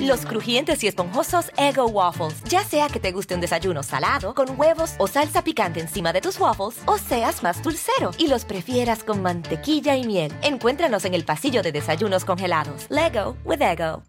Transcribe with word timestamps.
Los 0.00 0.24
crujientes 0.26 0.82
y 0.82 0.88
esponjosos 0.88 1.50
Ego 1.56 1.86
Waffles. 1.86 2.42
Ya 2.44 2.64
sea 2.64 2.88
que 2.88 3.00
te 3.00 3.12
guste 3.12 3.34
un 3.34 3.40
desayuno 3.40 3.82
salado, 3.82 4.34
con 4.34 4.58
huevos 4.58 4.94
o 4.98 5.06
salsa 5.06 5.42
picante 5.42 5.80
encima 5.80 6.12
de 6.12 6.20
tus 6.20 6.38
waffles, 6.40 6.80
o 6.86 6.98
seas 6.98 7.42
más 7.42 7.62
dulcero 7.62 8.10
y 8.18 8.28
los 8.28 8.44
prefieras 8.44 9.04
con 9.04 9.22
mantequilla 9.22 9.96
y 9.96 10.04
miel. 10.06 10.32
Encuéntranos 10.42 11.04
en 11.04 11.14
el 11.14 11.24
pasillo 11.24 11.62
de 11.62 11.72
desayunos 11.72 12.24
congelados. 12.24 12.86
Lego 12.90 13.36
with 13.44 13.60
Ego. 13.62 14.02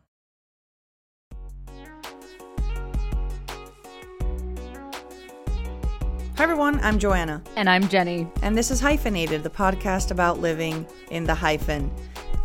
Hi, 6.37 6.43
everyone. 6.43 6.79
I'm 6.81 6.99
Joanna, 6.99 7.41
And 7.57 7.69
I'm 7.69 7.87
Jenny. 7.89 8.25
and 8.41 8.57
this 8.57 8.71
is 8.71 8.79
Hyphenated, 8.79 9.43
the 9.43 9.49
podcast 9.49 10.09
about 10.11 10.39
living 10.39 10.85
in 11.11 11.25
the 11.25 11.35
hyphen. 11.35 11.91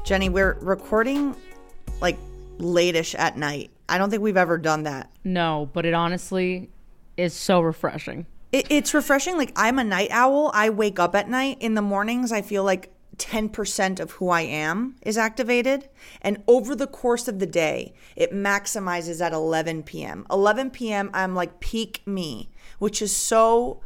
Jenny, 0.04 0.28
we're 0.28 0.54
recording 0.60 1.36
like 2.00 2.18
late-ish 2.58 3.14
at 3.14 3.36
night. 3.36 3.70
I 3.88 3.98
don't 3.98 4.10
think 4.10 4.22
we've 4.22 4.36
ever 4.36 4.58
done 4.58 4.84
that. 4.84 5.10
No, 5.24 5.70
but 5.72 5.84
it 5.86 5.94
honestly 5.94 6.70
is 7.16 7.34
so 7.34 7.60
refreshing. 7.60 8.26
It, 8.52 8.66
it's 8.70 8.94
refreshing. 8.94 9.36
Like, 9.36 9.52
I'm 9.56 9.78
a 9.78 9.84
night 9.84 10.08
owl. 10.10 10.50
I 10.54 10.70
wake 10.70 10.98
up 10.98 11.14
at 11.14 11.28
night. 11.28 11.58
In 11.60 11.74
the 11.74 11.82
mornings, 11.82 12.32
I 12.32 12.42
feel 12.42 12.64
like 12.64 12.90
10% 13.16 14.00
of 14.00 14.12
who 14.12 14.28
I 14.28 14.42
am 14.42 14.96
is 15.02 15.16
activated. 15.16 15.88
And 16.20 16.42
over 16.46 16.74
the 16.74 16.86
course 16.86 17.28
of 17.28 17.38
the 17.38 17.46
day, 17.46 17.94
it 18.16 18.32
maximizes 18.32 19.24
at 19.24 19.32
11 19.32 19.84
p.m. 19.84 20.26
11 20.30 20.70
p.m., 20.70 21.10
I'm 21.12 21.34
like 21.34 21.60
peak 21.60 22.02
me, 22.06 22.50
which 22.78 23.00
is 23.02 23.14
so 23.14 23.80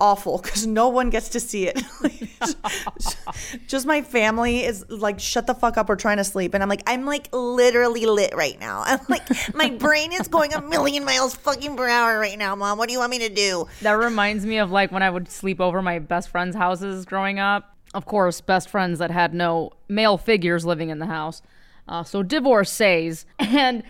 awful 0.00 0.38
because 0.38 0.66
no 0.66 0.88
one 0.88 1.10
gets 1.10 1.28
to 1.30 1.40
see 1.40 1.68
it. 1.68 1.82
Just 3.66 3.86
my 3.86 4.02
family 4.02 4.64
is 4.64 4.84
like, 4.88 5.20
shut 5.20 5.46
the 5.46 5.54
fuck 5.54 5.76
up, 5.76 5.88
we're 5.88 5.96
trying 5.96 6.16
to 6.16 6.24
sleep. 6.24 6.54
And 6.54 6.62
I'm 6.62 6.68
like, 6.68 6.82
I'm 6.86 7.04
like 7.04 7.28
literally 7.32 8.06
lit 8.06 8.34
right 8.34 8.58
now. 8.58 8.82
I'm 8.86 9.00
like, 9.08 9.28
my 9.54 9.70
brain 9.70 10.12
is 10.12 10.28
going 10.28 10.54
a 10.54 10.60
million 10.60 11.04
miles 11.04 11.34
fucking 11.34 11.76
per 11.76 11.88
hour 11.88 12.18
right 12.18 12.38
now, 12.38 12.54
mom. 12.56 12.78
What 12.78 12.88
do 12.88 12.92
you 12.92 12.98
want 12.98 13.10
me 13.10 13.18
to 13.20 13.28
do? 13.28 13.66
That 13.82 13.92
reminds 13.92 14.46
me 14.46 14.58
of 14.58 14.70
like 14.70 14.90
when 14.90 15.02
I 15.02 15.10
would 15.10 15.30
sleep 15.30 15.60
over 15.60 15.82
my 15.82 15.98
best 15.98 16.28
friends' 16.30 16.56
houses 16.56 17.04
growing 17.04 17.38
up. 17.38 17.76
Of 17.92 18.06
course, 18.06 18.40
best 18.40 18.68
friends 18.68 19.00
that 19.00 19.10
had 19.10 19.34
no 19.34 19.72
male 19.88 20.16
figures 20.16 20.64
living 20.64 20.90
in 20.90 21.00
the 21.00 21.06
house. 21.06 21.42
Uh, 21.88 22.04
so 22.04 22.22
divorcees. 22.22 23.26
And 23.38 23.82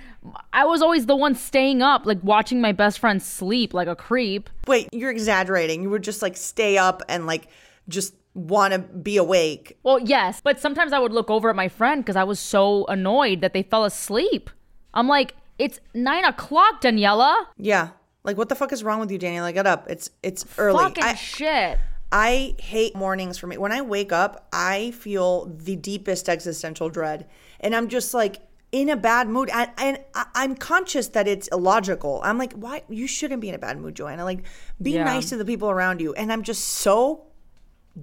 I 0.53 0.65
was 0.67 0.83
always 0.83 1.07
the 1.07 1.17
one 1.17 1.35
staying 1.35 1.83
up, 1.83 2.05
like 2.05 2.19
watching 2.23 2.61
my 2.61 2.73
best 2.73 2.99
friend 2.99 3.23
sleep 3.23 3.73
like 3.73 3.89
a 3.89 3.97
creep. 3.97 4.51
Wait, 4.67 4.89
you're 4.93 5.11
exaggerating. 5.11 5.83
You 5.83 5.91
would 5.91 6.03
just 6.03 6.23
like 6.23 6.37
stay 6.37 6.77
up 6.77 7.03
and 7.09 7.27
like 7.27 7.49
just 7.89 8.15
want 8.35 8.73
to 8.73 8.79
be 8.79 9.17
awake. 9.17 9.79
Well, 9.83 9.99
yes, 9.99 10.41
but 10.41 10.61
sometimes 10.61 10.93
I 10.93 10.99
would 10.99 11.13
look 11.13 11.31
over 11.31 11.51
at 11.51 11.57
my 11.57 11.69
friend 11.69 12.03
because 12.03 12.17
I 12.17 12.25
was 12.25 12.39
so 12.39 12.85
annoyed 12.87 13.41
that 13.41 13.55
they 13.55 13.63
fell 13.63 13.85
asleep. 13.85 14.51
I'm 14.93 15.09
like, 15.09 15.35
it's 15.59 15.81
nine 15.95 16.25
o'clock, 16.25 16.83
Daniela. 16.83 17.47
Yeah. 17.57 17.91
Like 18.23 18.37
what 18.37 18.49
the 18.49 18.55
fuck 18.55 18.73
is 18.73 18.85
wrong 18.85 19.01
with 19.01 19.11
you, 19.11 19.19
Daniela? 19.19 19.53
Get 19.55 19.67
up. 19.67 19.87
It's 19.89 20.11
it's 20.23 20.45
early. 20.59 20.79
Fucking 20.79 21.05
I, 21.05 21.15
shit. 21.15 21.79
I 22.13 22.57
hate 22.59 22.95
mornings 22.95 23.39
for 23.39 23.47
me. 23.47 23.57
When 23.57 23.73
I 23.73 23.81
wake 23.81 24.13
up, 24.13 24.49
I 24.53 24.91
feel 24.91 25.47
the 25.47 25.77
deepest 25.77 26.29
existential 26.29 26.91
dread. 26.91 27.27
And 27.61 27.75
I'm 27.75 27.89
just 27.89 28.13
like 28.13 28.39
in 28.73 28.89
a 28.89 28.97
bad 28.97 29.29
mood. 29.29 29.51
And, 29.53 29.71
and 29.79 29.99
I'm 30.35 30.55
conscious 30.55 31.09
that 31.09 31.27
it's 31.27 31.49
illogical. 31.49 32.21
I'm 32.23 32.39
like, 32.39 32.53
why? 32.53 32.83
You 32.89 33.07
shouldn't 33.07 33.41
be 33.41 33.49
in 33.49 33.55
a 33.55 33.59
bad 33.59 33.79
mood, 33.81 33.95
Joanna. 33.97 34.25
Like, 34.25 34.45
be 34.81 34.93
Yeah. 34.93 35.05
nice 35.05 35.29
to 35.31 35.37
the 35.37 35.45
people 35.45 35.71
around 35.71 36.01
you. 36.01 36.13
And 36.15 36.33
I'm 36.33 36.43
just 36.43 36.65
so 36.65 37.25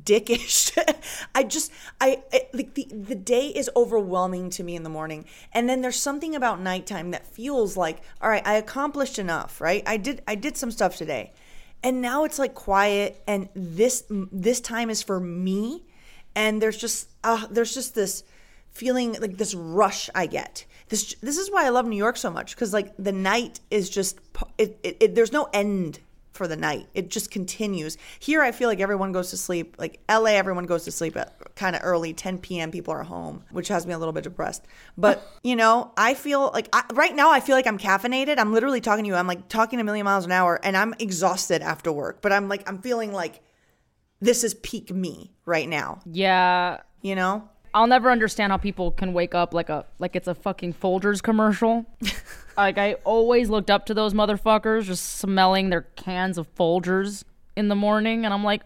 dickish. 0.03 0.77
I 1.35 1.43
just 1.43 1.71
I, 2.01 2.21
I 2.33 2.47
like 2.53 2.73
the 2.73 2.87
the 2.91 3.15
day 3.15 3.47
is 3.47 3.69
overwhelming 3.75 4.49
to 4.51 4.63
me 4.63 4.75
in 4.75 4.83
the 4.83 4.89
morning. 4.89 5.25
And 5.53 5.69
then 5.69 5.81
there's 5.81 5.99
something 5.99 6.35
about 6.35 6.59
nighttime 6.59 7.11
that 7.11 7.25
feels 7.25 7.77
like, 7.77 7.99
all 8.21 8.29
right, 8.29 8.45
I 8.45 8.55
accomplished 8.55 9.17
enough, 9.19 9.61
right? 9.61 9.83
I 9.85 9.97
did 9.97 10.21
I 10.27 10.35
did 10.35 10.57
some 10.57 10.71
stuff 10.71 10.97
today. 10.97 11.31
And 11.83 12.01
now 12.01 12.23
it's 12.23 12.39
like 12.39 12.53
quiet 12.55 13.21
and 13.27 13.49
this 13.55 14.03
this 14.09 14.59
time 14.59 14.89
is 14.89 15.01
for 15.03 15.19
me 15.19 15.85
and 16.35 16.61
there's 16.61 16.77
just 16.77 17.09
uh 17.23 17.45
there's 17.49 17.73
just 17.73 17.95
this 17.95 18.23
feeling 18.77 19.13
like 19.19 19.37
this 19.37 19.53
rush 19.53 20.09
I 20.15 20.25
get. 20.27 20.65
This 20.89 21.15
this 21.21 21.37
is 21.37 21.51
why 21.51 21.65
I 21.65 21.69
love 21.69 21.85
New 21.85 21.97
York 22.05 22.17
so 22.17 22.29
much 22.31 22.55
cuz 22.55 22.71
like 22.73 22.93
the 22.97 23.11
night 23.11 23.59
is 23.71 23.89
just 23.89 24.19
it, 24.57 24.79
it, 24.83 24.97
it 24.99 25.15
there's 25.15 25.31
no 25.33 25.49
end 25.53 25.99
for 26.31 26.47
the 26.47 26.55
night. 26.55 26.87
It 26.93 27.09
just 27.09 27.31
continues. 27.31 27.97
Here, 28.19 28.43
I 28.43 28.51
feel 28.51 28.69
like 28.69 28.79
everyone 28.79 29.11
goes 29.11 29.31
to 29.31 29.37
sleep. 29.37 29.75
Like 29.79 29.99
LA, 30.07 30.33
everyone 30.41 30.67
goes 30.67 30.83
to 30.83 30.91
sleep 30.91 31.17
at 31.17 31.55
kind 31.55 31.75
of 31.75 31.81
early, 31.83 32.13
10 32.13 32.37
p.m. 32.37 32.69
People 32.69 32.93
are 32.93 33.01
home, 33.01 33.43
which 33.49 33.69
has 33.69 33.87
me 33.87 33.93
a 33.93 33.97
little 33.97 34.13
bit 34.13 34.23
depressed. 34.23 34.63
But, 34.95 35.27
you 35.43 35.55
know, 35.55 35.91
I 35.97 36.13
feel 36.13 36.51
like 36.53 36.69
I, 36.71 36.83
right 36.93 37.15
now, 37.15 37.31
I 37.31 37.39
feel 37.39 37.55
like 37.55 37.65
I'm 37.65 37.79
caffeinated. 37.79 38.37
I'm 38.37 38.53
literally 38.53 38.81
talking 38.81 39.03
to 39.05 39.07
you. 39.07 39.15
I'm 39.15 39.25
like 39.25 39.49
talking 39.49 39.79
a 39.79 39.83
million 39.83 40.05
miles 40.05 40.25
an 40.25 40.31
hour 40.31 40.59
and 40.61 40.77
I'm 40.77 40.93
exhausted 40.99 41.63
after 41.63 41.91
work. 41.91 42.21
But 42.21 42.31
I'm 42.31 42.47
like, 42.47 42.69
I'm 42.69 42.83
feeling 42.83 43.11
like 43.11 43.41
this 44.21 44.43
is 44.43 44.53
peak 44.53 44.91
me 44.91 45.31
right 45.47 45.67
now, 45.67 46.01
Yeah. 46.05 46.81
you 47.01 47.15
know? 47.15 47.49
I'll 47.73 47.87
never 47.87 48.09
understand 48.11 48.51
how 48.51 48.57
people 48.57 48.91
can 48.91 49.13
wake 49.13 49.35
up 49.35 49.53
like 49.53 49.69
a 49.69 49.85
like 49.99 50.15
it's 50.15 50.27
a 50.27 50.35
fucking 50.35 50.73
Folgers 50.73 51.21
commercial. 51.21 51.85
like 52.57 52.77
I 52.77 52.93
always 53.03 53.49
looked 53.49 53.69
up 53.71 53.85
to 53.87 53.93
those 53.93 54.13
motherfuckers 54.13 54.83
just 54.83 55.17
smelling 55.17 55.69
their 55.69 55.83
cans 55.95 56.37
of 56.37 56.53
Folgers 56.55 57.23
in 57.55 57.67
the 57.67 57.75
morning 57.75 58.25
and 58.25 58.33
I'm 58.33 58.43
like 58.43 58.61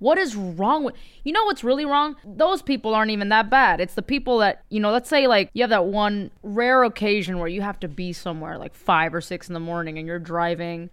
what 0.00 0.18
is 0.18 0.34
wrong 0.36 0.84
with 0.84 0.94
You 1.22 1.32
know 1.32 1.44
what's 1.44 1.64
really 1.64 1.84
wrong? 1.84 2.16
Those 2.24 2.60
people 2.62 2.94
aren't 2.94 3.10
even 3.12 3.28
that 3.30 3.48
bad. 3.48 3.80
It's 3.80 3.94
the 3.94 4.02
people 4.02 4.38
that, 4.38 4.62
you 4.68 4.80
know, 4.80 4.90
let's 4.90 5.08
say 5.08 5.26
like 5.26 5.50
you 5.54 5.62
have 5.62 5.70
that 5.70 5.86
one 5.86 6.30
rare 6.42 6.82
occasion 6.84 7.38
where 7.38 7.48
you 7.48 7.62
have 7.62 7.78
to 7.80 7.88
be 7.88 8.12
somewhere 8.12 8.58
like 8.58 8.74
5 8.74 9.14
or 9.14 9.20
6 9.20 9.48
in 9.48 9.54
the 9.54 9.60
morning 9.60 9.96
and 9.96 10.06
you're 10.06 10.18
driving 10.18 10.90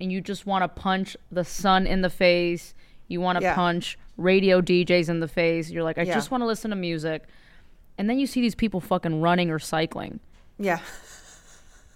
and 0.00 0.10
you 0.12 0.20
just 0.20 0.46
want 0.46 0.62
to 0.62 0.68
punch 0.68 1.16
the 1.30 1.44
sun 1.44 1.86
in 1.86 2.02
the 2.02 2.10
face. 2.10 2.74
You 3.08 3.20
want 3.20 3.38
to 3.38 3.44
Yeah. 3.44 3.54
punch 3.54 3.98
radio 4.20 4.60
DJs 4.60 5.08
in 5.08 5.20
the 5.20 5.28
face. 5.28 5.70
You're 5.70 5.82
like, 5.84 5.98
I 5.98 6.02
Yeah. 6.02 6.14
just 6.14 6.30
want 6.30 6.42
to 6.42 6.46
listen 6.46 6.70
to 6.70 6.76
music. 6.76 7.24
And 7.98 8.08
then 8.08 8.18
you 8.18 8.26
see 8.26 8.40
these 8.40 8.54
people 8.54 8.80
fucking 8.80 9.20
running 9.20 9.50
or 9.50 9.58
cycling. 9.58 10.20
Yeah. 10.58 10.80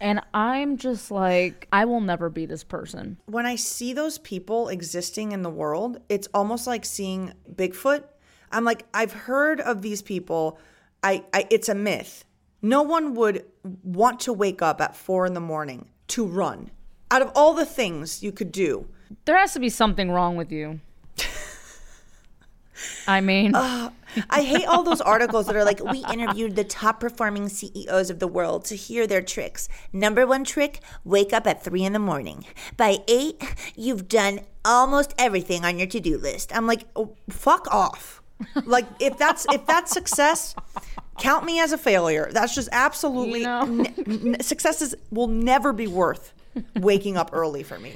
And 0.00 0.20
I'm 0.34 0.76
just 0.76 1.10
like, 1.10 1.68
I 1.72 1.84
will 1.84 2.00
never 2.00 2.28
be 2.28 2.46
this 2.46 2.64
person. 2.64 3.16
when 3.26 3.46
I 3.46 3.56
see 3.56 3.92
those 3.92 4.18
people 4.18 4.68
existing 4.68 5.32
in 5.32 5.42
the 5.42 5.50
world, 5.50 5.98
it's 6.08 6.28
almost 6.34 6.66
like 6.66 6.84
seeing 6.84 7.32
Bigfoot. 7.54 8.04
I'm 8.52 8.64
like, 8.64 8.84
I've 8.92 9.12
heard 9.12 9.60
of 9.60 9.82
these 9.82 10.02
people. 10.02 10.58
I, 11.02 11.24
I 11.32 11.46
it's 11.50 11.68
a 11.68 11.74
myth. 11.74 12.24
No 12.60 12.82
one 12.82 13.14
would 13.14 13.44
want 13.82 14.20
to 14.20 14.32
wake 14.32 14.62
up 14.62 14.80
at 14.80 14.96
four 14.96 15.26
in 15.26 15.34
the 15.34 15.40
morning 15.40 15.88
to 16.08 16.26
run. 16.26 16.70
Out 17.10 17.22
of 17.22 17.30
all 17.34 17.54
the 17.54 17.66
things 17.66 18.22
you 18.22 18.32
could 18.32 18.50
do, 18.52 18.86
There 19.26 19.38
has 19.38 19.52
to 19.54 19.60
be 19.60 19.68
something 19.68 20.10
wrong 20.10 20.36
with 20.36 20.50
you. 20.50 20.80
I 23.06 23.20
mean, 23.20 23.52
I 23.54 24.42
hate 24.42 24.66
all 24.66 24.82
those 24.82 25.00
articles 25.00 25.46
that 25.46 25.56
are 25.56 25.64
like, 25.64 25.82
we 25.84 26.04
interviewed 26.12 26.56
the 26.56 26.64
top 26.64 27.00
performing 27.00 27.48
CEOs 27.48 28.10
of 28.10 28.18
the 28.18 28.28
world 28.28 28.64
to 28.66 28.76
hear 28.76 29.06
their 29.06 29.22
tricks. 29.22 29.68
Number 29.92 30.26
one 30.26 30.44
trick 30.44 30.80
wake 31.04 31.32
up 31.32 31.46
at 31.46 31.62
three 31.62 31.84
in 31.84 31.92
the 31.92 31.98
morning. 31.98 32.44
By 32.76 32.98
eight, 33.08 33.42
you've 33.74 34.08
done 34.08 34.40
almost 34.64 35.14
everything 35.18 35.64
on 35.64 35.78
your 35.78 35.88
to 35.88 36.00
do 36.00 36.18
list. 36.18 36.54
I'm 36.56 36.66
like, 36.66 36.84
oh, 36.96 37.16
fuck 37.28 37.66
off. 37.72 38.22
like, 38.64 38.86
if 39.00 39.16
that's 39.16 39.46
if 39.52 39.64
that's 39.66 39.92
success, 39.92 40.54
count 41.18 41.44
me 41.44 41.60
as 41.60 41.72
a 41.72 41.78
failure. 41.78 42.28
That's 42.32 42.54
just 42.54 42.68
absolutely 42.72 43.40
You 43.40 43.46
know? 43.46 43.62
n- 43.62 43.94
n- 44.06 44.40
success 44.40 44.82
is, 44.82 44.96
will 45.10 45.28
never 45.28 45.72
be 45.72 45.86
worth 45.86 46.32
waking 46.76 47.16
up 47.16 47.30
early 47.32 47.62
for 47.62 47.78
me. 47.78 47.94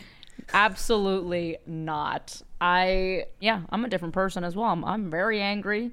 absolutely 0.54 1.58
not. 1.66 2.42
I, 2.60 3.26
yeah, 3.40 3.62
I'm 3.70 3.84
a 3.84 3.88
different 3.88 4.14
person 4.14 4.44
as 4.44 4.56
well. 4.56 4.70
I'm, 4.70 4.84
I'm 4.84 5.10
very 5.10 5.40
angry. 5.40 5.90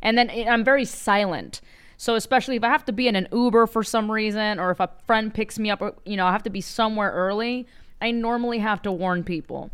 And 0.00 0.16
then 0.16 0.30
I'm 0.30 0.64
very 0.64 0.84
silent. 0.84 1.60
So 1.96 2.14
especially 2.14 2.56
if 2.56 2.64
I 2.64 2.68
have 2.68 2.84
to 2.84 2.92
be 2.92 3.08
in 3.08 3.16
an 3.16 3.26
Uber 3.32 3.66
for 3.66 3.82
some 3.82 4.10
reason, 4.10 4.60
or 4.60 4.70
if 4.70 4.80
a 4.80 4.88
friend 5.06 5.34
picks 5.34 5.58
me 5.58 5.70
up, 5.70 5.82
or 5.82 5.94
you 6.04 6.16
know, 6.16 6.26
I 6.26 6.32
have 6.32 6.44
to 6.44 6.50
be 6.50 6.60
somewhere 6.60 7.10
early. 7.10 7.66
I 8.00 8.12
normally 8.12 8.60
have 8.60 8.80
to 8.82 8.92
warn 8.92 9.24
people 9.24 9.70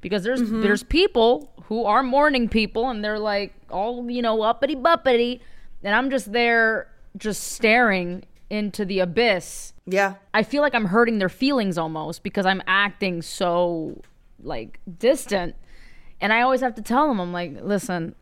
because 0.00 0.22
there's 0.22 0.40
mm-hmm. 0.40 0.62
there's 0.62 0.84
people 0.84 1.50
who 1.64 1.84
are 1.84 2.04
morning 2.04 2.48
people, 2.48 2.88
and 2.88 3.04
they're 3.04 3.18
like 3.18 3.52
all 3.70 4.08
you 4.08 4.22
know 4.22 4.42
uppity 4.42 4.76
buppity, 4.76 5.40
and 5.82 5.96
I'm 5.96 6.10
just 6.10 6.32
there 6.32 6.86
just 7.16 7.42
staring 7.42 8.24
into 8.50 8.84
the 8.84 9.00
abyss, 9.00 9.72
Yeah. 9.86 10.14
I 10.32 10.42
feel 10.42 10.62
like 10.62 10.74
I'm 10.74 10.86
hurting 10.86 11.18
their 11.18 11.28
feelings 11.28 11.76
almost 11.76 12.22
because 12.22 12.46
I'm 12.46 12.62
acting 12.66 13.20
so 13.22 14.00
like 14.42 14.80
distant. 14.98 15.54
And 16.20 16.32
I 16.32 16.42
always 16.42 16.60
have 16.60 16.74
to 16.74 16.82
tell 16.82 17.08
them, 17.08 17.20
I'm 17.20 17.32
like, 17.32 17.58
listen, 17.62 18.14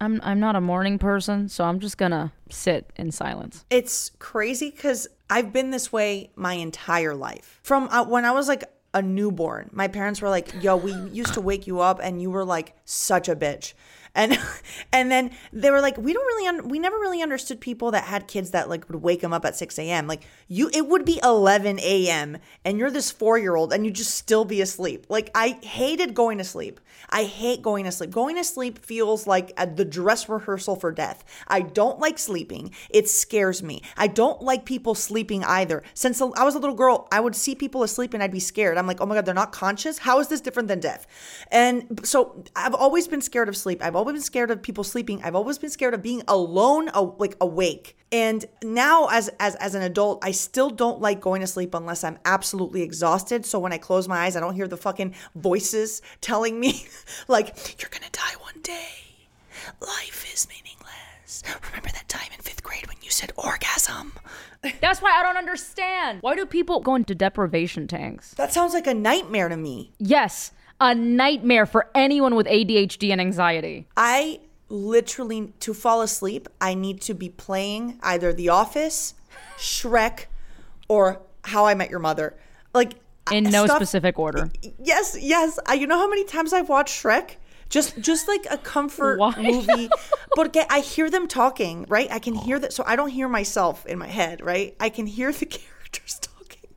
I'm 0.00 0.20
I'm 0.22 0.40
not 0.40 0.56
a 0.56 0.60
morning 0.60 0.98
person, 0.98 1.48
so 1.48 1.64
I'm 1.64 1.78
just 1.78 1.98
gonna 1.98 2.32
sit 2.48 2.90
in 2.96 3.10
silence. 3.10 3.64
It's 3.70 4.10
crazy 4.18 4.70
because 4.70 5.06
I've 5.28 5.52
been 5.52 5.70
this 5.70 5.92
way 5.92 6.30
my 6.36 6.54
entire 6.54 7.14
life. 7.14 7.60
From 7.62 7.88
uh, 7.88 8.04
when 8.04 8.24
I 8.24 8.32
was 8.32 8.48
like 8.48 8.64
a 8.94 9.02
newborn, 9.02 9.68
my 9.72 9.88
parents 9.88 10.22
were 10.22 10.30
like, 10.30 10.62
"Yo, 10.62 10.76
we 10.76 10.92
used 10.92 11.34
to 11.34 11.40
wake 11.40 11.66
you 11.66 11.80
up, 11.80 12.00
and 12.02 12.20
you 12.20 12.30
were 12.30 12.44
like 12.44 12.74
such 12.84 13.28
a 13.28 13.36
bitch." 13.36 13.74
And 14.14 14.38
and 14.92 15.10
then 15.10 15.30
they 15.52 15.70
were 15.70 15.80
like, 15.80 15.96
"We 15.96 16.12
don't 16.12 16.26
really, 16.26 16.46
un- 16.48 16.68
we 16.68 16.78
never 16.78 16.96
really 16.98 17.22
understood 17.22 17.60
people 17.60 17.90
that 17.92 18.04
had 18.04 18.28
kids 18.28 18.50
that 18.50 18.68
like 18.68 18.88
would 18.88 19.02
wake 19.02 19.20
them 19.20 19.32
up 19.32 19.44
at 19.44 19.56
six 19.56 19.78
a.m. 19.78 20.06
Like 20.06 20.22
you, 20.48 20.70
it 20.72 20.86
would 20.86 21.04
be 21.04 21.20
eleven 21.22 21.78
a.m. 21.80 22.38
and 22.64 22.78
you're 22.78 22.90
this 22.90 23.10
four 23.10 23.38
year 23.38 23.56
old, 23.56 23.72
and 23.72 23.84
you 23.84 23.90
just 23.90 24.14
still 24.14 24.44
be 24.44 24.60
asleep. 24.60 25.06
Like 25.08 25.30
I 25.34 25.58
hated 25.62 26.14
going 26.14 26.38
to 26.38 26.44
sleep. 26.44 26.80
I 27.08 27.24
hate 27.24 27.62
going 27.62 27.84
to 27.84 27.92
sleep. 27.92 28.10
Going 28.10 28.36
to 28.36 28.44
sleep 28.44 28.78
feels 28.78 29.26
like 29.26 29.52
a, 29.56 29.66
the 29.66 29.84
dress 29.84 30.28
rehearsal 30.28 30.76
for 30.76 30.92
death. 30.92 31.24
I 31.48 31.60
don't 31.60 31.98
like 31.98 32.18
sleeping. 32.18 32.72
It 32.90 33.08
scares 33.08 33.62
me. 33.62 33.82
I 33.96 34.06
don't 34.06 34.42
like 34.42 34.64
people 34.64 34.94
sleeping 34.94 35.44
either. 35.44 35.82
Since 35.94 36.20
I 36.20 36.44
was 36.44 36.54
a 36.54 36.58
little 36.58 36.74
girl, 36.74 37.08
I 37.10 37.20
would 37.20 37.34
see 37.34 37.54
people 37.54 37.82
asleep 37.82 38.14
and 38.14 38.22
I'd 38.22 38.32
be 38.32 38.40
scared. 38.40 38.76
I'm 38.76 38.86
like, 38.86 39.00
oh 39.00 39.06
my 39.06 39.14
God, 39.14 39.26
they're 39.26 39.34
not 39.34 39.52
conscious. 39.52 39.98
How 39.98 40.20
is 40.20 40.28
this 40.28 40.40
different 40.40 40.68
than 40.68 40.80
death? 40.80 41.06
And 41.50 42.00
so 42.04 42.44
I've 42.54 42.74
always 42.74 43.08
been 43.08 43.22
scared 43.22 43.48
of 43.48 43.56
sleep. 43.56 43.82
I've 43.82 43.96
always 44.00 44.14
been 44.14 44.22
scared 44.22 44.50
of 44.50 44.62
people 44.62 44.82
sleeping. 44.82 45.22
I've 45.22 45.36
always 45.36 45.58
been 45.58 45.70
scared 45.70 45.94
of 45.94 46.02
being 46.02 46.22
alone, 46.26 46.90
like 47.18 47.36
awake. 47.40 47.96
And 48.10 48.44
now 48.62 49.08
as 49.08 49.28
as 49.38 49.54
as 49.56 49.74
an 49.74 49.82
adult, 49.82 50.24
I 50.24 50.32
still 50.32 50.70
don't 50.70 51.00
like 51.00 51.20
going 51.20 51.42
to 51.42 51.46
sleep 51.46 51.74
unless 51.74 52.02
I'm 52.02 52.18
absolutely 52.24 52.82
exhausted. 52.82 53.44
So 53.46 53.58
when 53.58 53.72
I 53.72 53.78
close 53.78 54.08
my 54.08 54.18
eyes, 54.18 54.36
I 54.36 54.40
don't 54.40 54.54
hear 54.54 54.66
the 54.66 54.76
fucking 54.76 55.14
voices 55.34 56.02
telling 56.20 56.58
me 56.58 56.86
like 57.28 57.80
you're 57.80 57.90
going 57.90 58.02
to 58.02 58.10
die 58.10 58.34
one 58.40 58.60
day. 58.62 58.88
Life 59.80 60.32
is 60.32 60.48
meaningless. 60.48 61.42
Remember 61.68 61.90
that 61.90 62.08
time 62.08 62.30
in 62.32 62.40
5th 62.42 62.62
grade 62.62 62.86
when 62.88 62.96
you 63.02 63.10
said 63.10 63.32
orgasm? 63.36 64.12
That's 64.80 65.00
why 65.00 65.12
I 65.18 65.22
don't 65.22 65.36
understand. 65.36 66.22
Why 66.22 66.34
do 66.34 66.46
people 66.46 66.80
go 66.80 66.94
into 66.94 67.14
deprivation 67.14 67.86
tanks? 67.86 68.34
That 68.34 68.52
sounds 68.52 68.72
like 68.74 68.86
a 68.86 68.94
nightmare 68.94 69.48
to 69.48 69.56
me. 69.56 69.92
Yes, 69.98 70.52
a 70.80 70.94
nightmare 70.94 71.66
for 71.66 71.88
anyone 71.94 72.34
with 72.34 72.46
ADHD 72.46 73.10
and 73.12 73.20
anxiety. 73.20 73.86
I 73.96 74.40
literally 74.68 75.52
to 75.60 75.74
fall 75.74 76.00
asleep, 76.02 76.48
I 76.60 76.74
need 76.74 77.00
to 77.02 77.14
be 77.14 77.28
playing 77.28 77.98
either 78.02 78.32
The 78.32 78.48
Office, 78.48 79.14
Shrek, 79.58 80.26
or 80.88 81.20
How 81.44 81.66
I 81.66 81.74
Met 81.74 81.90
Your 81.90 81.98
Mother. 81.98 82.36
Like 82.72 82.94
In 83.32 83.44
no 83.44 83.66
stuff- 83.66 83.78
specific 83.78 84.18
order. 84.18 84.50
Yes, 84.82 85.16
yes. 85.20 85.58
I, 85.66 85.74
you 85.74 85.86
know 85.86 85.98
how 85.98 86.08
many 86.08 86.24
times 86.24 86.52
I've 86.52 86.68
watched 86.68 87.02
Shrek? 87.02 87.36
Just, 87.68 88.00
just 88.00 88.26
like 88.26 88.46
a 88.50 88.58
comfort 88.58 89.18
Why? 89.20 89.34
movie. 89.38 89.88
But 90.36 90.52
get, 90.52 90.68
I 90.70 90.78
hear 90.80 91.10
them 91.10 91.26
talking, 91.26 91.86
right? 91.88 92.06
I 92.10 92.20
can 92.20 92.34
hear 92.34 92.58
that, 92.60 92.72
so 92.72 92.84
I 92.86 92.94
don't 92.94 93.08
hear 93.10 93.28
myself 93.28 93.84
in 93.86 93.98
my 93.98 94.06
head, 94.06 94.40
right? 94.40 94.76
I 94.78 94.88
can 94.88 95.06
hear 95.06 95.32
the 95.32 95.46
characters 95.58 96.20
talking, 96.20 96.70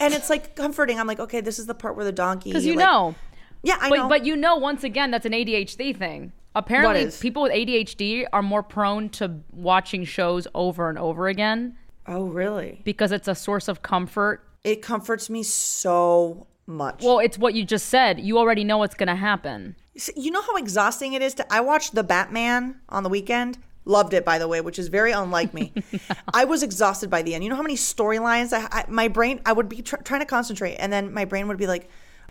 and 0.00 0.14
it's 0.14 0.30
like 0.30 0.54
comforting. 0.56 0.98
I'm 0.98 1.06
like, 1.06 1.20
okay, 1.20 1.40
this 1.40 1.58
is 1.58 1.66
the 1.66 1.74
part 1.74 1.96
where 1.96 2.04
the 2.04 2.12
donkey. 2.12 2.50
Because 2.50 2.66
you 2.66 2.74
like- 2.74 2.86
know. 2.86 3.14
yeah, 3.62 3.78
I 3.80 3.88
But, 3.88 3.96
know. 3.96 4.08
but 4.08 4.24
you 4.26 4.36
know, 4.36 4.56
once 4.56 4.84
again, 4.84 5.10
that's 5.10 5.26
an 5.26 5.32
ADHD 5.32 5.96
thing. 5.96 6.32
Apparently, 6.54 7.10
people 7.20 7.42
with 7.42 7.52
ADHD 7.52 8.26
are 8.32 8.42
more 8.42 8.62
prone 8.62 9.10
to 9.10 9.40
watching 9.52 10.04
shows 10.04 10.48
over 10.54 10.88
and 10.88 10.98
over 10.98 11.28
again 11.28 11.76
oh, 12.06 12.24
really? 12.24 12.80
because 12.84 13.12
it's 13.12 13.28
a 13.28 13.34
source 13.34 13.68
of 13.68 13.82
comfort. 13.82 14.42
It 14.64 14.82
comforts 14.82 15.30
me 15.30 15.42
so 15.44 16.46
much. 16.66 17.02
Well, 17.04 17.20
it's 17.20 17.38
what 17.38 17.54
you 17.54 17.64
just 17.64 17.86
said. 17.88 18.18
You 18.18 18.38
already 18.38 18.64
know 18.64 18.78
what's 18.78 18.94
going 18.96 19.08
to 19.08 19.14
happen. 19.14 19.76
You 20.16 20.30
know 20.30 20.42
how 20.42 20.56
exhausting 20.56 21.12
it 21.12 21.22
is 21.22 21.34
to. 21.34 21.52
I 21.52 21.60
watched 21.60 21.94
The 21.94 22.02
Batman 22.02 22.80
on 22.88 23.02
the 23.04 23.08
weekend. 23.08 23.58
Loved 23.88 24.12
it, 24.12 24.22
by 24.22 24.38
the 24.38 24.46
way, 24.46 24.60
which 24.60 24.78
is 24.78 24.88
very 24.88 25.12
unlike 25.12 25.54
me. 25.54 25.72
I 26.34 26.44
was 26.44 26.62
exhausted 26.62 27.08
by 27.08 27.22
the 27.22 27.34
end. 27.34 27.42
You 27.42 27.48
know 27.48 27.56
how 27.56 27.62
many 27.62 27.74
storylines 27.74 28.52
I, 28.52 28.68
I 28.70 28.84
my 28.86 29.08
brain 29.08 29.40
I 29.46 29.52
would 29.52 29.68
be 29.68 29.80
tr- 29.80 29.96
trying 29.96 30.20
to 30.20 30.26
concentrate, 30.26 30.74
and 30.74 30.92
then 30.92 31.14
my 31.14 31.24
brain 31.24 31.48
would 31.48 31.56
be 31.56 31.66
like, 31.66 31.88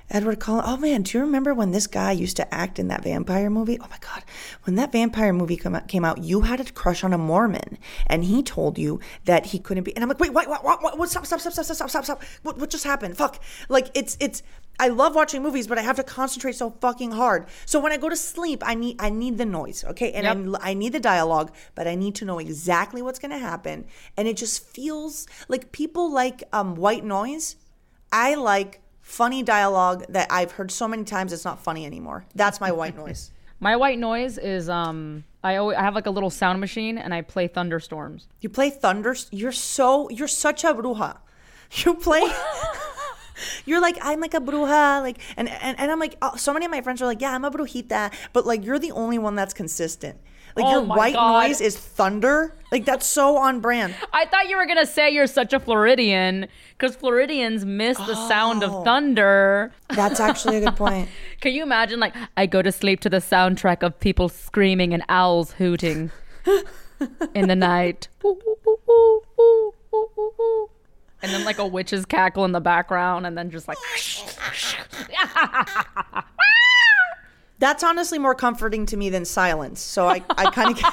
Edward 0.10 0.40
Cullen. 0.40 0.64
Oh 0.66 0.78
man, 0.78 1.02
do 1.02 1.18
you 1.18 1.24
remember 1.24 1.56
when 1.56 1.72
this 1.72 1.88
guy 1.88 2.12
used 2.12 2.38
to 2.38 2.54
act 2.54 2.78
in 2.78 2.90
that 2.90 3.04
vampire 3.04 3.50
movie? 3.50 3.80
Oh 3.82 3.88
my 3.90 3.98
god, 4.00 4.24
when 4.64 4.76
that 4.76 4.92
vampire 4.92 5.34
movie 5.34 5.58
come 5.58 5.74
out, 5.74 5.88
came 5.88 6.06
out, 6.06 6.20
you 6.20 6.42
had 6.42 6.60
a 6.60 6.72
crush 6.72 7.04
on 7.04 7.12
a 7.12 7.18
Mormon, 7.18 7.80
and 8.06 8.24
he 8.24 8.44
told 8.44 8.78
you 8.78 9.00
that 9.26 9.48
he 9.48 9.60
couldn't 9.60 9.84
be. 9.84 9.96
And 9.96 10.04
I'm 10.04 10.10
like, 10.10 10.20
wait, 10.20 10.34
what? 10.34 10.48
What? 10.48 10.64
What? 10.64 10.84
what, 10.84 10.98
what 10.98 11.10
stop! 11.10 11.26
Stop! 11.26 11.40
Stop! 11.40 11.54
Stop! 11.54 11.66
Stop! 11.66 11.90
Stop! 11.90 12.04
Stop! 12.06 12.24
What? 12.44 12.60
What 12.60 12.70
just 12.70 12.84
happened? 12.84 13.18
Fuck! 13.18 13.42
Like 13.68 13.90
it's 13.96 14.16
it's. 14.20 14.44
I 14.80 14.90
love 14.90 15.16
watching 15.16 15.42
movies, 15.42 15.68
but 15.68 15.78
I 15.78 15.82
have 15.82 15.96
to 15.96 16.04
concentrate 16.04 16.56
so 16.56 16.70
fucking 16.70 17.12
hard. 17.12 17.48
So 17.66 17.80
when 17.80 17.92
I 17.92 17.98
go 17.98 18.10
to 18.10 18.16
sleep, 18.16 18.62
I 18.66 18.76
need 18.76 18.98
I 19.00 19.10
need 19.10 19.38
the 19.38 19.46
noise, 19.46 19.84
okay, 19.86 20.12
and 20.12 20.28
I'm, 20.28 20.56
I 20.62 20.74
need 20.74 20.94
the 20.94 21.00
dialogue, 21.00 21.54
but 21.74 21.88
I 21.88 21.96
need 21.96 22.16
to 22.16 22.26
know 22.26 22.38
exactly 22.40 23.02
what's 23.02 23.20
going 23.20 23.32
to 23.32 23.40
happen, 23.40 23.86
and 24.16 24.28
it 24.28 24.38
just 24.38 24.64
feels 24.64 25.28
like 25.48 25.72
people 25.72 26.12
like 26.12 26.44
um, 26.54 26.76
white 26.76 27.04
noise. 27.04 27.56
I 28.12 28.36
like 28.36 28.82
funny 29.02 29.42
dialogue 29.42 30.06
that 30.10 30.28
I've 30.30 30.52
heard 30.52 30.70
so 30.70 30.88
many 30.88 31.06
times 31.06 31.34
it's 31.34 31.46
not 31.46 31.64
funny 31.64 31.86
anymore. 31.86 32.26
That's 32.36 32.62
my 32.62 32.72
white 32.72 32.96
noise. 32.96 33.32
My 33.60 33.76
white 33.76 33.98
noise 33.98 34.38
is 34.38 34.70
um 34.70 35.24
I 35.44 35.56
always 35.56 35.78
I 35.78 35.82
have 35.82 35.96
like 35.96 36.06
a 36.06 36.12
little 36.12 36.30
sound 36.30 36.60
machine 36.60 37.00
and 37.00 37.12
I 37.12 37.24
play 37.24 37.48
thunderstorms. 37.48 38.28
You 38.40 38.50
play 38.50 38.70
thunder. 38.70 39.16
You're 39.32 39.52
so 39.52 40.10
you're 40.10 40.28
such 40.28 40.64
a 40.64 40.76
bruja. 40.76 41.18
You 41.84 41.96
play. 41.96 42.22
You're 43.66 43.82
like 43.82 43.98
I'm 44.02 44.20
like 44.20 44.34
a 44.34 44.42
bruja, 44.42 45.02
like 45.02 45.20
and 45.38 45.48
and, 45.50 45.80
and 45.80 45.92
I'm 45.92 46.00
like 46.00 46.16
oh, 46.22 46.36
so 46.36 46.54
many 46.54 46.66
of 46.66 46.72
my 46.72 46.82
friends 46.82 47.02
are 47.02 47.06
like 47.06 47.22
yeah 47.22 47.34
I'm 47.34 47.46
a 47.46 47.52
brujita, 47.52 48.14
but 48.34 48.46
like 48.46 48.66
you're 48.66 48.80
the 48.80 48.92
only 48.92 49.18
one 49.18 49.36
that's 49.36 49.54
consistent. 49.54 50.18
Like 50.56 50.66
Oh 50.66 50.72
your 50.72 50.82
white 50.82 51.14
God. 51.14 51.44
noise 51.48 51.62
is 51.62 51.78
thunder. 51.78 52.56
Like 52.72 52.84
that's 52.84 53.06
so 53.06 53.38
on 53.38 53.60
brand. 53.60 53.94
I 54.12 54.26
thought 54.26 54.50
you 54.50 54.58
were 54.58 54.66
gonna 54.66 54.88
say 54.88 55.12
you're 55.12 55.28
such 55.28 55.54
a 55.54 55.60
Floridian 55.60 56.48
because 56.76 56.96
Floridians 56.96 57.64
miss 57.64 57.96
the 57.98 58.16
sound 58.28 58.64
Oh. 58.64 58.80
of 58.80 58.84
thunder. 58.84 59.72
That's 59.90 60.20
actually 60.20 60.58
a 60.58 60.62
good 60.62 60.76
point. 60.76 61.10
Can 61.42 61.54
you 61.54 61.62
imagine? 61.62 62.00
Like, 62.00 62.16
I 62.36 62.48
go 62.48 62.64
to 62.64 62.72
sleep 62.72 63.02
to 63.02 63.10
the 63.10 63.18
soundtrack 63.18 63.84
of 63.84 64.00
people 64.00 64.30
screaming 64.30 64.96
and 64.96 65.04
owls 65.10 65.52
hooting 65.52 66.10
in 67.36 67.48
the 67.48 67.56
night. 67.56 68.08
And 71.22 71.32
then, 71.32 71.46
like, 71.46 71.58
a 71.58 71.66
witch's 71.66 72.06
cackle 72.06 72.46
in 72.46 72.52
the 72.52 72.62
background, 72.62 73.26
and 73.26 73.38
then 73.38 73.50
just 73.50 73.68
like, 73.68 73.78
That's 77.60 77.84
honestly 77.84 78.20
more 78.20 78.36
comforting 78.36 78.86
to 78.88 78.98
me 78.98 79.10
than 79.10 79.26
silence. 79.26 79.82
So 79.82 80.08
I, 80.08 80.24
I 80.30 80.52
kind 80.52 80.78
of. 80.78 80.84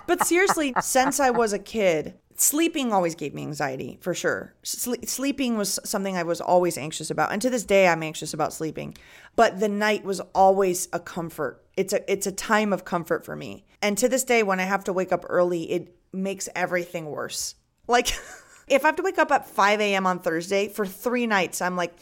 but 0.06 0.26
seriously, 0.26 0.74
since 0.80 1.20
I 1.20 1.30
was 1.30 1.52
a 1.52 1.58
kid, 1.58 2.14
sleeping 2.36 2.92
always 2.92 3.14
gave 3.14 3.32
me 3.32 3.42
anxiety 3.42 3.98
for 4.00 4.12
sure. 4.12 4.54
Sle- 4.64 5.08
sleeping 5.08 5.56
was 5.56 5.78
something 5.84 6.16
I 6.16 6.24
was 6.24 6.40
always 6.40 6.76
anxious 6.76 7.10
about, 7.10 7.32
and 7.32 7.40
to 7.42 7.50
this 7.50 7.64
day, 7.64 7.86
I'm 7.86 8.02
anxious 8.02 8.34
about 8.34 8.52
sleeping. 8.52 8.96
But 9.36 9.60
the 9.60 9.68
night 9.68 10.04
was 10.04 10.18
always 10.34 10.88
a 10.92 10.98
comfort. 10.98 11.62
It's 11.76 11.92
a 11.92 12.10
it's 12.10 12.26
a 12.26 12.32
time 12.32 12.72
of 12.72 12.84
comfort 12.84 13.24
for 13.24 13.36
me. 13.36 13.64
And 13.80 13.96
to 13.98 14.08
this 14.08 14.24
day, 14.24 14.42
when 14.42 14.58
I 14.58 14.64
have 14.64 14.82
to 14.84 14.92
wake 14.92 15.12
up 15.12 15.24
early, 15.28 15.70
it 15.70 15.94
makes 16.14 16.48
everything 16.54 17.06
worse. 17.06 17.54
Like. 17.88 18.08
If 18.66 18.82
I 18.82 18.88
have 18.88 18.96
to 18.96 19.02
wake 19.02 19.18
up 19.18 19.30
at 19.30 19.46
5 19.46 19.78
a.m. 19.82 20.06
on 20.06 20.20
Thursday 20.20 20.68
for 20.68 20.86
three 20.86 21.26
nights, 21.26 21.60
I'm 21.60 21.76
like, 21.76 21.92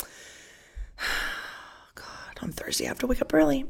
God, 1.95 2.05
on 2.41 2.53
Thursday. 2.53 2.85
I 2.85 2.89
have 2.89 2.99
to 3.01 3.07
wake 3.07 3.21
up 3.23 3.33
early. 3.35 3.67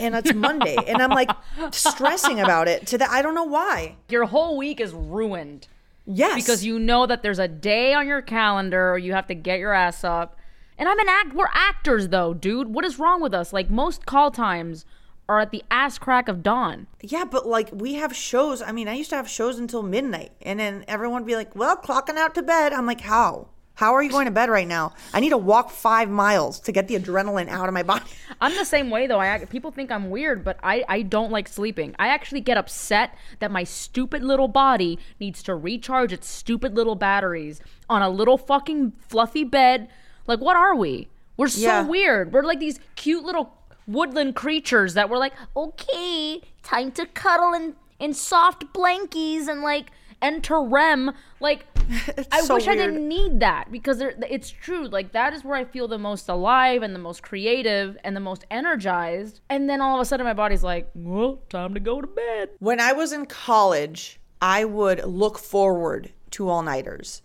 And 0.00 0.14
it's 0.14 0.34
Monday. 0.34 0.76
and 0.88 1.00
I'm 1.00 1.10
like 1.10 1.30
stressing 1.72 2.40
about 2.40 2.68
it 2.68 2.86
to 2.88 2.98
that. 2.98 3.10
I 3.10 3.22
don't 3.22 3.34
know 3.34 3.44
why. 3.44 3.96
your 4.08 4.24
whole 4.24 4.56
week 4.56 4.80
is 4.80 4.92
ruined 4.92 5.68
Yes. 6.04 6.34
because 6.34 6.64
you 6.64 6.78
know 6.80 7.06
that 7.06 7.22
there's 7.22 7.38
a 7.38 7.46
day 7.46 7.94
on 7.94 8.08
your 8.08 8.22
calendar 8.22 8.98
you 8.98 9.12
have 9.12 9.28
to 9.28 9.34
get 9.34 9.60
your 9.60 9.72
ass 9.72 10.02
up. 10.02 10.36
And 10.78 10.88
I'm 10.88 10.98
an 10.98 11.08
act. 11.08 11.34
We're 11.34 11.46
actors, 11.52 12.08
though, 12.08 12.34
dude. 12.34 12.74
What 12.74 12.84
is 12.84 12.98
wrong 12.98 13.20
with 13.22 13.34
us? 13.34 13.52
Like, 13.52 13.70
most 13.70 14.04
call 14.04 14.32
times 14.32 14.84
are 15.28 15.40
at 15.40 15.50
the 15.50 15.62
ass 15.70 15.98
crack 15.98 16.28
of 16.28 16.42
dawn. 16.42 16.86
Yeah, 17.00 17.24
but 17.24 17.46
like 17.46 17.70
we 17.72 17.94
have 17.94 18.14
shows. 18.14 18.60
I 18.62 18.72
mean, 18.72 18.88
I 18.88 18.94
used 18.94 19.10
to 19.10 19.16
have 19.16 19.28
shows 19.28 19.58
until 19.58 19.82
midnight. 19.82 20.32
And 20.42 20.60
then 20.60 20.84
everyone 20.88 21.22
would 21.22 21.26
be 21.26 21.36
like, 21.36 21.54
well, 21.56 21.76
clocking 21.76 22.16
out 22.16 22.34
to 22.34 22.42
bed. 22.42 22.72
I'm 22.72 22.86
like, 22.86 23.00
how? 23.02 23.48
How 23.74 23.94
are 23.94 24.02
you 24.02 24.10
going 24.10 24.26
to 24.26 24.30
bed 24.30 24.50
right 24.50 24.68
now? 24.68 24.92
I 25.14 25.20
need 25.20 25.30
to 25.30 25.38
walk 25.38 25.70
five 25.70 26.10
miles 26.10 26.60
to 26.60 26.72
get 26.72 26.88
the 26.88 26.94
adrenaline 26.96 27.48
out 27.48 27.68
of 27.68 27.72
my 27.74 27.82
body. 27.82 28.04
I'm 28.40 28.54
the 28.54 28.66
same 28.66 28.90
way 28.90 29.06
though. 29.06 29.18
I 29.18 29.44
people 29.46 29.70
think 29.70 29.90
I'm 29.90 30.10
weird, 30.10 30.44
but 30.44 30.58
I 30.62 30.84
I 30.88 31.02
don't 31.02 31.32
like 31.32 31.48
sleeping. 31.48 31.94
I 31.98 32.08
actually 32.08 32.42
get 32.42 32.58
upset 32.58 33.14
that 33.38 33.50
my 33.50 33.64
stupid 33.64 34.22
little 34.22 34.48
body 34.48 34.98
needs 35.18 35.42
to 35.44 35.54
recharge 35.54 36.12
its 36.12 36.28
stupid 36.28 36.74
little 36.76 36.96
batteries 36.96 37.62
on 37.88 38.02
a 38.02 38.10
little 38.10 38.36
fucking 38.36 38.92
fluffy 39.08 39.44
bed. 39.44 39.88
Like 40.26 40.40
what 40.40 40.54
are 40.56 40.76
we? 40.76 41.08
We're 41.38 41.48
so 41.48 41.60
Yeah. 41.62 41.86
weird. 41.86 42.30
We're 42.32 42.42
like 42.42 42.60
these 42.60 42.78
cute 42.94 43.24
little 43.24 43.54
woodland 43.86 44.34
creatures 44.34 44.94
that 44.94 45.08
we're 45.10 45.18
like, 45.18 45.34
"Okay, 45.56 46.40
time 46.62 46.92
to 46.92 47.06
cuddle 47.06 47.52
and 47.52 47.74
in 47.98 48.12
soft 48.12 48.64
blankies 48.72 49.48
and 49.48 49.62
like 49.62 49.90
enter 50.22 50.62
REM. 50.62 51.12
Like, 51.40 51.66
I 52.32 52.40
so 52.40 52.54
wish 52.54 52.68
I 52.68 52.74
didn't 52.74 53.06
need 53.06 53.40
that 53.40 53.70
because 53.70 54.00
it's 54.00 54.50
true. 54.50 54.88
Like, 54.88 55.12
that 55.12 55.34
is 55.34 55.44
where 55.44 55.56
I 55.56 55.64
feel 55.64 55.88
the 55.88 55.98
most 55.98 56.28
alive 56.28 56.82
and 56.82 56.94
the 56.94 57.00
most 57.00 57.22
creative 57.22 57.98
and 58.04 58.16
the 58.16 58.20
most 58.20 58.46
energized. 58.50 59.40
And 59.50 59.68
then 59.68 59.80
all 59.80 59.96
of 59.96 60.00
a 60.00 60.04
sudden, 60.04 60.24
my 60.24 60.32
body's 60.32 60.62
like, 60.62 60.88
well, 60.94 61.42
time 61.48 61.74
to 61.74 61.80
go 61.80 62.00
to 62.00 62.06
bed. 62.06 62.50
When 62.60 62.80
I 62.80 62.92
was 62.92 63.12
in 63.12 63.26
college, 63.26 64.20
I 64.40 64.64
would 64.64 65.04
look 65.04 65.38
forward 65.38 66.12
to 66.30 66.48
all 66.48 66.62
nighters 66.62 67.22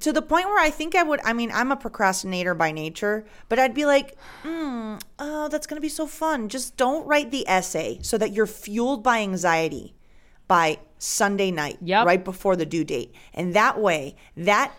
to 0.00 0.12
the 0.12 0.22
point 0.22 0.46
where 0.46 0.58
I 0.62 0.70
think 0.70 0.94
I 0.94 1.02
would. 1.02 1.20
I 1.24 1.32
mean, 1.32 1.50
I'm 1.52 1.72
a 1.72 1.76
procrastinator 1.76 2.54
by 2.54 2.72
nature, 2.72 3.24
but 3.48 3.58
I'd 3.58 3.74
be 3.74 3.86
like, 3.86 4.16
mm, 4.44 5.00
oh, 5.18 5.48
that's 5.48 5.66
going 5.66 5.76
to 5.76 5.80
be 5.82 5.88
so 5.88 6.06
fun. 6.06 6.48
Just 6.48 6.76
don't 6.76 7.06
write 7.06 7.30
the 7.30 7.48
essay 7.48 7.98
so 8.02 8.18
that 8.18 8.32
you're 8.32 8.46
fueled 8.46 9.02
by 9.02 9.18
anxiety 9.20 9.94
by 10.48 10.78
Sunday 10.98 11.50
night, 11.50 11.76
Yep. 11.82 12.06
right 12.06 12.24
before 12.24 12.56
the 12.56 12.64
due 12.64 12.84
date. 12.84 13.12
And 13.34 13.54
that 13.54 13.80
way, 13.80 14.14
that 14.36 14.72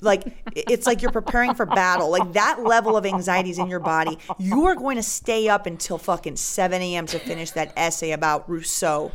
like 0.00 0.24
it's 0.54 0.86
like 0.86 1.02
you're 1.02 1.10
preparing 1.10 1.54
for 1.54 1.66
battle. 1.66 2.08
Like 2.10 2.32
that 2.34 2.62
level 2.62 2.96
of 2.96 3.04
anxiety 3.04 3.50
is 3.50 3.58
in 3.58 3.66
your 3.66 3.80
body. 3.80 4.16
You 4.38 4.66
are 4.66 4.74
going 4.76 4.96
to 4.96 5.02
stay 5.02 5.48
up 5.48 5.66
until 5.66 5.98
fucking 5.98 6.36
7 6.36 6.80
a.m. 6.80 7.06
to 7.06 7.18
finish 7.18 7.50
that 7.52 7.72
essay 7.76 8.12
about 8.12 8.48
Rousseau. 8.48 9.10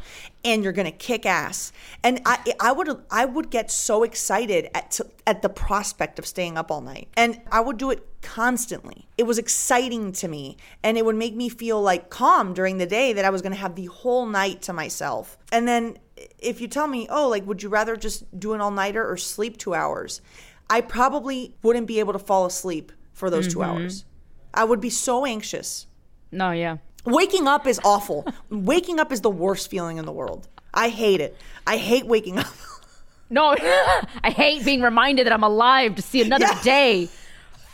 And 0.47 0.63
you're 0.63 0.71
gonna 0.71 0.91
kick 0.91 1.25
ass, 1.25 1.73
and 2.03 2.21
I, 2.25 2.53
I 2.59 2.71
would, 2.71 2.89
I 3.11 3.25
would 3.25 3.49
get 3.49 3.69
so 3.69 4.03
excited 4.03 4.69
at 4.73 4.91
to, 4.91 5.07
at 5.25 5.41
the 5.41 5.49
prospect 5.49 6.19
of 6.19 6.25
staying 6.25 6.57
up 6.57 6.71
all 6.71 6.79
night, 6.79 7.09
and 7.17 7.41
I 7.51 7.59
would 7.59 7.77
do 7.77 7.91
it 7.91 8.07
constantly. 8.21 9.09
It 9.17 9.23
was 9.23 9.37
exciting 9.37 10.13
to 10.13 10.27
me, 10.29 10.55
and 10.83 10.97
it 10.97 11.03
would 11.03 11.17
make 11.17 11.35
me 11.35 11.49
feel 11.49 11.81
like 11.81 12.09
calm 12.09 12.53
during 12.53 12.77
the 12.77 12.85
day 12.85 13.11
that 13.11 13.25
I 13.25 13.29
was 13.29 13.41
gonna 13.41 13.55
have 13.55 13.75
the 13.75 13.87
whole 13.87 14.25
night 14.25 14.61
to 14.63 14.73
myself. 14.73 15.37
And 15.51 15.67
then 15.67 15.97
if 16.39 16.61
you 16.61 16.69
tell 16.69 16.87
me, 16.87 17.07
oh, 17.09 17.27
like, 17.27 17.45
would 17.45 17.61
you 17.61 17.69
rather 17.69 17.97
just 17.97 18.39
do 18.39 18.53
an 18.53 18.61
all 18.61 18.71
nighter 18.71 19.05
or 19.05 19.17
sleep 19.17 19.57
two 19.57 19.73
hours? 19.73 20.21
I 20.69 20.79
probably 20.79 21.55
wouldn't 21.61 21.87
be 21.87 21.99
able 21.99 22.13
to 22.13 22.19
fall 22.19 22.45
asleep 22.45 22.93
for 23.11 23.29
those 23.29 23.51
two 23.51 23.59
mm-hmm. 23.59 23.77
hours. 23.81 24.05
I 24.53 24.63
would 24.63 24.79
be 24.79 24.89
so 24.89 25.25
anxious. 25.25 25.87
No, 26.31 26.51
yeah. 26.51 26.77
Waking 27.05 27.47
up 27.47 27.67
is 27.67 27.79
awful. 27.83 28.25
waking 28.49 28.99
up 28.99 29.11
is 29.11 29.21
the 29.21 29.29
worst 29.29 29.69
feeling 29.69 29.97
in 29.97 30.05
the 30.05 30.11
world. 30.11 30.47
I 30.73 30.89
hate 30.89 31.21
it. 31.21 31.35
I 31.65 31.77
hate 31.77 32.05
waking 32.05 32.37
up. 32.39 32.47
no, 33.29 33.55
I 34.23 34.29
hate 34.29 34.63
being 34.65 34.81
reminded 34.81 35.25
that 35.25 35.33
I'm 35.33 35.43
alive 35.43 35.95
to 35.95 36.01
see 36.01 36.21
another 36.21 36.45
yeah. 36.45 36.61
day. 36.63 37.09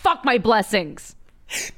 Fuck 0.01 0.23
my 0.23 0.37
blessings. 0.37 1.15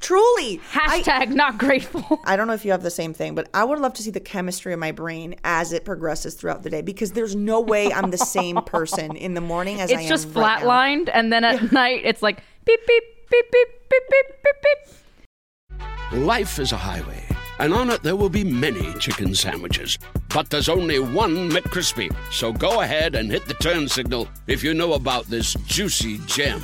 Truly. 0.00 0.58
Hashtag 0.70 1.08
I, 1.08 1.24
not 1.26 1.58
grateful. 1.58 2.20
I 2.24 2.36
don't 2.36 2.46
know 2.46 2.54
if 2.54 2.64
you 2.64 2.70
have 2.70 2.82
the 2.82 2.90
same 2.90 3.12
thing, 3.12 3.34
but 3.34 3.48
I 3.52 3.64
would 3.64 3.78
love 3.78 3.92
to 3.94 4.02
see 4.02 4.10
the 4.10 4.20
chemistry 4.20 4.72
of 4.72 4.78
my 4.78 4.92
brain 4.92 5.34
as 5.44 5.72
it 5.72 5.84
progresses 5.84 6.34
throughout 6.34 6.62
the 6.62 6.70
day 6.70 6.80
because 6.80 7.12
there's 7.12 7.36
no 7.36 7.60
way 7.60 7.92
I'm 7.92 8.10
the 8.10 8.18
same 8.18 8.56
person 8.62 9.16
in 9.16 9.34
the 9.34 9.40
morning 9.40 9.80
as 9.80 9.90
it's 9.90 9.98
I 9.98 10.02
am. 10.02 10.12
It's 10.12 10.22
just 10.22 10.34
flatlined, 10.34 11.10
and 11.12 11.32
then 11.32 11.44
at 11.44 11.62
yeah. 11.62 11.68
night 11.72 12.00
it's 12.04 12.22
like 12.22 12.42
beep, 12.64 12.80
beep, 12.86 13.04
beep, 13.30 13.46
beep, 13.52 13.66
beep, 13.90 14.02
beep, 14.10 14.26
beep, 14.42 14.56
beep. 14.62 16.24
Life 16.24 16.58
is 16.58 16.72
a 16.72 16.76
highway 16.76 17.35
and 17.58 17.72
on 17.72 17.90
it 17.90 18.02
there 18.02 18.16
will 18.16 18.30
be 18.30 18.44
many 18.44 18.92
chicken 18.98 19.34
sandwiches. 19.34 19.98
But 20.34 20.50
there's 20.50 20.68
only 20.68 20.98
one 20.98 21.50
McCrispy. 21.50 22.08
So 22.30 22.52
go 22.52 22.80
ahead 22.80 23.14
and 23.14 23.30
hit 23.30 23.46
the 23.46 23.54
turn 23.54 23.88
signal 23.88 24.28
if 24.46 24.62
you 24.62 24.74
know 24.74 24.94
about 24.94 25.26
this 25.26 25.54
juicy 25.66 26.18
gem 26.26 26.60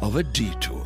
of 0.00 0.16
a 0.16 0.22
detour. 0.22 0.82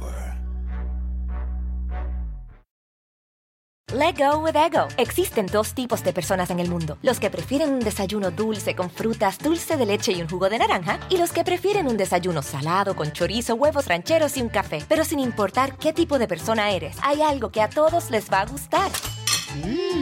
Let 3.93 4.19
go 4.19 4.41
with 4.41 4.57
ego. 4.57 4.89
Existen 4.99 5.47
dos 5.47 5.73
tipos 5.73 6.03
de 6.03 6.13
personas 6.13 6.51
en 6.51 6.59
el 6.59 6.69
mundo: 6.69 6.99
los 7.03 7.21
que 7.21 7.31
prefieren 7.31 7.73
un 7.73 7.79
desayuno 7.79 8.33
dulce 8.33 8.75
con 8.75 8.91
frutas, 8.91 9.39
dulce 9.39 9.77
de 9.77 9.87
leche 9.87 10.11
y 10.11 10.21
un 10.21 10.29
jugo 10.29 10.49
de 10.49 10.59
naranja, 10.59 10.99
y 11.09 11.19
los 11.19 11.31
que 11.31 11.45
prefieren 11.45 11.87
un 11.87 11.97
desayuno 11.97 12.43
salado 12.43 12.97
con 12.97 13.13
chorizo, 13.13 13.55
huevos 13.55 13.87
rancheros 13.87 14.37
y 14.37 14.43
un 14.43 14.49
café. 14.49 14.85
Pero 14.89 15.05
sin 15.05 15.21
importar 15.21 15.79
qué 15.79 15.93
tipo 15.93 16.19
de 16.19 16.27
persona 16.27 16.73
eres, 16.73 16.97
hay 17.01 17.23
algo 17.23 17.51
que 17.51 17.63
a 17.63 17.71
todos 17.71 18.11
les 18.11 18.29
va 18.29 18.41
a 18.41 18.47
gustar. 18.47 18.91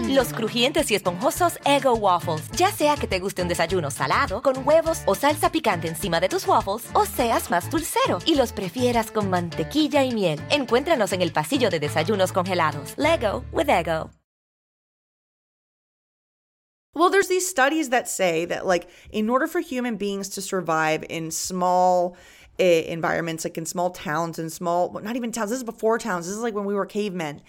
Los 0.08 0.32
crujientes 0.32 0.90
y 0.90 0.94
esponjosos 0.94 1.58
Ego 1.64 1.94
Waffles. 1.94 2.50
Ya 2.52 2.70
sea 2.70 2.96
que 2.96 3.06
te 3.06 3.20
guste 3.20 3.42
un 3.42 3.48
desayuno 3.48 3.90
salado, 3.90 4.42
con 4.42 4.66
huevos 4.66 5.02
o 5.06 5.14
salsa 5.14 5.50
picante 5.50 5.88
encima 5.88 6.20
de 6.20 6.28
tus 6.28 6.46
waffles, 6.46 6.86
o 6.92 7.04
seas 7.06 7.50
más 7.50 7.70
dulcero 7.70 8.18
y 8.26 8.34
los 8.34 8.52
prefieras 8.52 9.10
con 9.10 9.30
mantequilla 9.30 10.04
y 10.04 10.12
miel. 10.12 10.40
Encuéntranos 10.50 11.12
en 11.12 11.22
el 11.22 11.32
pasillo 11.32 11.70
de 11.70 11.80
desayunos 11.80 12.32
congelados. 12.32 12.94
Lego 12.96 13.44
with 13.52 13.68
Ego. 13.68 14.10
Well, 16.94 17.10
there's 17.10 17.28
these 17.28 17.48
studies 17.48 17.90
that 17.90 18.08
say 18.08 18.44
that, 18.44 18.66
like, 18.66 18.86
in 19.10 19.28
order 19.28 19.48
for 19.48 19.60
human 19.60 19.96
beings 19.96 20.28
to 20.30 20.40
survive 20.40 21.04
in 21.10 21.32
small 21.32 22.16
eh, 22.58 22.84
environments, 22.86 23.44
like 23.44 23.58
in 23.58 23.66
small 23.66 23.90
towns 23.90 24.38
and 24.38 24.52
small, 24.52 24.90
well, 24.90 25.02
not 25.02 25.16
even 25.16 25.32
towns. 25.32 25.50
This 25.50 25.58
is 25.58 25.64
before 25.64 25.98
towns. 25.98 26.26
This 26.26 26.36
is 26.36 26.42
like 26.42 26.54
when 26.54 26.66
we 26.66 26.74
were 26.74 26.86
cavemen. 26.86 27.42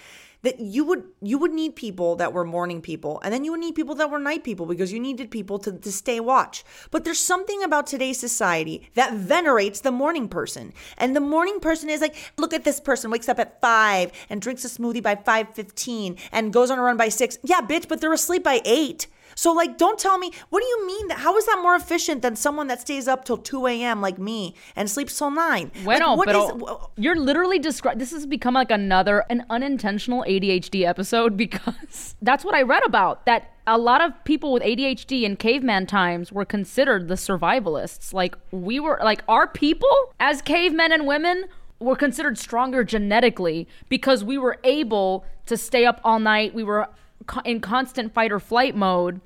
That 0.46 0.60
you 0.60 0.86
would 0.86 1.04
you 1.22 1.38
would 1.40 1.54
need 1.54 1.75
people 1.75 2.16
that 2.18 2.32
were 2.32 2.46
morning 2.46 2.80
people, 2.82 3.20
and 3.24 3.34
then 3.34 3.44
you 3.44 3.52
would 3.52 3.60
need 3.66 3.75
people 3.75 3.96
that 3.96 4.12
were 4.12 4.20
night 4.20 4.44
people 4.44 4.68
because 4.68 4.94
you 4.94 5.00
needed 5.00 5.32
people 5.32 5.58
to, 5.60 5.72
to 5.86 5.92
stay 5.92 6.20
watch. 6.20 6.64
But 6.92 7.04
there's 7.04 7.20
something 7.20 7.64
about 7.64 7.88
today's 7.88 8.20
society 8.20 8.90
that 8.94 9.14
venerates 9.14 9.80
the 9.82 9.92
morning 9.92 10.28
person, 10.30 10.72
and 10.98 11.16
the 11.16 11.20
morning 11.20 11.60
person 11.60 11.90
is 11.90 12.02
like, 12.02 12.16
look 12.38 12.54
at 12.54 12.64
this 12.64 12.80
person 12.80 13.10
wakes 13.10 13.28
up 13.28 13.40
at 13.40 13.60
five 13.60 14.12
and 14.30 14.40
drinks 14.40 14.66
a 14.66 14.70
smoothie 14.70 15.02
by 15.02 15.16
five 15.16 15.48
fifteen 15.56 16.16
and 16.32 16.54
goes 16.54 16.70
on 16.70 16.80
a 16.80 16.82
run 16.82 16.98
by 16.98 17.10
six. 17.10 17.40
Yeah, 17.44 17.62
bitch, 17.62 17.88
but 17.88 18.00
they're 18.00 18.14
asleep 18.14 18.44
by 18.44 18.62
eight. 18.66 19.08
So, 19.36 19.51
like, 19.51 19.77
don't 19.77 20.00
tell 20.00 20.18
me, 20.18 20.32
what 20.50 20.62
do 20.62 20.65
you 20.65 20.88
mean? 20.88 21.08
That, 21.10 21.20
how 21.20 21.38
is 21.38 21.46
that 21.46 21.60
more 21.62 21.75
efficient 21.75 22.22
than 22.22 22.36
someone 22.36 22.68
that 22.68 22.82
stays 22.82 23.08
up 23.08 23.25
till 23.25 23.38
2 23.38 23.68
a.m. 23.68 24.01
like 24.01 24.18
me 24.18 24.56
and 24.75 24.89
sleeps 24.89 25.18
till 25.18 25.32
9? 25.32 25.72
Bueno, 25.84 26.10
like, 26.10 26.18
what 26.18 26.27
pero 26.27 26.48
is- 26.48 27.04
you're 27.04 27.15
literally 27.15 27.60
describing. 27.60 28.00
This 28.00 28.12
has 28.12 28.25
become 28.25 28.54
like 28.54 28.72
another 28.72 29.25
an 29.30 29.46
unintentional 29.50 30.24
ADHD 30.27 30.86
episode 30.88 31.36
because 31.46 32.15
that's 32.22 32.44
what 32.46 32.56
I 32.56 32.62
read 32.62 32.84
about. 32.86 33.25
That 33.25 33.51
a 33.68 33.77
lot 33.77 34.01
of 34.01 34.12
people 34.24 34.54
with 34.54 34.63
ADHD 34.63 35.24
in 35.24 35.36
caveman 35.36 35.88
times 35.88 36.32
were 36.32 36.46
considered 36.46 37.08
the 37.08 37.15
survivalists. 37.15 38.13
Like 38.13 38.36
we 38.51 38.80
were, 38.80 39.00
like 39.04 39.24
our 39.27 39.48
people 39.48 39.89
as 40.20 40.42
cavemen 40.42 40.92
and 40.92 41.06
women 41.08 41.46
were 41.80 41.96
considered 41.96 42.38
stronger 42.38 42.84
genetically 42.84 43.68
because 43.89 44.24
we 44.24 44.38
were 44.38 44.60
able 44.63 45.25
to 45.48 45.58
stay 45.58 45.86
up 45.86 46.00
all 46.04 46.20
night. 46.20 46.54
We 46.54 46.63
were 46.63 46.88
co- 47.27 47.41
in 47.46 47.60
constant 47.62 48.13
fight 48.13 48.32
or 48.32 48.39
flight 48.39 48.75
mode, 48.75 49.22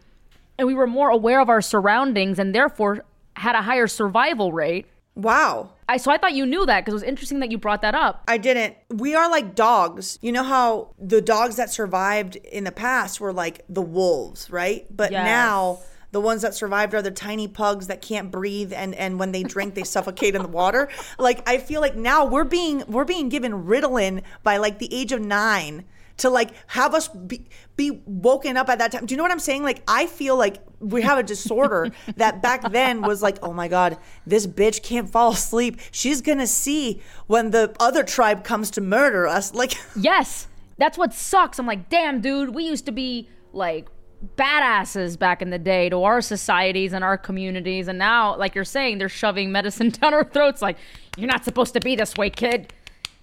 and 0.58 0.68
we 0.68 0.74
were 0.74 0.88
more 0.88 1.10
aware 1.10 1.40
of 1.40 1.50
our 1.50 1.62
surroundings 1.62 2.40
and 2.40 2.54
therefore 2.54 3.04
had 3.36 3.56
a 3.56 3.62
higher 3.62 3.88
survival 3.88 4.52
rate. 4.52 4.86
wow. 5.16 5.72
I 5.88 5.98
so 5.98 6.12
I 6.12 6.18
thought 6.18 6.34
you 6.34 6.46
knew 6.46 6.68
that 6.68 6.82
because 6.86 6.92
it 6.94 6.98
was 7.02 7.10
interesting 7.10 7.40
that 7.40 7.50
you 7.50 7.58
brought 7.58 7.82
that 7.82 7.96
up. 7.96 8.24
I 8.28 8.38
didn't. 8.38 8.76
We 8.90 9.16
are 9.16 9.28
like 9.28 9.56
dogs. 9.56 10.20
You 10.22 10.32
know 10.32 10.44
how 10.44 10.94
the 11.00 11.20
dogs 11.20 11.56
that 11.56 11.72
survived 11.72 12.36
in 12.36 12.64
the 12.64 12.72
past 12.72 13.20
were 13.20 13.34
like 13.34 13.66
the 13.68 13.82
wolves, 13.82 14.52
right? 14.52 14.86
But 14.96 15.12
Yes. 15.12 15.26
now 15.26 15.80
the 16.12 16.22
ones 16.22 16.44
that 16.44 16.54
survived 16.54 16.94
are 16.94 17.02
the 17.02 17.10
tiny 17.10 17.48
pugs 17.48 17.88
that 17.88 18.04
can't 18.04 18.30
breathe 18.30 18.72
and 18.72 18.94
and 18.94 19.18
when 19.18 19.32
they 19.32 19.42
drink 19.42 19.74
they 19.74 19.84
suffocate 19.84 20.36
in 20.36 20.44
the 20.44 20.48
water. 20.48 20.90
Like 21.18 21.48
I 21.50 21.58
feel 21.58 21.82
like 21.82 21.96
now 21.96 22.24
we're 22.26 22.44
being 22.44 22.84
we're 22.88 23.04
being 23.06 23.28
given 23.30 23.66
Ritalin 23.66 24.22
by 24.44 24.58
like 24.58 24.78
the 24.78 24.94
age 24.94 25.12
of 25.12 25.22
9 25.22 25.86
to 26.20 26.30
like 26.30 26.52
have 26.68 26.94
us 26.94 27.08
be, 27.08 27.48
be 27.76 28.02
woken 28.06 28.58
up 28.58 28.70
at 28.70 28.80
that 28.80 28.92
time. 28.92 29.06
Do 29.06 29.14
you 29.14 29.18
know 29.18 29.24
what 29.24 29.32
I'm 29.32 29.40
saying? 29.40 29.64
Like 29.64 29.84
I 29.88 30.06
feel 30.06 30.38
like 30.38 30.58
we 30.80 31.02
have 31.02 31.18
a 31.18 31.24
disorder 31.24 31.92
that 32.18 32.42
back 32.42 32.72
then 32.72 33.02
was 33.02 33.22
like, 33.22 33.38
oh 33.44 33.54
my 33.54 33.68
god, 33.68 33.98
this 34.26 34.48
bitch 34.48 34.84
can't 34.84 35.10
fall 35.10 35.32
asleep. 35.32 35.80
She's 35.92 36.22
gonna 36.22 36.48
see 36.48 37.02
when 37.28 37.52
the 37.52 37.76
other 37.80 38.04
tribe 38.04 38.44
comes 38.44 38.72
to 38.72 38.82
murder 38.82 39.28
us. 39.28 39.54
Like, 39.60 39.74
Yes, 39.94 40.48
that's 40.78 40.98
what 40.98 41.14
sucks. 41.14 41.60
I'm 41.60 41.66
like, 41.66 41.90
damn, 41.90 42.22
dude, 42.22 42.56
we 42.56 42.64
used 42.64 42.86
to 42.86 42.94
be 42.94 43.28
like 43.52 43.90
badasses 44.38 45.18
back 45.18 45.42
in 45.42 45.50
the 45.50 45.60
day 45.60 45.90
to 45.90 46.04
our 46.04 46.22
societies 46.22 46.94
and 46.94 47.04
our 47.04 47.18
communities, 47.18 47.88
and 47.88 48.00
now, 48.00 48.36
like 48.38 48.56
you're 48.56 48.64
saying, 48.64 48.98
they're 48.98 49.10
shoving 49.10 49.52
medicine 49.52 49.90
down 50.02 50.14
our 50.14 50.24
throats. 50.24 50.62
Like, 50.62 50.78
you're 51.18 51.28
not 51.28 51.44
supposed 51.44 51.74
to 51.74 51.80
be 51.80 51.96
this 51.96 52.16
way, 52.16 52.30
kid. 52.30 52.74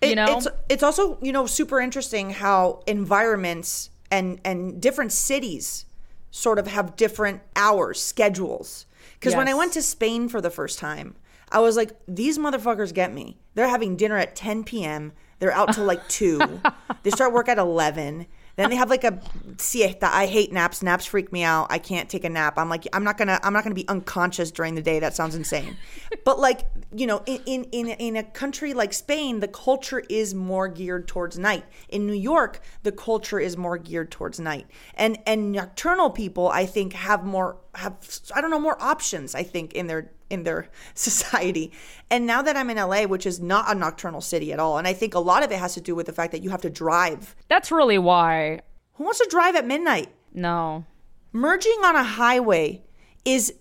You 0.03 0.11
It- 0.11 0.15
know, 0.17 0.37
it's 0.37 0.49
it's 0.69 0.83
also 0.83 1.19
you 1.23 1.33
know 1.33 1.47
super 1.47 1.81
interesting 1.81 2.31
how 2.31 2.83
environments 2.87 3.91
and 4.11 4.41
and 4.45 4.81
different 4.81 5.13
cities 5.13 5.85
sort 6.31 6.59
of 6.59 6.67
have 6.67 6.97
different 6.97 7.41
hours 7.57 8.01
schedules. 8.01 8.87
Because 9.15 9.35
when 9.35 9.49
i 9.49 9.55
went 9.55 9.73
to 9.73 9.83
spain 9.83 10.29
for 10.29 10.41
the 10.43 10.51
first 10.51 10.79
time 10.79 11.17
i 11.51 11.59
was 11.59 11.77
like 11.77 11.93
these 12.07 12.39
motherfuckers 12.39 12.93
get 12.93 13.13
me. 13.13 13.39
They're 13.55 13.69
having 13.69 13.97
dinner 13.97 14.17
at 14.19 14.37
10 14.37 14.65
p.m 14.65 15.13
they're 15.39 15.53
out 15.53 15.73
till 15.75 15.85
like 15.85 16.07
2 16.09 16.61
they 17.03 17.11
start 17.11 17.33
work 17.33 17.49
at 17.49 17.59
11 17.59 18.27
Then 18.57 18.71
they 18.71 18.77
have 18.77 18.89
like 18.89 19.05
a 19.05 19.21
siesta. 19.59 20.09
I 20.13 20.27
hate 20.27 20.53
naps. 20.53 20.83
Naps 20.83 21.05
freak 21.05 21.31
me 21.31 21.43
out. 21.43 21.67
I 21.71 21.79
can't 21.79 22.09
take 22.09 22.25
a 22.25 22.31
nap. 22.31 22.59
I'm 22.59 22.71
like, 22.71 22.87
I'm 22.93 23.05
not 23.05 23.19
gonna, 23.19 23.39
I'm 23.43 23.53
not 23.53 23.63
gonna 23.63 23.75
be 23.75 23.87
unconscious 23.89 24.51
during 24.51 24.75
the 24.75 24.83
day. 24.83 24.99
That 24.99 25.15
sounds 25.15 25.35
insane. 25.35 25.77
but 26.25 26.39
like, 26.39 26.63
you 26.95 27.07
know, 27.07 27.23
in 27.27 27.43
in 27.45 27.65
in 27.65 27.89
in 27.89 28.17
a 28.17 28.23
country 28.23 28.73
like 28.73 28.95
Spain, 28.95 29.41
the 29.41 29.49
culture 29.49 30.03
is 30.09 30.35
more 30.35 30.69
geared 30.69 31.07
towards 31.07 31.39
night. 31.39 31.65
In 31.91 32.07
New 32.07 32.15
York, 32.15 32.61
the 32.83 32.93
culture 32.93 33.39
is 33.39 33.57
more 33.57 33.77
geared 33.77 34.11
towards 34.11 34.41
night. 34.41 34.67
And 34.95 35.19
and 35.27 35.53
nocturnal 35.53 36.11
people, 36.11 36.49
I 36.49 36.65
think, 36.65 36.95
have 36.95 37.25
more 37.25 37.59
have 37.75 37.97
I 38.35 38.41
don't 38.41 38.51
know 38.51 38.59
more 38.59 38.83
options. 38.83 39.35
I 39.35 39.43
think 39.43 39.75
in 39.75 39.87
their 39.87 40.13
in 40.31 40.43
their 40.45 40.69
society. 40.95 41.73
And 42.11 42.27
now 42.27 42.43
that 42.43 42.57
I'm 42.57 42.71
in 42.71 42.77
LA, 42.77 43.03
which 43.05 43.27
is 43.27 43.41
not 43.41 43.71
a 43.71 43.79
nocturnal 43.79 44.21
city 44.21 44.53
at 44.53 44.59
all, 44.59 44.79
and 44.79 44.87
I 44.87 44.93
think 44.93 45.15
a 45.15 45.21
lot 45.21 45.43
of 45.43 45.51
it 45.53 45.59
has 45.59 45.75
to 45.75 45.81
do 45.81 45.95
with 45.95 46.07
the 46.07 46.13
fact 46.13 46.33
that 46.33 46.43
you 46.43 46.51
have 46.51 46.63
to 46.63 46.71
drive. 46.71 47.35
That's 47.49 47.71
really 47.71 47.99
why. 47.99 48.61
Who 48.95 49.05
wants 49.05 49.19
to 49.19 49.29
drive 49.31 49.57
at 49.57 49.67
midnight? 49.67 50.09
No. 50.33 50.85
Merging 51.33 51.79
on 51.85 51.97
a 51.97 52.03
highway 52.03 52.83
is 53.25 53.53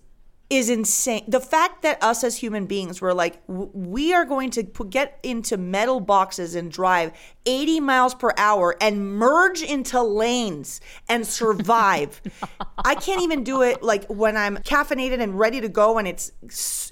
is 0.48 0.70
insane. 0.70 1.24
The 1.26 1.40
fact 1.40 1.82
that 1.82 2.02
us 2.02 2.22
as 2.22 2.36
human 2.36 2.66
beings 2.66 3.00
were 3.00 3.12
like, 3.12 3.42
we 3.48 4.14
are 4.14 4.24
going 4.24 4.50
to 4.50 4.64
put, 4.64 4.90
get 4.90 5.18
into 5.22 5.56
metal 5.56 5.98
boxes 5.98 6.54
and 6.54 6.70
drive 6.70 7.12
80 7.46 7.80
miles 7.80 8.14
per 8.14 8.32
hour 8.36 8.76
and 8.80 9.16
merge 9.16 9.62
into 9.62 10.00
lanes 10.02 10.80
and 11.08 11.26
survive. 11.26 12.20
I 12.78 12.94
can't 12.94 13.22
even 13.22 13.42
do 13.42 13.62
it 13.62 13.82
like 13.82 14.04
when 14.06 14.36
I'm 14.36 14.58
caffeinated 14.58 15.20
and 15.20 15.36
ready 15.36 15.60
to 15.60 15.68
go 15.68 15.98
and 15.98 16.06
it's 16.06 16.30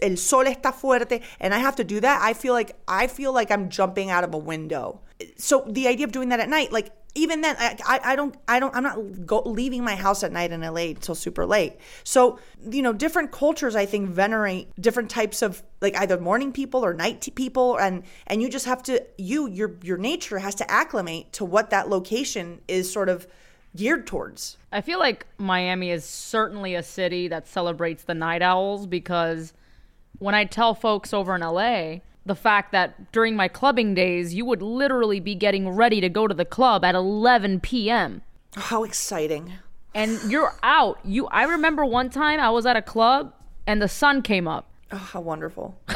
el 0.03 0.17
sol 0.17 0.45
está 0.45 0.75
fuerte 0.75 1.23
and 1.39 1.55
I 1.55 1.59
have 1.59 1.77
to 1.77 1.85
do 1.85 2.01
that. 2.01 2.23
I 2.23 2.35
feel 2.35 2.55
like 2.55 2.77
I 2.89 3.07
feel 3.07 3.33
like 3.33 3.53
I'm 3.53 3.69
jumping 3.69 4.11
out 4.11 4.25
of 4.25 4.35
a 4.35 4.39
window. 4.39 5.01
So 5.37 5.65
the 5.69 5.87
idea 5.87 6.07
of 6.07 6.13
doing 6.13 6.31
that 6.31 6.41
at 6.41 6.49
night, 6.49 6.73
like 6.73 6.91
even 7.14 7.40
then 7.42 7.56
I, 7.59 8.00
I, 8.02 8.16
don't 8.16 8.35
i 8.49 8.59
don't 8.59 8.75
i'm 8.75 8.83
not 8.83 9.26
go, 9.26 9.42
leaving 9.42 9.85
my 9.85 9.94
house 9.94 10.25
at 10.25 10.33
night 10.33 10.50
in 10.52 10.61
la 10.61 10.75
until 10.75 11.14
super 11.14 11.47
late. 11.47 11.75
So 12.02 12.38
you 12.71 12.83
know 12.83 12.92
different 12.92 13.33
cultures 13.33 13.76
i 13.76 13.87
think 13.87 14.11
venerate 14.11 14.68
different 14.80 15.11
types 15.11 15.42
of 15.42 15.62
like 15.80 15.97
either 15.97 16.18
morning 16.18 16.50
people 16.52 16.85
or 16.85 16.94
night 16.94 17.28
people. 17.35 17.78
And 17.78 18.02
and 18.26 18.42
you 18.42 18.49
just 18.49 18.66
have 18.66 18.83
to 18.85 19.04
you 19.18 19.49
your 19.49 19.76
your 19.83 19.99
nature 19.99 20.38
has 20.38 20.54
to 20.56 20.71
acclimate 20.71 21.33
to 21.35 21.44
what 21.44 21.71
that 21.71 21.88
location 21.88 22.61
is 22.66 22.90
sort 22.90 23.09
of 23.09 23.26
geared 23.76 24.06
towards. 24.06 24.56
I 24.73 24.80
feel 24.80 24.99
like 24.99 25.26
Miami 25.38 25.90
is 25.90 26.04
certainly 26.04 26.75
a 26.75 26.83
city 26.83 27.28
that 27.28 27.47
celebrates 27.47 28.04
the 28.04 28.14
night 28.14 28.42
owls 28.42 28.87
because 28.87 29.52
when 30.18 30.35
I 30.35 30.44
tell 30.44 30.75
folks 30.75 31.12
over 31.12 31.35
in 31.35 31.40
LA 31.42 31.97
the 32.26 32.35
fact 32.35 32.73
that 32.73 33.12
during 33.12 33.37
my 33.37 33.49
clubbing 33.49 33.95
days, 33.95 34.35
you 34.35 34.45
would 34.47 34.62
literally 34.62 35.21
be 35.21 35.35
getting 35.35 35.69
ready 35.69 36.00
to 36.00 36.09
go 36.09 36.26
to 36.26 36.35
the 36.35 36.45
club 36.45 36.85
at 36.85 36.95
11 36.95 37.61
p.m. 37.61 38.23
how 38.54 38.85
exciting 38.85 39.52
and 39.95 40.19
you're 40.28 40.52
out. 40.62 40.99
You 41.04 41.26
I 41.28 41.45
remember 41.45 41.85
one 41.85 42.11
time 42.11 42.40
I 42.40 42.50
was 42.50 42.66
at 42.66 42.76
a 42.76 42.83
club 42.83 43.33
and 43.66 43.81
the 43.81 43.88
sun 43.88 44.23
came 44.23 44.49
up. 44.49 44.69
oh, 44.93 44.97
how 44.97 45.21
wonderful 45.21 45.78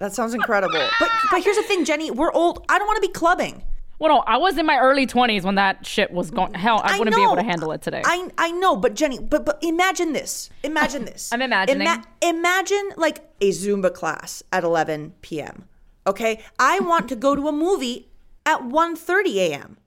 that 0.00 0.12
sounds 0.12 0.34
incredible 0.34 0.86
but 1.00 1.08
but 1.30 1.42
here's 1.42 1.56
the 1.56 1.62
thing 1.62 1.84
jenny 1.84 2.10
we're 2.10 2.32
old 2.32 2.64
i 2.68 2.78
don't 2.78 2.86
want 2.86 2.96
to 3.02 3.08
be 3.08 3.12
clubbing 3.12 3.62
Well, 3.98 4.16
no, 4.16 4.20
I 4.26 4.36
was 4.36 4.58
in 4.58 4.66
my 4.66 4.78
early 4.78 5.06
20s 5.06 5.44
when 5.44 5.54
that 5.54 5.86
shit 5.86 6.10
was 6.10 6.30
going. 6.30 6.54
Hell, 6.54 6.80
I, 6.82 6.96
I 6.96 6.98
wouldn't 6.98 7.16
be 7.16 7.22
able 7.22 7.36
to 7.36 7.42
handle 7.42 7.72
it 7.72 7.82
today. 7.82 8.02
I 8.04 8.28
I 8.36 8.50
know, 8.50 8.76
but 8.76 8.94
Jenny, 8.94 9.18
but 9.18 9.46
but 9.46 9.62
imagine 9.62 10.12
this. 10.12 10.50
Imagine 10.62 11.04
this. 11.06 11.32
I'm 11.32 11.42
imagining. 11.42 11.88
imagine 12.20 12.90
like 12.96 13.20
a 13.40 13.50
Zumba 13.50 13.92
class 13.92 14.42
at 14.52 14.64
11 14.64 15.14
p.m. 15.22 15.68
Okay, 16.06 16.42
I 16.58 16.80
want 16.80 17.08
to 17.10 17.16
go 17.16 17.34
to 17.34 17.48
a 17.48 17.52
movie 17.52 18.08
at 18.44 18.60
1:30 18.60 19.36
a.m. 19.36 19.78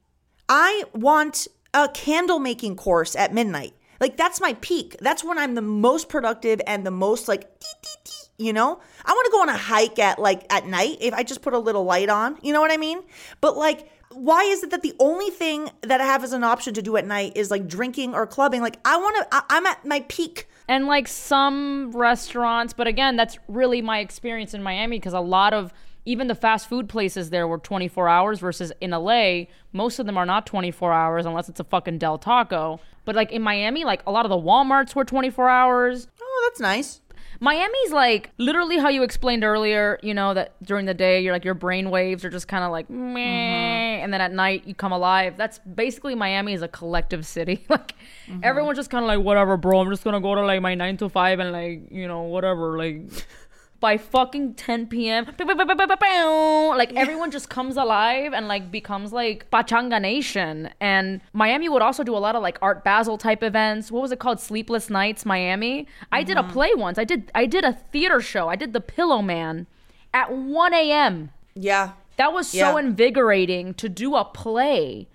I 0.50 0.84
want 0.94 1.48
a 1.74 1.90
candle 1.90 2.40
making 2.40 2.76
course 2.76 3.16
at 3.16 3.34
midnight. 3.34 3.74
Like 4.00 4.18
that's 4.18 4.40
my 4.40 4.54
peak. 4.62 4.96
That's 5.02 5.24
when 5.24 5.38
I'm 5.38 5.56
the 5.56 5.62
most 5.62 6.10
productive 6.10 6.62
and 6.66 6.86
the 6.86 6.92
most 6.92 7.28
like 7.28 7.60
tee, 7.60 7.68
tee, 7.82 7.90
tee, 8.04 8.46
you 8.46 8.54
know? 8.54 8.80
I 9.06 9.12
want 9.12 9.26
to 9.26 9.32
go 9.32 9.42
on 9.42 9.50
a 9.50 9.58
hike 9.58 10.00
at 10.00 10.20
like 10.20 10.52
at 10.52 10.66
night 10.68 10.98
if 11.02 11.14
I 11.14 11.24
just 11.24 11.42
put 11.42 11.54
a 11.54 11.60
little 11.60 11.84
light 11.84 12.10
on. 12.10 12.38
You 12.42 12.54
know 12.54 12.62
what 12.62 12.72
I 12.72 12.78
mean? 12.78 13.02
But 13.42 13.58
like 13.58 13.90
why 14.12 14.44
is 14.44 14.64
it 14.64 14.72
that 14.72 14.82
the 14.82 14.94
only 15.00 15.30
thing 15.30 15.70
that 15.82 16.02
I 16.02 16.06
have 16.06 16.24
as 16.24 16.34
an 16.34 16.44
option 16.44 16.74
to 16.76 16.82
do 16.82 16.98
at 16.98 17.06
night 17.06 17.34
is 17.36 17.52
like 17.52 17.68
drinking 17.68 18.14
or 18.14 18.26
clubbing? 18.26 18.62
Like 18.62 18.80
I 18.86 18.98
want 18.98 19.16
to 19.32 19.46
I'm 19.50 19.66
at 19.66 19.86
my 19.86 20.02
peak. 20.08 20.48
and 20.68 20.88
like 20.88 21.08
some 21.08 21.92
restaurants, 21.92 22.74
but 22.74 22.88
again, 22.88 23.16
that's 23.16 23.38
really 23.48 23.82
my 23.82 24.00
experience 24.00 24.54
in 24.54 24.64
Miami 24.64 24.98
because 24.98 25.14
a 25.14 25.20
lot 25.20 25.54
of 25.54 25.74
even 26.06 26.28
the 26.28 26.36
fast 26.36 26.70
food 26.70 26.88
places 26.88 27.32
there 27.32 27.48
were 27.48 27.58
24 27.58 28.08
hours 28.08 28.40
versus 28.40 28.72
in 28.80 28.92
LA, 28.92 29.44
most 29.74 30.00
of 30.00 30.06
them 30.06 30.18
are 30.18 30.26
not 30.26 30.46
24 30.46 30.94
hours 30.94 31.26
unless 31.26 31.50
it's 31.50 31.60
a 31.60 31.66
fucking 31.66 31.98
Del 31.98 32.18
Taco. 32.18 32.80
But 33.04 33.16
like 33.16 33.32
in 33.32 33.42
Miami, 33.42 33.84
like 33.84 34.04
a 34.08 34.12
lot 34.12 34.26
of 34.26 34.30
the 34.30 34.38
Walmarts 34.38 34.96
were 34.96 35.04
24 35.04 35.50
hours. 35.50 36.08
Oh, 36.22 36.50
that's 36.50 36.62
nice. 36.62 37.02
Miami's 37.40 37.92
like 37.92 38.32
literally 38.38 38.78
how 38.78 38.90
you 38.90 39.04
explained 39.04 39.44
earlier, 39.44 40.00
you 40.02 40.14
know, 40.14 40.34
that 40.34 40.56
during 40.64 40.86
the 40.86 40.94
day 40.94 41.22
you're 41.22 41.34
like 41.34 41.46
your 41.46 41.54
brain 41.54 41.90
waves 41.90 42.26
are 42.26 42.30
just 42.30 42.48
kind 42.48 42.64
of 42.64 42.72
like 42.72 42.90
meh, 42.90 43.20
mm-hmm. 43.20 44.04
and 44.04 44.14
then 44.14 44.22
at 44.22 44.32
night 44.32 44.64
you 44.66 44.74
come 44.74 44.92
alive. 44.92 45.38
That's 45.38 45.60
basically 45.60 46.16
Miami 46.16 46.54
is 46.54 46.62
a 46.62 46.68
collective 46.68 47.26
city. 47.26 47.66
like 47.70 47.94
mm-hmm. 48.28 48.40
everyone's 48.44 48.78
just 48.78 48.90
kind 48.90 49.04
of 49.04 49.08
like 49.08 49.20
whatever, 49.20 49.58
bro. 49.58 49.80
I'm 49.80 49.90
just 49.90 50.04
gonna 50.04 50.22
go 50.22 50.36
to 50.36 50.46
like 50.46 50.62
my 50.62 50.76
nine 50.76 50.98
to 50.98 51.10
five 51.10 51.40
and 51.40 51.52
like 51.52 51.92
you 51.92 52.08
know 52.08 52.24
whatever. 52.24 52.78
Like 52.78 53.02
by 53.80 53.98
fucking 53.98 54.56
10 54.56 54.88
p.m. 54.88 55.26
Like 56.78 56.94
everyone 56.94 57.32
just 57.32 57.50
comes 57.50 57.78
alive 57.78 58.34
and 58.34 58.48
like 58.48 58.72
becomes 58.72 59.14
like 59.14 59.50
Pachanga 59.52 60.02
Nation. 60.02 60.70
And 60.80 61.22
Miami 61.34 61.70
would 61.70 61.82
also 61.82 62.04
do 62.04 62.16
a 62.16 62.20
lot 62.20 62.36
of 62.36 62.42
like 62.42 62.58
Art 62.62 62.84
Basel 62.84 63.18
type 63.18 63.44
events. 63.44 63.92
What 63.92 64.02
was 64.02 64.12
it 64.12 64.20
called? 64.20 64.40
Sleepless 64.40 64.90
Nights 64.90 65.26
Miami. 65.26 65.88
I 66.12 66.24
did 66.24 66.38
a 66.38 66.42
uh-huh. 66.42 66.52
play 66.52 66.74
once. 66.76 66.98
I 66.98 67.04
did 67.04 67.32
I 67.36 67.46
did 67.46 67.64
a 67.64 67.74
theater 67.74 68.22
show. 68.22 68.48
I 68.50 68.56
did 68.56 68.74
The 68.74 68.82
Pillowman 68.82 69.68
at 70.14 70.32
1 70.32 70.74
a.m. 70.74 71.32
Yeah. 71.54 71.92
That 72.18 72.34
was 72.34 72.48
so 72.48 72.58
Yeah. 72.58 72.80
invigorating 72.80 73.74
to 73.76 73.90
do 73.90 74.16
a 74.16 74.26
play 74.26 75.08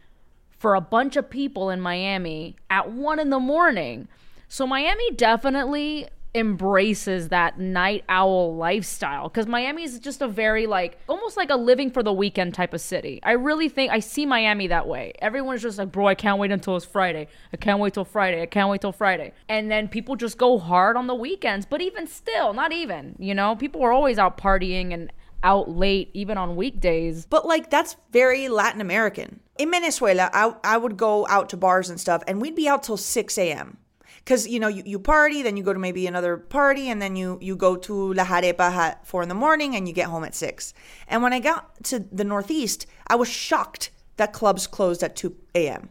for 0.57 0.77
a 0.77 0.81
bunch 0.81 1.16
of 1.16 1.29
people 1.29 1.70
in 1.70 1.81
Miami 1.81 2.55
at 2.70 2.92
one 2.92 3.18
in 3.18 3.31
the 3.31 3.40
morning. 3.40 4.07
So 4.48 4.66
Miami 4.66 5.11
definitely 5.11 6.07
embraces 6.35 7.29
that 7.29 7.59
night 7.59 8.05
owl 8.09 8.57
lifestyle 8.57 9.29
because 9.29 9.47
Miami 9.47 9.83
is 9.83 9.99
just 9.99 10.23
a 10.23 10.29
very 10.29 10.66
like 10.66 10.99
almost 11.09 11.37
like 11.37 11.51
a 11.51 11.57
living 11.57 11.90
for 11.90 12.03
the 12.03 12.12
weekend 12.12 12.55
type 12.55 12.73
of 12.73 12.81
city. 12.81 13.21
I 13.23 13.33
really 13.33 13.68
think 13.68 13.92
I 13.92 13.99
see 13.99 14.25
Miami 14.25 14.66
that 14.68 14.87
way. 14.88 15.12
Everyone's 15.21 15.62
just 15.62 15.79
like, 15.79 15.92
bro, 15.92 16.07
I 16.07 16.14
can't 16.14 16.38
wait 16.38 16.51
until 16.51 16.77
it's 16.77 16.87
Friday. 16.87 17.29
I 17.53 17.57
can't 17.59 17.81
wait 17.81 17.95
till 17.95 18.05
Friday. 18.05 18.40
I 18.40 18.47
can't 18.47 18.71
wait 18.71 18.81
till 18.81 18.92
Friday. 18.92 19.33
And 19.49 19.71
then 19.71 19.88
people 19.88 20.16
just 20.16 20.38
go 20.38 20.59
hard 20.59 20.97
on 20.97 21.07
the 21.07 21.14
weekends. 21.14 21.66
But 21.66 21.83
even 21.83 22.07
still, 22.07 22.55
not 22.55 22.73
even, 22.73 23.14
you 23.18 23.35
know, 23.35 23.55
people 23.55 23.83
are 23.83 23.92
always 23.92 24.18
out 24.18 24.38
partying 24.38 24.95
and 24.95 25.12
out 25.42 25.68
late 25.68 26.11
even 26.14 26.38
on 26.38 26.57
weekdays. 26.57 27.27
But 27.27 27.47
like 27.47 27.68
that's 27.68 27.97
very 28.11 28.49
Latin 28.49 28.81
American. 28.81 29.40
In 29.59 29.71
Venezuela, 29.71 30.31
I, 30.33 30.55
I 30.64 30.77
would 30.79 30.97
go 30.97 31.27
out 31.29 31.51
to 31.51 31.59
bars 31.59 31.90
and 31.90 32.01
stuff, 32.01 32.23
and 32.27 32.40
we'd 32.40 32.57
be 32.57 32.68
out 32.68 32.85
till 32.85 32.97
six 32.97 33.37
a.m. 33.37 33.77
Because 34.25 34.47
you 34.47 34.61
know 34.61 34.69
you, 34.69 34.83
you 34.87 34.99
party, 34.99 35.43
then 35.43 35.57
you 35.57 35.65
go 35.65 35.73
to 35.73 35.79
maybe 35.79 36.07
another 36.07 36.37
party, 36.37 36.89
and 36.91 37.03
then 37.03 37.17
you 37.17 37.39
you 37.41 37.57
go 37.57 37.77
to 37.77 38.15
La 38.15 38.25
Jarepa 38.25 38.71
at 38.73 39.07
four 39.07 39.23
in 39.23 39.29
the 39.29 39.35
morning, 39.35 39.75
and 39.75 39.89
you 39.89 39.95
get 39.95 40.07
home 40.07 40.25
at 40.25 40.35
six. 40.35 40.75
And 41.09 41.23
when 41.23 41.33
I 41.33 41.41
got 41.41 41.83
to 41.85 41.99
the 42.01 42.25
Northeast, 42.25 42.87
I 43.09 43.17
was 43.17 43.29
shocked 43.29 43.91
that 44.17 44.33
clubs 44.33 44.67
closed 44.67 45.03
at 45.03 45.17
two 45.17 45.37
a.m. 45.55 45.89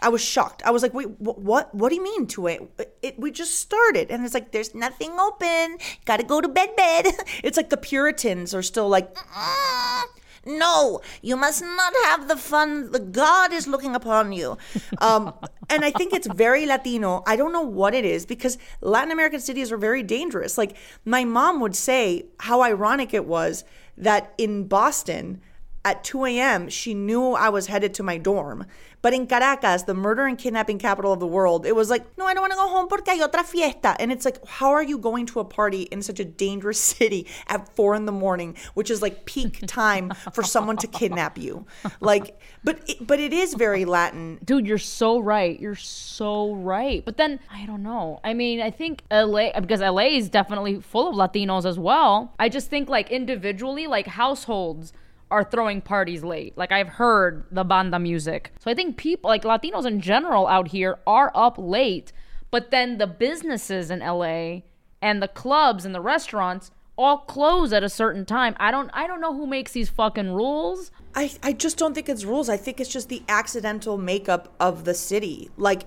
I 0.00 0.08
was 0.08 0.20
shocked. 0.20 0.62
I 0.64 0.70
was 0.70 0.82
like, 0.82 0.94
wait, 0.94 1.06
wh- 1.18 1.38
what? 1.38 1.72
What 1.74 1.88
do 1.90 1.94
you 1.94 2.02
mean 2.02 2.26
to 2.28 2.48
it? 2.48 2.60
it? 3.02 3.18
We 3.18 3.30
just 3.30 3.54
started, 3.60 4.10
and 4.10 4.24
it's 4.24 4.34
like 4.34 4.50
there's 4.52 4.74
nothing 4.74 5.12
open. 5.18 5.78
Got 6.04 6.18
to 6.18 6.24
go 6.24 6.40
to 6.40 6.48
bed, 6.48 6.74
bed. 6.76 7.06
It's 7.44 7.56
like 7.56 7.70
the 7.70 7.76
Puritans 7.76 8.52
are 8.54 8.62
still 8.62 8.88
like, 8.88 9.14
"Mm, 9.14 10.02
no, 10.44 11.00
you 11.20 11.36
must 11.36 11.62
not 11.62 11.92
have 12.04 12.28
the 12.28 12.36
fun. 12.36 12.90
The 12.90 12.98
God 12.98 13.52
is 13.52 13.66
looking 13.66 13.94
upon 13.94 14.32
you. 14.32 14.58
Um, 14.98 15.32
and 15.70 15.84
I 15.84 15.90
think 15.90 16.12
it's 16.12 16.26
very 16.26 16.66
Latino. 16.66 17.22
I 17.26 17.36
don't 17.36 17.52
know 17.52 17.62
what 17.62 17.94
it 17.94 18.04
is 18.04 18.26
because 18.26 18.58
Latin 18.80 19.12
American 19.12 19.40
cities 19.40 19.70
are 19.70 19.76
very 19.76 20.02
dangerous. 20.02 20.58
Like 20.58 20.76
my 21.04 21.24
mom 21.24 21.60
would 21.60 21.76
say, 21.76 22.26
how 22.40 22.62
ironic 22.62 23.14
it 23.14 23.26
was 23.26 23.64
that 23.96 24.34
in 24.38 24.66
Boston 24.66 25.40
at 25.84 26.04
2 26.04 26.24
a.m., 26.26 26.68
she 26.68 26.94
knew 26.94 27.32
I 27.32 27.48
was 27.48 27.66
headed 27.66 27.94
to 27.94 28.02
my 28.02 28.18
dorm. 28.18 28.66
But 29.02 29.12
in 29.12 29.26
Caracas, 29.26 29.82
the 29.82 29.94
murder 29.94 30.26
and 30.26 30.38
kidnapping 30.38 30.78
capital 30.78 31.12
of 31.12 31.18
the 31.18 31.26
world, 31.26 31.66
it 31.66 31.74
was 31.74 31.90
like, 31.90 32.04
no, 32.16 32.24
I 32.24 32.34
don't 32.34 32.42
want 32.42 32.52
to 32.52 32.56
go 32.56 32.68
home 32.68 32.86
porque 32.86 33.08
hay 33.08 33.18
otra 33.18 33.42
fiesta. 33.42 33.96
And 33.98 34.12
it's 34.12 34.24
like, 34.24 34.46
how 34.46 34.70
are 34.70 34.82
you 34.82 34.96
going 34.96 35.26
to 35.26 35.40
a 35.40 35.44
party 35.44 35.82
in 35.82 36.02
such 36.02 36.20
a 36.20 36.24
dangerous 36.24 36.78
city 36.96 37.26
at 37.48 37.68
four 37.74 37.96
in 37.96 38.06
the 38.06 38.12
morning, 38.12 38.56
which 38.74 38.90
is 38.90 39.02
like 39.02 39.24
peak 39.24 39.60
time 39.66 40.12
for 40.32 40.44
someone 40.44 40.76
to 40.76 40.86
kidnap 40.86 41.36
you? 41.36 41.66
Like, 42.00 42.40
but 42.62 42.88
it, 42.88 43.04
but 43.04 43.18
it 43.18 43.32
is 43.32 43.54
very 43.54 43.84
Latin. 43.84 44.38
Dude, 44.44 44.68
you're 44.68 44.78
so 44.78 45.18
right. 45.18 45.58
You're 45.58 45.74
so 45.74 46.54
right. 46.54 47.04
But 47.04 47.16
then 47.16 47.40
I 47.50 47.66
don't 47.66 47.82
know. 47.82 48.20
I 48.22 48.34
mean, 48.34 48.60
I 48.60 48.70
think 48.70 49.02
LA 49.10 49.50
because 49.60 49.80
LA 49.80 50.14
is 50.14 50.28
definitely 50.28 50.80
full 50.80 51.08
of 51.08 51.16
Latinos 51.16 51.64
as 51.64 51.76
well. 51.76 52.32
I 52.38 52.48
just 52.48 52.70
think 52.70 52.88
like 52.88 53.10
individually, 53.10 53.88
like 53.88 54.06
households 54.06 54.92
are 55.32 55.42
throwing 55.42 55.80
parties 55.80 56.22
late. 56.22 56.56
Like 56.56 56.70
I've 56.70 56.88
heard 56.88 57.46
the 57.50 57.64
banda 57.64 57.98
music. 57.98 58.52
So 58.60 58.70
I 58.70 58.74
think 58.74 58.96
people 58.96 59.28
like 59.28 59.42
Latinos 59.42 59.86
in 59.86 60.00
general 60.00 60.46
out 60.46 60.68
here 60.68 60.98
are 61.06 61.32
up 61.34 61.56
late, 61.58 62.12
but 62.50 62.70
then 62.70 62.98
the 62.98 63.06
businesses 63.06 63.90
in 63.90 64.00
LA 64.00 64.60
and 65.00 65.22
the 65.22 65.28
clubs 65.28 65.84
and 65.84 65.94
the 65.94 66.00
restaurants 66.00 66.70
all 66.98 67.18
close 67.18 67.72
at 67.72 67.82
a 67.82 67.88
certain 67.88 68.26
time. 68.26 68.54
I 68.58 68.70
don't 68.70 68.90
I 68.92 69.06
don't 69.06 69.22
know 69.22 69.34
who 69.34 69.46
makes 69.46 69.72
these 69.72 69.88
fucking 69.88 70.30
rules. 70.32 70.90
I, 71.14 71.32
I 71.42 71.52
just 71.54 71.78
don't 71.78 71.94
think 71.94 72.08
it's 72.08 72.24
rules. 72.24 72.48
I 72.48 72.58
think 72.58 72.80
it's 72.80 72.90
just 72.90 73.08
the 73.08 73.22
accidental 73.28 73.98
makeup 73.98 74.54
of 74.60 74.84
the 74.84 74.94
city. 74.94 75.50
Like, 75.56 75.82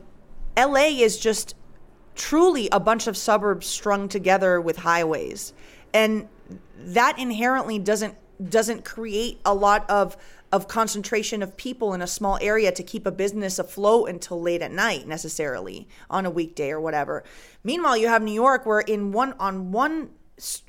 LA 0.57 0.87
is 1.01 1.17
just 1.17 1.55
truly 2.15 2.69
a 2.71 2.79
bunch 2.79 3.07
of 3.07 3.17
suburbs 3.17 3.67
strung 3.67 4.07
together 4.07 4.61
with 4.61 4.77
highways. 4.77 5.53
And 5.93 6.27
that 6.77 7.17
inherently 7.17 7.79
doesn't 7.79 8.15
doesn't 8.49 8.85
create 8.85 9.39
a 9.45 9.53
lot 9.53 9.89
of 9.89 10.17
of 10.51 10.67
concentration 10.69 11.43
of 11.43 11.57
people 11.57 11.93
in 11.93 12.01
a 12.01 12.07
small 12.07 12.37
area 12.39 12.71
to 12.71 12.81
keep 12.81 13.05
a 13.05 13.11
business 13.11 13.59
afloat 13.59 14.07
until 14.07 14.41
late 14.41 14.61
at 14.61 14.71
night 14.71 15.05
necessarily 15.05 15.87
on 16.09 16.25
a 16.25 16.29
weekday 16.29 16.69
or 16.69 16.79
whatever. 16.79 17.23
Meanwhile, 17.63 17.97
you 17.97 18.07
have 18.07 18.21
New 18.21 18.31
York 18.31 18.65
where 18.65 18.79
in 18.79 19.11
one 19.11 19.33
on 19.33 19.71
one 19.71 20.11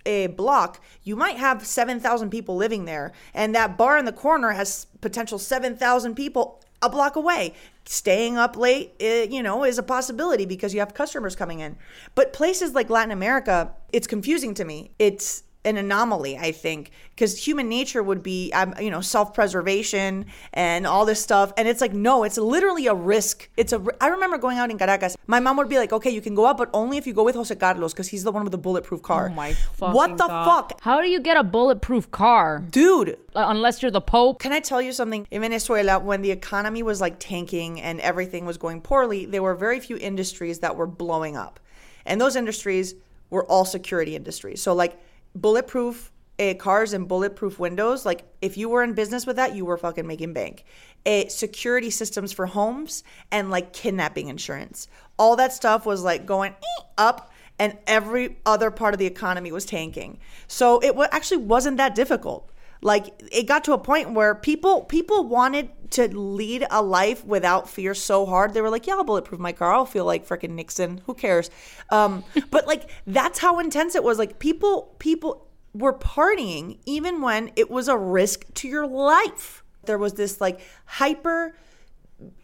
a 0.04 0.28
block, 0.28 0.80
you 1.02 1.16
might 1.16 1.36
have 1.36 1.66
7,000 1.66 2.30
people 2.30 2.56
living 2.56 2.84
there, 2.84 3.12
and 3.34 3.54
that 3.54 3.76
bar 3.76 3.98
in 3.98 4.04
the 4.04 4.12
corner 4.12 4.52
has 4.52 4.86
potential 5.00 5.38
7,000 5.38 6.14
people 6.14 6.62
a 6.82 6.88
block 6.88 7.16
away. 7.16 7.54
Staying 7.84 8.36
up 8.36 8.56
late, 8.56 8.94
eh, 9.00 9.26
you 9.28 9.42
know, 9.42 9.64
is 9.64 9.78
a 9.78 9.82
possibility 9.82 10.44
because 10.44 10.74
you 10.74 10.80
have 10.80 10.94
customers 10.94 11.34
coming 11.34 11.60
in. 11.60 11.76
But 12.14 12.32
places 12.32 12.74
like 12.74 12.90
Latin 12.90 13.10
America, 13.10 13.72
it's 13.92 14.06
confusing 14.06 14.54
to 14.54 14.64
me. 14.64 14.92
It's 14.98 15.42
an 15.66 15.76
anomaly, 15.76 16.38
I 16.38 16.52
think, 16.52 16.90
because 17.10 17.44
human 17.46 17.68
nature 17.68 18.02
would 18.02 18.22
be, 18.22 18.52
um, 18.52 18.74
you 18.80 18.90
know, 18.90 19.00
self-preservation 19.00 20.26
and 20.52 20.86
all 20.86 21.04
this 21.04 21.20
stuff. 21.20 21.52
And 21.56 21.68
it's 21.68 21.80
like, 21.80 21.92
no, 21.92 22.24
it's 22.24 22.38
literally 22.38 22.86
a 22.86 22.94
risk. 22.94 23.48
It's 23.56 23.72
a. 23.72 23.84
I 24.00 24.08
remember 24.08 24.38
going 24.38 24.58
out 24.58 24.70
in 24.70 24.78
Caracas. 24.78 25.16
My 25.26 25.40
mom 25.40 25.56
would 25.56 25.68
be 25.68 25.78
like, 25.78 25.92
okay, 25.92 26.10
you 26.10 26.20
can 26.20 26.34
go 26.34 26.46
out, 26.46 26.56
but 26.56 26.70
only 26.72 26.96
if 26.96 27.06
you 27.06 27.12
go 27.12 27.24
with 27.24 27.34
Jose 27.34 27.54
Carlos 27.56 27.92
because 27.92 28.08
he's 28.08 28.24
the 28.24 28.32
one 28.32 28.44
with 28.44 28.52
the 28.52 28.58
bulletproof 28.58 29.02
car. 29.02 29.28
Oh 29.30 29.34
my 29.34 29.52
fucking 29.52 29.94
What 29.94 30.16
the 30.18 30.26
God. 30.26 30.44
fuck, 30.70 30.80
How 30.82 31.00
do 31.00 31.08
you 31.08 31.20
get 31.20 31.36
a 31.36 31.42
bulletproof 31.44 32.10
car? 32.10 32.62
dude? 32.70 33.18
Uh, 33.34 33.46
unless 33.48 33.82
you're 33.82 33.90
the 33.90 34.00
Pope. 34.00 34.38
Can 34.40 34.52
I 34.52 34.60
tell 34.60 34.80
you 34.80 34.92
something? 34.92 35.26
In 35.30 35.42
Venezuela, 35.42 35.98
when 35.98 36.22
the 36.22 36.30
economy 36.30 36.82
was 36.82 37.00
like 37.00 37.16
tanking 37.18 37.80
and 37.80 38.00
everything 38.00 38.46
was 38.46 38.56
going 38.56 38.80
poorly, 38.80 39.26
there 39.26 39.42
were 39.42 39.54
very 39.54 39.80
few 39.80 39.96
industries 39.98 40.60
that 40.60 40.76
were 40.76 40.86
blowing 40.86 41.36
up. 41.36 41.60
And 42.06 42.20
those 42.20 42.36
industries 42.36 42.94
were 43.30 43.44
all 43.44 43.64
security 43.64 44.14
industries. 44.16 44.62
So, 44.62 44.72
like 44.72 44.98
bulletproof 45.40 46.12
uh, 46.38 46.54
cars 46.54 46.92
and 46.92 47.08
bulletproof 47.08 47.58
windows, 47.58 48.04
like 48.04 48.24
if 48.42 48.56
you 48.56 48.68
were 48.68 48.82
in 48.82 48.92
business 48.92 49.26
with 49.26 49.36
that, 49.36 49.54
you 49.54 49.64
were 49.64 49.76
fucking 49.76 50.06
making 50.06 50.32
bank. 50.32 50.64
Uh, 51.04 51.28
security 51.28 51.90
systems 51.90 52.32
for 52.32 52.46
homes 52.46 53.04
and 53.30 53.50
like 53.50 53.72
kidnapping 53.72 54.28
insurance. 54.28 54.88
All 55.18 55.36
that 55.36 55.52
stuff 55.52 55.86
was 55.86 56.02
like 56.02 56.26
going 56.26 56.54
up 56.98 57.32
and 57.58 57.78
every 57.86 58.38
other 58.44 58.70
part 58.70 58.92
of 58.92 58.98
the 58.98 59.06
economy 59.06 59.50
was 59.50 59.64
tanking. 59.64 60.18
So 60.46 60.78
it 60.80 60.94
wa- 60.94 61.08
actually 61.10 61.38
wasn't 61.38 61.78
that 61.78 61.94
difficult 61.94 62.50
like 62.86 63.20
it 63.32 63.48
got 63.48 63.64
to 63.64 63.72
a 63.72 63.78
point 63.78 64.12
where 64.12 64.32
people 64.36 64.82
people 64.84 65.24
wanted 65.24 65.70
to 65.90 66.06
lead 66.16 66.64
a 66.70 66.80
life 66.80 67.24
without 67.24 67.68
fear 67.68 67.94
so 67.94 68.24
hard. 68.24 68.54
They 68.54 68.60
were 68.60 68.70
like 68.70 68.86
yeah 68.86 68.94
i'll 68.94 69.02
bulletproof 69.02 69.40
my 69.40 69.50
car. 69.50 69.74
I'll 69.74 69.86
feel 69.86 70.04
like 70.04 70.26
freaking 70.26 70.50
nixon. 70.50 71.00
Who 71.06 71.14
cares? 71.14 71.50
Um 71.90 72.22
but 72.52 72.68
like 72.68 72.88
that's 73.04 73.40
how 73.40 73.58
intense 73.58 73.96
it 73.96 74.04
was. 74.04 74.18
Like 74.18 74.38
people 74.38 74.94
people 75.00 75.48
were 75.74 75.92
partying 75.92 76.78
even 76.86 77.20
when 77.20 77.50
it 77.56 77.68
was 77.68 77.88
a 77.88 77.96
risk 77.96 78.54
to 78.54 78.68
your 78.68 78.86
life. 78.86 79.64
There 79.84 79.98
was 79.98 80.12
this 80.12 80.40
like 80.40 80.60
hyper 80.84 81.56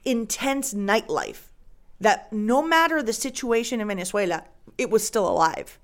intense 0.05 0.75
nightlife 0.75 1.53
that 2.01 2.33
no 2.33 2.63
matter 2.63 3.01
the 3.01 3.13
situation 3.13 3.81
in 3.81 3.87
Venezuela, 3.87 4.43
it 4.77 4.91
was 4.91 5.07
still 5.07 5.29
alive. 5.29 5.79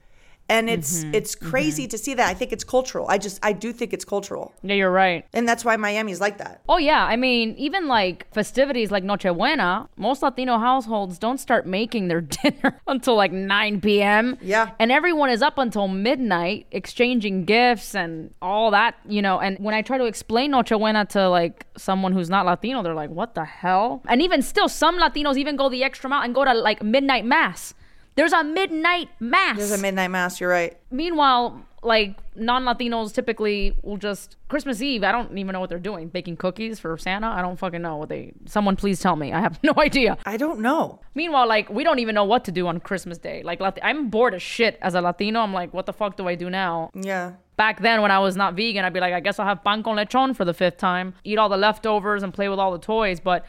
And 0.49 0.71
it's 0.71 1.01
mm-hmm. 1.01 1.15
it's 1.15 1.35
mm-hmm. 1.35 1.51
crazy 1.51 1.87
to 1.89 1.99
see 1.99 2.15
that. 2.15 2.29
I 2.29 2.35
think 2.35 2.53
it's 2.53 2.65
cultural. 2.65 3.07
I 3.09 3.19
just 3.19 3.39
I 3.43 3.53
do 3.53 3.73
think 3.73 3.93
it's 3.93 4.05
cultural. 4.05 4.55
Yeah, 4.63 4.75
you're 4.77 4.91
right. 4.91 5.27
And 5.33 5.47
that's 5.47 5.65
why 5.65 5.77
Miami's 5.77 6.21
like 6.21 6.39
that. 6.39 6.63
Oh 6.69 6.79
yeah, 6.79 7.05
I 7.05 7.17
mean, 7.17 7.55
even 7.59 7.87
like 7.87 8.33
festivities 8.33 8.91
like 8.91 9.05
Nochebuena, 9.05 9.89
most 9.97 10.23
Latino 10.23 10.59
households 10.59 11.19
don't 11.19 11.39
start 11.39 11.67
making 11.67 12.09
their 12.09 12.21
dinner 12.43 12.81
until 12.87 13.17
like 13.17 13.33
9 13.33 13.81
p.m. 13.81 14.39
Yeah. 14.41 14.71
And 14.79 14.91
everyone 14.91 15.31
is 15.31 15.43
up 15.43 15.59
until 15.59 15.89
midnight 15.89 16.67
exchanging 16.71 17.45
gifts 17.45 17.95
and 17.95 18.33
all 18.41 18.71
that, 18.71 18.97
you 19.07 19.21
know. 19.21 19.41
And 19.41 19.59
when 19.59 19.75
I 19.75 19.83
try 19.83 19.99
to 19.99 20.05
explain 20.05 20.53
Nochebuena 20.53 21.09
to 21.11 21.29
like 21.29 21.67
someone 21.77 22.13
who's 22.13 22.31
not 22.31 22.47
Latino, 22.47 22.83
they're 22.83 22.95
like, 22.95 23.11
"What 23.11 23.35
the 23.35 23.45
hell?" 23.45 24.03
And 24.09 24.23
even 24.23 24.43
still, 24.43 24.69
some 24.69 24.99
Latinos 24.99 25.37
even 25.37 25.57
go 25.57 25.69
the 25.69 25.85
extra 25.85 26.09
mile 26.09 26.23
and 26.23 26.35
go 26.35 26.45
to 26.45 26.55
like 26.55 26.83
midnight 26.83 27.25
mass. 27.25 27.75
There's 28.19 28.33
a 28.33 28.43
midnight 28.43 29.11
mass. 29.21 29.57
There's 29.57 29.71
a 29.71 29.79
midnight 29.79 30.09
mass, 30.09 30.41
you're 30.41 30.51
right. 30.51 30.77
Meanwhile, 30.91 31.65
like 31.85 32.17
non-Latinos 32.35 33.15
typically 33.15 33.77
will 33.83 33.97
just 33.97 34.35
Christmas 34.49 34.83
Eve. 34.83 35.05
I 35.05 35.13
don't 35.13 35.39
even 35.39 35.53
know 35.53 35.61
what 35.61 35.69
they're 35.71 35.79
doing. 35.79 36.09
Baking 36.09 36.37
cookies 36.37 36.81
for 36.81 36.99
Santa. 36.99 37.29
I 37.29 37.43
don't 37.43 37.57
fucking 37.57 37.81
know 37.81 37.97
what 37.97 38.09
they. 38.09 38.33
Someone 38.47 38.75
please 38.75 38.99
tell 38.99 39.15
me. 39.15 39.33
I 39.33 39.39
have 39.39 39.61
no 39.63 39.73
idea. 39.79 40.19
I 40.27 40.37
don't 40.37 40.59
know. 40.59 40.99
Meanwhile, 41.15 41.47
like 41.47 41.71
we 41.71 41.85
don't 41.85 42.01
even 42.01 42.17
know 42.17 42.25
what 42.25 42.45
to 42.47 42.51
do 42.53 42.67
on 42.67 42.81
Christmas 42.81 43.19
Day. 43.19 43.45
Like 43.45 43.61
Lat- 43.61 43.79
I'm 43.85 44.11
bored 44.11 44.35
as 44.35 44.43
shit 44.43 44.81
as 44.83 44.97
a 44.97 45.01
Latino. 45.01 45.39
I'm 45.39 45.55
like, 45.55 45.73
what 45.73 45.87
the 45.87 45.93
fuck 45.93 46.17
do 46.17 46.27
I 46.27 46.35
do 46.35 46.51
now? 46.51 46.91
Yeah. 46.95 47.35
Back 47.57 47.81
then, 47.83 48.03
when 48.03 48.11
I 48.11 48.19
was 48.19 48.37
not 48.37 48.55
vegan, 48.55 48.85
I'd 48.85 48.93
be 48.93 49.01
like, 49.01 49.15
I 49.15 49.21
guess 49.21 49.39
I'll 49.39 49.47
have 49.47 49.63
pan 49.63 49.85
con 49.85 49.97
lechon 49.97 50.35
for 50.35 50.45
the 50.45 50.55
fifth 50.55 50.79
time, 50.79 51.15
eat 51.23 51.39
all 51.39 51.49
the 51.49 51.57
leftovers, 51.57 52.25
and 52.25 52.35
play 52.35 52.49
with 52.49 52.59
all 52.59 52.73
the 52.73 52.79
toys. 52.79 53.21
But 53.21 53.45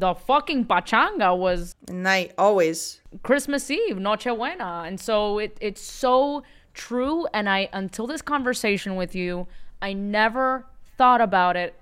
the 0.00 0.14
fucking 0.14 0.64
pachanga 0.64 1.36
was 1.36 1.74
Night 1.88 2.32
always. 2.38 3.00
Christmas 3.22 3.70
Eve, 3.70 3.96
Nochebuena. 3.96 4.86
And 4.88 4.98
so 4.98 5.38
it, 5.38 5.56
it's 5.60 5.82
so 5.82 6.42
true. 6.74 7.26
And 7.34 7.48
I, 7.48 7.68
until 7.72 8.06
this 8.06 8.22
conversation 8.22 8.96
with 8.96 9.14
you, 9.14 9.46
I 9.82 9.92
never 9.92 10.66
thought 10.96 11.20
about 11.20 11.56
it 11.56 11.74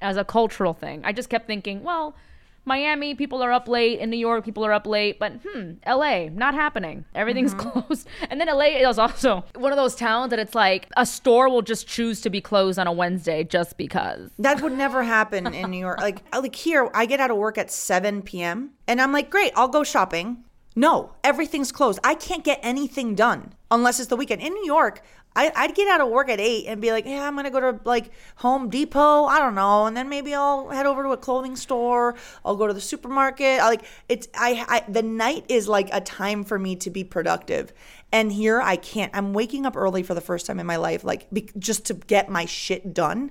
as 0.00 0.16
a 0.16 0.24
cultural 0.24 0.74
thing. 0.74 1.02
I 1.04 1.12
just 1.12 1.28
kept 1.28 1.46
thinking, 1.46 1.82
well, 1.82 2.14
Miami, 2.64 3.14
people 3.14 3.42
are 3.42 3.52
up 3.52 3.68
late. 3.68 3.98
In 3.98 4.10
New 4.10 4.16
York, 4.16 4.44
people 4.44 4.64
are 4.64 4.72
up 4.72 4.86
late. 4.86 5.18
But 5.18 5.40
hmm, 5.44 5.72
LA, 5.86 6.28
not 6.30 6.54
happening. 6.54 7.04
Everything's 7.14 7.54
closed. 7.54 8.08
And 8.30 8.40
then 8.40 8.48
LA 8.48 8.78
is 8.88 8.98
also 8.98 9.44
one 9.54 9.72
of 9.72 9.76
those 9.76 9.94
towns 9.94 10.30
that 10.30 10.38
it's 10.38 10.54
like 10.54 10.88
a 10.96 11.04
store 11.04 11.48
will 11.48 11.62
just 11.62 11.86
choose 11.86 12.20
to 12.22 12.30
be 12.30 12.40
closed 12.40 12.78
on 12.78 12.86
a 12.86 12.92
Wednesday 12.92 13.44
just 13.44 13.76
because. 13.76 14.30
That 14.38 14.62
would 14.62 14.72
never 14.72 15.02
happen 15.02 15.52
in 15.52 15.70
New 15.70 15.78
York. 15.78 16.00
Like 16.00 16.22
like 16.32 16.54
here, 16.54 16.90
I 16.94 17.06
get 17.06 17.20
out 17.20 17.30
of 17.30 17.36
work 17.36 17.58
at 17.58 17.70
7 17.70 18.22
p.m. 18.22 18.70
and 18.86 19.00
I'm 19.00 19.12
like, 19.12 19.28
great, 19.30 19.52
I'll 19.56 19.68
go 19.68 19.84
shopping. 19.84 20.44
No, 20.74 21.12
everything's 21.22 21.70
closed. 21.72 21.98
I 22.02 22.14
can't 22.14 22.44
get 22.44 22.58
anything 22.62 23.14
done 23.14 23.52
unless 23.70 24.00
it's 24.00 24.08
the 24.08 24.16
weekend. 24.16 24.40
In 24.40 24.54
New 24.54 24.64
York, 24.64 25.02
I, 25.34 25.52
I'd 25.54 25.74
get 25.74 25.88
out 25.88 26.00
of 26.00 26.08
work 26.08 26.28
at 26.28 26.40
eight 26.40 26.66
and 26.66 26.80
be 26.80 26.90
like, 26.90 27.06
yeah, 27.06 27.26
I'm 27.26 27.36
gonna 27.36 27.50
go 27.50 27.60
to 27.60 27.80
like 27.84 28.10
Home 28.36 28.68
Depot. 28.68 29.24
I 29.24 29.38
don't 29.38 29.54
know, 29.54 29.86
and 29.86 29.96
then 29.96 30.08
maybe 30.08 30.34
I'll 30.34 30.68
head 30.68 30.86
over 30.86 31.02
to 31.02 31.10
a 31.10 31.16
clothing 31.16 31.56
store. 31.56 32.14
I'll 32.44 32.56
go 32.56 32.66
to 32.66 32.74
the 32.74 32.80
supermarket. 32.80 33.60
I 33.60 33.68
like 33.68 33.84
it's 34.08 34.28
I, 34.34 34.64
I 34.68 34.90
the 34.90 35.02
night 35.02 35.44
is 35.48 35.68
like 35.68 35.88
a 35.92 36.00
time 36.00 36.44
for 36.44 36.58
me 36.58 36.76
to 36.76 36.90
be 36.90 37.04
productive, 37.04 37.72
and 38.12 38.30
here 38.32 38.60
I 38.60 38.76
can't. 38.76 39.14
I'm 39.14 39.32
waking 39.32 39.66
up 39.66 39.76
early 39.76 40.02
for 40.02 40.14
the 40.14 40.20
first 40.20 40.46
time 40.46 40.60
in 40.60 40.66
my 40.66 40.76
life, 40.76 41.04
like 41.04 41.30
be, 41.30 41.48
just 41.58 41.86
to 41.86 41.94
get 41.94 42.28
my 42.28 42.44
shit 42.44 42.92
done. 42.92 43.30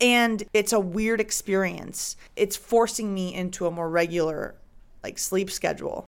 And 0.00 0.42
it's 0.54 0.72
a 0.72 0.80
weird 0.80 1.20
experience. 1.20 2.16
It's 2.34 2.56
forcing 2.56 3.12
me 3.12 3.34
into 3.34 3.66
a 3.66 3.70
more 3.70 3.90
regular 3.90 4.54
like 5.02 5.18
sleep 5.18 5.50
schedule. 5.50 6.06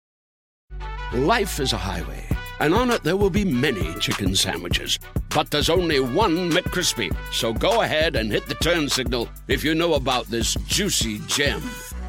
Life 1.13 1.61
is 1.61 1.71
a 1.71 1.77
highway, 1.77 2.25
and 2.59 2.73
on 2.73 2.91
it 2.91 3.03
there 3.03 3.17
will 3.17 3.29
be 3.29 3.45
many 3.45 3.93
chicken 3.99 4.35
sandwiches. 4.35 4.99
But 5.33 5.49
there's 5.51 5.69
only 5.69 5.99
one 5.99 6.49
McCrispy. 6.51 7.15
So 7.31 7.53
go 7.53 7.81
ahead 7.81 8.15
and 8.15 8.31
hit 8.31 8.47
the 8.47 8.55
turn 8.55 8.89
signal 8.89 9.27
if 9.47 9.63
you 9.63 9.75
know 9.75 9.93
about 9.93 10.27
this 10.27 10.55
juicy 10.67 11.19
gem 11.27 11.61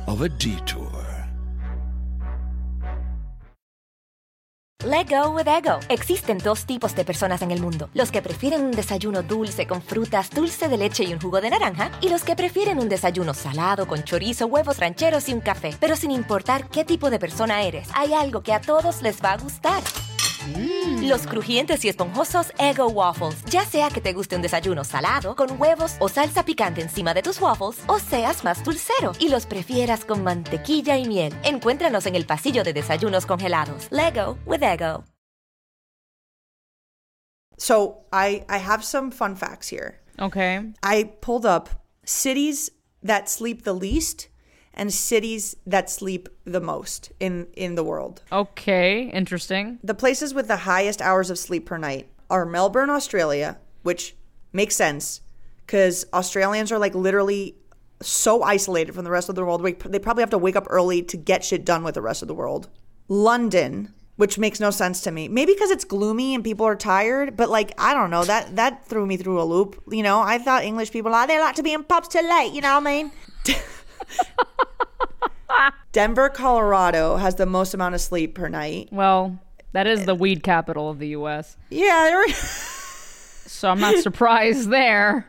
of 0.07 0.23
a 0.23 0.29
detour. 0.29 0.89
Let 4.85 5.09
go 5.09 5.33
with 5.33 5.49
ego. 5.49 5.81
Existen 5.89 6.39
dos 6.39 6.65
tipos 6.65 6.95
de 6.95 7.05
personas 7.05 7.43
en 7.43 7.51
el 7.51 7.61
mundo: 7.61 7.91
los 7.95 8.13
que 8.13 8.23
prefieren 8.23 8.63
un 8.65 8.71
desayuno 8.71 9.25
dulce 9.25 9.67
con 9.67 9.83
frutas, 9.83 10.31
dulce 10.31 10.69
de 10.69 10.77
leche 10.79 11.03
y 11.03 11.13
un 11.13 11.21
jugo 11.21 11.41
de 11.41 11.51
naranja, 11.51 11.91
y 12.01 12.09
los 12.09 12.23
que 12.23 12.37
prefieren 12.37 12.79
un 12.79 12.89
desayuno 12.89 13.35
salado 13.35 13.89
con 13.89 14.05
chorizo, 14.05 14.47
huevos 14.47 14.79
rancheros 14.79 15.29
y 15.29 15.33
un 15.33 15.41
café. 15.41 15.75
Pero 15.81 15.97
sin 15.97 16.13
importar 16.13 16.69
qué 16.69 16.85
tipo 16.85 17.11
de 17.11 17.19
persona 17.19 17.63
eres, 17.63 17.89
hay 17.93 18.15
algo 18.15 18.43
que 18.43 18.53
a 18.53 18.61
todos 18.61 19.03
les 19.03 19.21
va 19.21 19.33
a 19.33 19.39
gustar. 19.39 19.83
Los 21.03 21.27
crujientes 21.27 21.85
y 21.85 21.89
esponjosos 21.89 22.53
Ego 22.59 22.89
Waffles. 22.89 23.45
Ya 23.47 23.65
sea 23.65 23.91
que 23.91 24.01
te 24.01 24.13
guste 24.13 24.37
un 24.37 24.43
desayuno 24.43 24.85
salado, 24.85 25.35
con 25.37 25.61
huevos 25.61 25.97
o 26.01 26.09
salsa 26.09 26.45
picante 26.45 26.83
encima 26.83 27.15
de 27.15 27.23
tus 27.23 27.41
waffles, 27.41 27.81
o 27.87 27.99
seas 27.99 28.45
más 28.45 28.63
dulcero 28.65 29.13
y 29.19 29.29
los 29.29 29.47
prefieras 29.47 30.05
con 30.05 30.23
mantequilla 30.23 30.97
y 30.97 31.07
miel. 31.07 31.35
Encuéntranos 31.45 32.07
en 32.07 32.15
el 32.15 32.27
pasillo 32.27 32.65
de 32.65 32.73
desayunos 32.73 33.27
congelados. 33.27 33.89
Lego 33.91 34.39
with 34.47 34.63
Ego. 34.63 35.05
So 37.59 38.07
I 38.13 38.45
I 38.49 38.59
have 38.59 38.85
some 38.85 39.11
fun 39.11 39.37
facts 39.37 39.69
here. 39.69 40.01
Okay. 40.21 40.73
I 40.83 41.05
pulled 41.21 41.45
up 41.45 41.69
cities 42.05 42.71
that 43.03 43.29
sleep 43.29 43.65
the 43.65 43.75
least 43.75 44.29
and 44.79 44.95
cities 44.95 45.57
that 45.67 45.91
sleep 45.91 46.29
the 46.45 46.61
most 46.61 47.13
in 47.21 47.49
in 47.55 47.75
the 47.75 47.85
world. 47.85 48.23
Okay, 48.33 49.11
interesting. 49.11 49.79
The 49.83 49.95
places 49.95 50.33
with 50.33 50.49
the 50.49 50.59
highest 50.59 51.03
hours 51.03 51.29
of 51.29 51.39
sleep 51.39 51.67
per 51.67 51.77
night 51.77 52.09
are 52.31 52.47
Melbourne, 52.47 52.89
Australia, 52.91 53.59
which 53.83 54.15
makes 54.53 54.77
sense 54.77 55.21
because 55.67 56.07
Australians 56.15 56.73
are 56.73 56.79
like 56.79 56.95
literally 56.95 57.57
so 58.01 58.43
isolated 58.43 58.95
from 58.95 59.05
the 59.05 59.11
rest 59.11 59.29
of 59.29 59.35
the 59.35 59.45
world. 59.45 59.63
They 59.63 59.99
probably 59.99 60.23
have 60.23 60.31
to 60.31 60.39
wake 60.39 60.57
up 60.57 60.67
early 60.71 61.03
to 61.03 61.17
get 61.17 61.45
shit 61.45 61.65
done 61.65 61.83
with 61.83 61.95
the 61.95 62.03
rest 62.03 62.23
of 62.23 62.29
the 62.29 62.35
world. 62.35 62.69
London, 63.09 63.93
which 64.17 64.39
makes 64.39 64.61
no 64.61 64.71
sense 64.71 65.01
to 65.03 65.11
me. 65.11 65.29
Maybe 65.29 65.53
because 65.53 65.71
it's 65.71 65.85
gloomy 65.85 66.35
and 66.35 66.45
people 66.45 66.67
are 66.67 66.77
tired, 66.77 67.37
but 67.37 67.51
like 67.51 67.73
I 67.79 67.95
don't 67.95 68.11
know 68.11 68.25
that 68.25 68.57
that 68.57 68.87
threw 68.87 69.07
me 69.07 69.17
through 69.17 69.41
a 69.41 69.45
loop. 69.45 69.83
You 69.91 70.03
know, 70.03 70.21
I 70.21 70.39
thought 70.39 70.63
English 70.63 70.93
people 70.93 71.15
ah 71.15 71.27
they 71.27 71.41
like 71.41 71.57
to 71.57 71.63
be 71.63 71.73
in 71.73 71.85
pubs 71.85 72.09
till 72.09 72.29
late. 72.29 72.53
You 72.53 72.61
know 72.61 72.75
what 72.75 72.87
I 72.87 73.03
mean? 73.03 73.13
Denver, 75.93 76.29
Colorado 76.29 77.17
has 77.17 77.37
the 77.37 77.47
most 77.47 77.75
amount 77.75 77.95
of 77.95 78.01
sleep 78.01 78.35
per 78.35 78.49
night. 78.49 78.89
Well, 78.93 79.39
that 79.73 79.87
is 79.87 80.05
the 80.07 80.15
weed 80.15 80.43
capital 80.43 80.91
of 80.91 80.99
the 80.99 81.09
U.S. 81.09 81.57
Yeah, 81.71 82.25
so 82.33 83.71
I'm 83.71 83.81
not 83.81 83.97
surprised 83.97 84.71
there. 84.71 85.27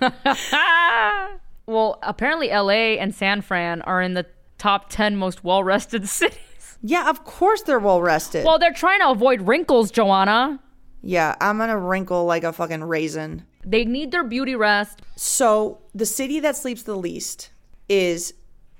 well, 1.66 1.98
apparently 2.02 2.48
LA 2.48 2.96
and 3.00 3.14
San 3.14 3.40
Fran 3.40 3.82
are 3.82 4.00
in 4.02 4.14
the 4.14 4.26
top 4.58 4.90
10 4.90 5.16
most 5.16 5.44
well 5.44 5.62
rested 5.64 6.08
cities. 6.08 6.78
Yeah, 6.82 7.08
of 7.08 7.24
course 7.24 7.62
they're 7.62 7.78
well 7.78 8.02
rested. 8.02 8.44
Well, 8.44 8.58
they're 8.58 8.72
trying 8.72 9.00
to 9.00 9.10
avoid 9.10 9.42
wrinkles, 9.42 9.90
Joanna. 9.90 10.60
Yeah, 11.02 11.34
I'm 11.40 11.58
gonna 11.58 11.78
wrinkle 11.78 12.24
like 12.24 12.44
a 12.44 12.52
fucking 12.52 12.84
raisin. 12.84 13.46
They 13.64 13.84
need 13.84 14.12
their 14.12 14.24
beauty 14.24 14.54
rest. 14.54 15.02
So, 15.16 15.78
the 15.94 16.06
city 16.06 16.40
that 16.40 16.56
sleeps 16.56 16.82
the 16.82 16.96
least 16.96 17.50
is 17.88 18.34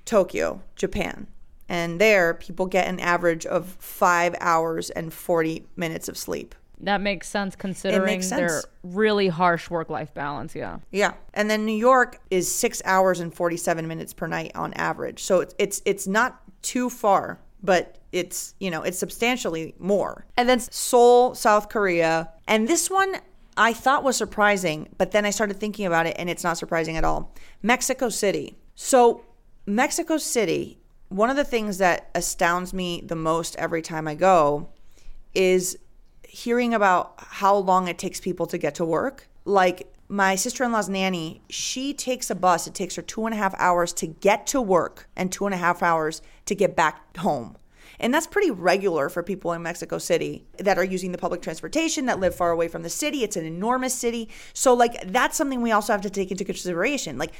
Tokyo, 0.07 0.61
Japan. 0.75 1.27
And 1.69 1.99
there, 1.99 2.33
people 2.33 2.65
get 2.65 2.87
an 2.87 2.99
average 2.99 3.45
of 3.45 3.67
five 3.79 4.35
hours 4.39 4.89
and 4.89 5.13
40 5.13 5.65
minutes 5.75 6.07
of 6.07 6.17
sleep. 6.17 6.55
That 6.79 7.01
makes 7.01 7.27
sense 7.27 7.55
considering 7.55 8.05
makes 8.05 8.29
sense. 8.29 8.39
their 8.39 8.63
really 8.83 9.27
harsh 9.27 9.69
work 9.69 9.89
life 9.89 10.13
balance. 10.13 10.55
Yeah. 10.55 10.77
Yeah. 10.91 11.13
And 11.33 11.49
then 11.49 11.65
New 11.65 11.75
York 11.75 12.19
is 12.29 12.53
six 12.53 12.81
hours 12.85 13.19
and 13.19 13.33
47 13.33 13.87
minutes 13.87 14.13
per 14.13 14.27
night 14.27 14.51
on 14.55 14.73
average. 14.73 15.23
So 15.23 15.41
it's, 15.41 15.55
it's, 15.57 15.81
it's 15.85 16.07
not 16.07 16.41
too 16.61 16.89
far, 16.89 17.39
but 17.63 17.97
it's, 18.11 18.53
you 18.59 18.69
know, 18.69 18.83
it's 18.83 18.99
substantially 18.99 19.75
more. 19.79 20.25
And 20.37 20.47
then 20.47 20.59
Seoul, 20.59 21.35
South 21.35 21.67
Korea. 21.67 22.29
And 22.47 22.67
this 22.67 22.89
one 22.89 23.15
I 23.57 23.73
thought 23.73 24.03
was 24.03 24.15
surprising, 24.15 24.87
but 24.99 25.11
then 25.11 25.25
I 25.25 25.31
started 25.31 25.59
thinking 25.59 25.87
about 25.87 26.05
it 26.05 26.15
and 26.19 26.29
it's 26.29 26.43
not 26.43 26.57
surprising 26.57 26.95
at 26.95 27.03
all. 27.03 27.33
Mexico 27.63 28.09
City. 28.09 28.55
So, 28.75 29.25
Mexico 29.69 30.15
City, 30.15 30.79
one 31.09 31.29
of 31.29 31.35
the 31.35 31.43
things 31.43 31.77
that 31.79 32.09
astounds 32.15 32.73
me 32.73 33.03
the 33.05 33.17
most 33.17 33.53
every 33.57 33.81
time 33.81 34.07
I 34.07 34.15
go 34.15 34.69
is 35.33 35.77
hearing 36.23 36.73
about 36.73 37.15
how 37.17 37.57
long 37.57 37.89
it 37.89 37.97
takes 37.97 38.21
people 38.21 38.45
to 38.47 38.57
get 38.57 38.75
to 38.75 38.85
work. 38.85 39.27
Like 39.43 39.93
my 40.07 40.35
sister 40.35 40.63
in 40.63 40.71
law's 40.71 40.87
nanny, 40.87 41.41
she 41.49 41.93
takes 41.93 42.29
a 42.29 42.35
bus. 42.35 42.65
It 42.65 42.75
takes 42.75 42.95
her 42.95 43.01
two 43.01 43.25
and 43.25 43.33
a 43.33 43.37
half 43.37 43.53
hours 43.57 43.91
to 43.93 44.07
get 44.07 44.47
to 44.47 44.61
work 44.61 45.09
and 45.17 45.33
two 45.33 45.45
and 45.45 45.53
a 45.53 45.57
half 45.57 45.83
hours 45.83 46.21
to 46.45 46.55
get 46.55 46.73
back 46.73 47.17
home. 47.17 47.57
And 47.99 48.13
that's 48.13 48.27
pretty 48.27 48.51
regular 48.51 49.09
for 49.09 49.21
people 49.23 49.51
in 49.53 49.63
Mexico 49.63 49.97
City 49.97 50.45
that 50.59 50.77
are 50.77 50.83
using 50.83 51.11
the 51.11 51.17
public 51.17 51.41
transportation, 51.41 52.05
that 52.05 52.19
live 52.19 52.35
far 52.35 52.51
away 52.51 52.67
from 52.67 52.83
the 52.83 52.89
city. 52.89 53.23
It's 53.23 53.35
an 53.35 53.45
enormous 53.45 53.93
city. 53.93 54.29
So, 54.53 54.73
like, 54.73 55.11
that's 55.11 55.35
something 55.35 55.61
we 55.61 55.71
also 55.71 55.93
have 55.93 56.01
to 56.01 56.09
take 56.09 56.29
into 56.29 56.45
consideration. 56.45 57.17
Like, 57.17 57.33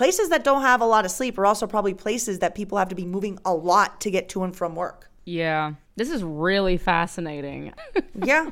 places 0.00 0.30
that 0.30 0.42
don't 0.42 0.62
have 0.62 0.80
a 0.80 0.86
lot 0.86 1.04
of 1.04 1.10
sleep 1.10 1.36
are 1.36 1.44
also 1.44 1.66
probably 1.66 1.92
places 1.92 2.38
that 2.38 2.54
people 2.54 2.78
have 2.78 2.88
to 2.88 2.94
be 2.94 3.04
moving 3.04 3.38
a 3.44 3.52
lot 3.52 4.00
to 4.00 4.10
get 4.10 4.30
to 4.30 4.42
and 4.42 4.56
from 4.56 4.74
work. 4.74 5.10
Yeah. 5.26 5.74
This 5.94 6.08
is 6.08 6.24
really 6.24 6.78
fascinating. 6.78 7.74
yeah. 8.14 8.48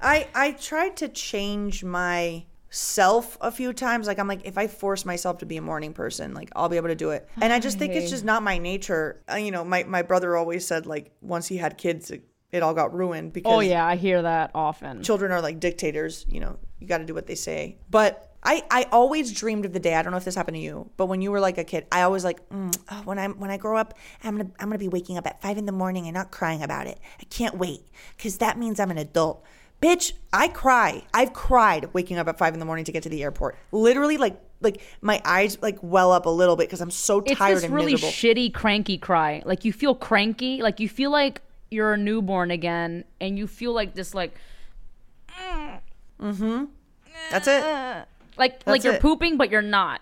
I 0.00 0.26
I 0.34 0.50
tried 0.50 0.96
to 0.96 1.08
change 1.08 1.84
my 1.84 2.46
self 2.70 3.38
a 3.40 3.50
few 3.50 3.72
times 3.72 4.06
like 4.06 4.18
i'm 4.18 4.28
like 4.28 4.44
if 4.44 4.58
i 4.58 4.66
force 4.66 5.06
myself 5.06 5.38
to 5.38 5.46
be 5.46 5.56
a 5.56 5.62
morning 5.62 5.94
person 5.94 6.34
like 6.34 6.50
i'll 6.54 6.68
be 6.68 6.76
able 6.76 6.88
to 6.88 6.94
do 6.94 7.12
it 7.12 7.26
and 7.40 7.50
i 7.50 7.58
just 7.58 7.78
think 7.78 7.94
it's 7.94 8.10
just 8.10 8.26
not 8.26 8.42
my 8.42 8.58
nature 8.58 9.22
uh, 9.32 9.36
you 9.36 9.50
know 9.50 9.64
my, 9.64 9.84
my 9.84 10.02
brother 10.02 10.36
always 10.36 10.66
said 10.66 10.84
like 10.84 11.10
once 11.22 11.48
he 11.48 11.56
had 11.56 11.78
kids 11.78 12.10
it, 12.10 12.28
it 12.52 12.62
all 12.62 12.74
got 12.74 12.92
ruined 12.92 13.32
because 13.32 13.50
oh 13.50 13.60
yeah 13.60 13.86
i 13.86 13.96
hear 13.96 14.20
that 14.20 14.50
often 14.54 15.02
children 15.02 15.32
are 15.32 15.40
like 15.40 15.58
dictators 15.58 16.26
you 16.28 16.40
know 16.40 16.58
you 16.78 16.86
got 16.86 16.98
to 16.98 17.06
do 17.06 17.14
what 17.14 17.26
they 17.26 17.34
say 17.34 17.78
but 17.88 18.27
I, 18.48 18.62
I 18.70 18.86
always 18.92 19.30
dreamed 19.30 19.66
of 19.66 19.74
the 19.74 19.78
day. 19.78 19.94
I 19.94 20.00
don't 20.00 20.10
know 20.10 20.16
if 20.16 20.24
this 20.24 20.34
happened 20.34 20.54
to 20.54 20.60
you, 20.60 20.88
but 20.96 21.04
when 21.04 21.20
you 21.20 21.30
were 21.30 21.38
like 21.38 21.58
a 21.58 21.64
kid, 21.64 21.86
I 21.92 22.00
always 22.00 22.24
like 22.24 22.48
mm, 22.48 22.74
oh, 22.90 23.02
when 23.04 23.18
I'm 23.18 23.38
when 23.38 23.50
I 23.50 23.58
grow 23.58 23.76
up, 23.76 23.92
I'm 24.24 24.38
gonna 24.38 24.50
I'm 24.58 24.68
gonna 24.68 24.78
be 24.78 24.88
waking 24.88 25.18
up 25.18 25.26
at 25.26 25.42
five 25.42 25.58
in 25.58 25.66
the 25.66 25.72
morning 25.72 26.06
and 26.06 26.14
not 26.14 26.30
crying 26.30 26.62
about 26.62 26.86
it. 26.86 26.98
I 27.20 27.24
can't 27.24 27.58
wait 27.58 27.82
because 28.16 28.38
that 28.38 28.56
means 28.56 28.80
I'm 28.80 28.90
an 28.90 28.96
adult. 28.96 29.44
Bitch, 29.82 30.14
I 30.32 30.48
cry. 30.48 31.02
I've 31.12 31.34
cried 31.34 31.92
waking 31.92 32.16
up 32.16 32.26
at 32.26 32.38
five 32.38 32.54
in 32.54 32.58
the 32.58 32.64
morning 32.64 32.86
to 32.86 32.92
get 32.92 33.02
to 33.02 33.10
the 33.10 33.22
airport. 33.22 33.58
Literally, 33.70 34.16
like 34.16 34.40
like 34.62 34.80
my 35.02 35.20
eyes 35.26 35.58
like 35.60 35.78
well 35.82 36.10
up 36.10 36.24
a 36.24 36.30
little 36.30 36.56
bit 36.56 36.68
because 36.68 36.80
I'm 36.80 36.90
so 36.90 37.20
tired 37.20 37.52
it's 37.52 37.62
this 37.62 37.70
really 37.70 37.92
miserable. 37.92 38.12
shitty 38.12 38.54
cranky 38.54 38.96
cry. 38.96 39.42
Like 39.44 39.66
you 39.66 39.74
feel 39.74 39.94
cranky, 39.94 40.62
like 40.62 40.80
you 40.80 40.88
feel 40.88 41.10
like 41.10 41.42
you're 41.70 41.92
a 41.92 41.98
newborn 41.98 42.50
again, 42.50 43.04
and 43.20 43.38
you 43.38 43.46
feel 43.46 43.74
like 43.74 43.92
this 43.92 44.14
like. 44.14 44.34
Mm-hmm. 46.18 46.64
That's 47.30 47.46
it. 47.46 48.08
Like 48.38 48.64
That's 48.64 48.66
like 48.66 48.84
you're 48.84 48.94
it. 48.94 49.02
pooping, 49.02 49.36
but 49.36 49.50
you're 49.50 49.62
not. 49.62 50.00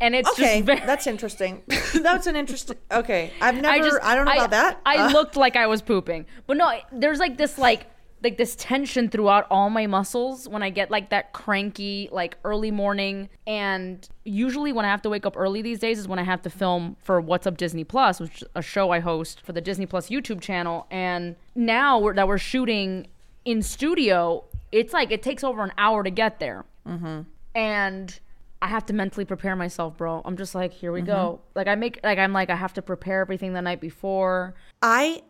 And 0.00 0.14
it's 0.14 0.30
okay. 0.30 0.60
Very- 0.62 0.80
that's 0.80 1.06
interesting. 1.06 1.62
that's 2.02 2.26
an 2.26 2.36
interesting. 2.36 2.76
Okay, 2.90 3.32
I've 3.40 3.56
never. 3.56 3.68
I, 3.68 3.78
just, 3.78 4.02
I 4.02 4.14
don't 4.14 4.26
know 4.26 4.32
I, 4.32 4.36
about 4.36 4.50
that. 4.50 4.80
I 4.86 4.96
uh. 4.98 5.10
looked 5.10 5.36
like 5.36 5.56
I 5.56 5.66
was 5.66 5.82
pooping, 5.82 6.26
but 6.46 6.56
no. 6.56 6.78
There's 6.92 7.18
like 7.18 7.36
this 7.36 7.58
like 7.58 7.86
like 8.22 8.36
this 8.36 8.56
tension 8.56 9.08
throughout 9.08 9.46
all 9.50 9.70
my 9.70 9.86
muscles 9.86 10.48
when 10.48 10.62
I 10.62 10.70
get 10.70 10.90
like 10.90 11.10
that 11.10 11.32
cranky 11.32 12.08
like 12.10 12.36
early 12.44 12.70
morning 12.70 13.28
and 13.46 14.08
usually 14.24 14.72
when 14.72 14.84
I 14.84 14.88
have 14.88 15.02
to 15.02 15.08
wake 15.08 15.24
up 15.24 15.36
early 15.36 15.62
these 15.62 15.78
days 15.78 16.00
is 16.00 16.08
when 16.08 16.18
I 16.18 16.24
have 16.24 16.42
to 16.42 16.50
film 16.50 16.96
for 17.00 17.20
What's 17.20 17.46
Up 17.46 17.56
Disney 17.56 17.84
Plus, 17.84 18.18
which 18.18 18.42
is 18.42 18.48
a 18.56 18.62
show 18.62 18.90
I 18.90 18.98
host 18.98 19.40
for 19.40 19.52
the 19.52 19.60
Disney 19.60 19.86
Plus 19.86 20.08
YouTube 20.08 20.40
channel 20.40 20.86
and 20.90 21.36
now 21.54 21.98
we're, 21.98 22.14
that 22.14 22.26
we're 22.26 22.38
shooting 22.38 23.06
in 23.44 23.62
studio, 23.62 24.44
it's 24.72 24.92
like 24.92 25.12
it 25.12 25.22
takes 25.22 25.44
over 25.44 25.62
an 25.62 25.72
hour 25.78 26.02
to 26.02 26.10
get 26.10 26.40
there. 26.40 26.64
Mm-hmm 26.86 27.22
and 27.58 28.20
I 28.62 28.68
have 28.68 28.86
to 28.86 28.92
mentally 28.92 29.24
prepare 29.24 29.56
myself, 29.56 29.96
bro. 29.96 30.22
I'm 30.24 30.36
just 30.36 30.54
like, 30.54 30.72
here 30.72 30.92
we 30.92 31.00
mm-hmm. 31.00 31.08
go. 31.08 31.40
Like 31.56 31.66
I 31.66 31.74
make 31.74 31.98
like 32.04 32.18
I'm 32.18 32.32
like 32.32 32.50
I 32.50 32.54
have 32.56 32.72
to 32.74 32.82
prepare 32.82 33.20
everything 33.20 33.52
the 33.52 33.60
night 33.60 33.80
before. 33.80 34.54
I 34.80 35.22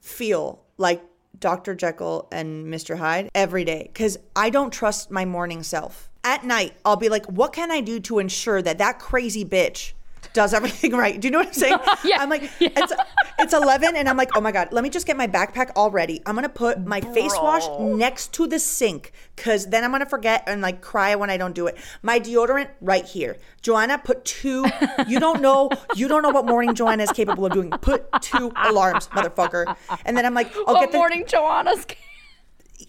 feel 0.00 0.64
like 0.76 1.00
Dr. 1.38 1.76
Jekyll 1.76 2.26
and 2.32 2.66
Mr. 2.66 2.98
Hyde 2.98 3.30
every 3.32 3.64
day 3.64 3.92
cuz 3.94 4.18
I 4.34 4.50
don't 4.50 4.72
trust 4.72 5.12
my 5.12 5.24
morning 5.24 5.62
self. 5.62 6.10
At 6.24 6.44
night, 6.44 6.74
I'll 6.84 6.96
be 6.96 7.08
like, 7.08 7.26
what 7.26 7.52
can 7.52 7.70
I 7.70 7.80
do 7.80 8.00
to 8.00 8.18
ensure 8.18 8.60
that 8.60 8.78
that 8.78 8.98
crazy 8.98 9.44
bitch 9.44 9.92
does 10.38 10.54
everything 10.54 10.92
right. 11.04 11.20
Do 11.20 11.26
you 11.26 11.32
know 11.32 11.38
what 11.38 11.48
I'm 11.48 11.52
saying? 11.52 11.78
yeah. 12.04 12.18
I'm 12.20 12.30
like, 12.30 12.48
yeah. 12.60 12.68
it's 12.76 12.92
it's 13.40 13.52
11, 13.52 13.96
and 13.96 14.08
I'm 14.08 14.16
like, 14.16 14.36
oh 14.36 14.40
my 14.40 14.52
god, 14.52 14.68
let 14.70 14.84
me 14.84 14.90
just 14.90 15.04
get 15.04 15.16
my 15.16 15.26
backpack 15.26 15.72
all 15.74 15.90
ready. 15.90 16.22
I'm 16.26 16.36
gonna 16.36 16.48
put 16.48 16.78
my 16.86 17.00
Bro. 17.00 17.12
face 17.12 17.34
wash 17.34 17.66
next 17.80 18.32
to 18.34 18.46
the 18.46 18.60
sink, 18.60 19.12
cause 19.36 19.66
then 19.66 19.82
I'm 19.82 19.90
gonna 19.90 20.06
forget 20.06 20.44
and 20.46 20.62
like 20.62 20.80
cry 20.80 21.16
when 21.16 21.28
I 21.28 21.38
don't 21.38 21.56
do 21.56 21.66
it. 21.66 21.76
My 22.02 22.20
deodorant 22.20 22.68
right 22.80 23.04
here. 23.04 23.36
Joanna, 23.62 23.98
put 23.98 24.24
two. 24.24 24.64
You 25.08 25.18
don't 25.18 25.42
know. 25.42 25.70
You 25.96 26.06
don't 26.06 26.22
know 26.22 26.30
what 26.30 26.46
morning 26.46 26.76
Joanna 26.76 27.02
is 27.02 27.10
capable 27.10 27.46
of 27.46 27.52
doing. 27.52 27.70
Put 27.70 28.06
two 28.22 28.52
alarms, 28.68 29.08
motherfucker. 29.08 29.76
And 30.04 30.16
then 30.16 30.24
I'm 30.24 30.34
like, 30.34 30.54
I'll 30.56 30.74
what 30.74 30.80
get 30.80 30.92
the 30.92 30.98
morning 30.98 31.24
Joanna's. 31.26 31.84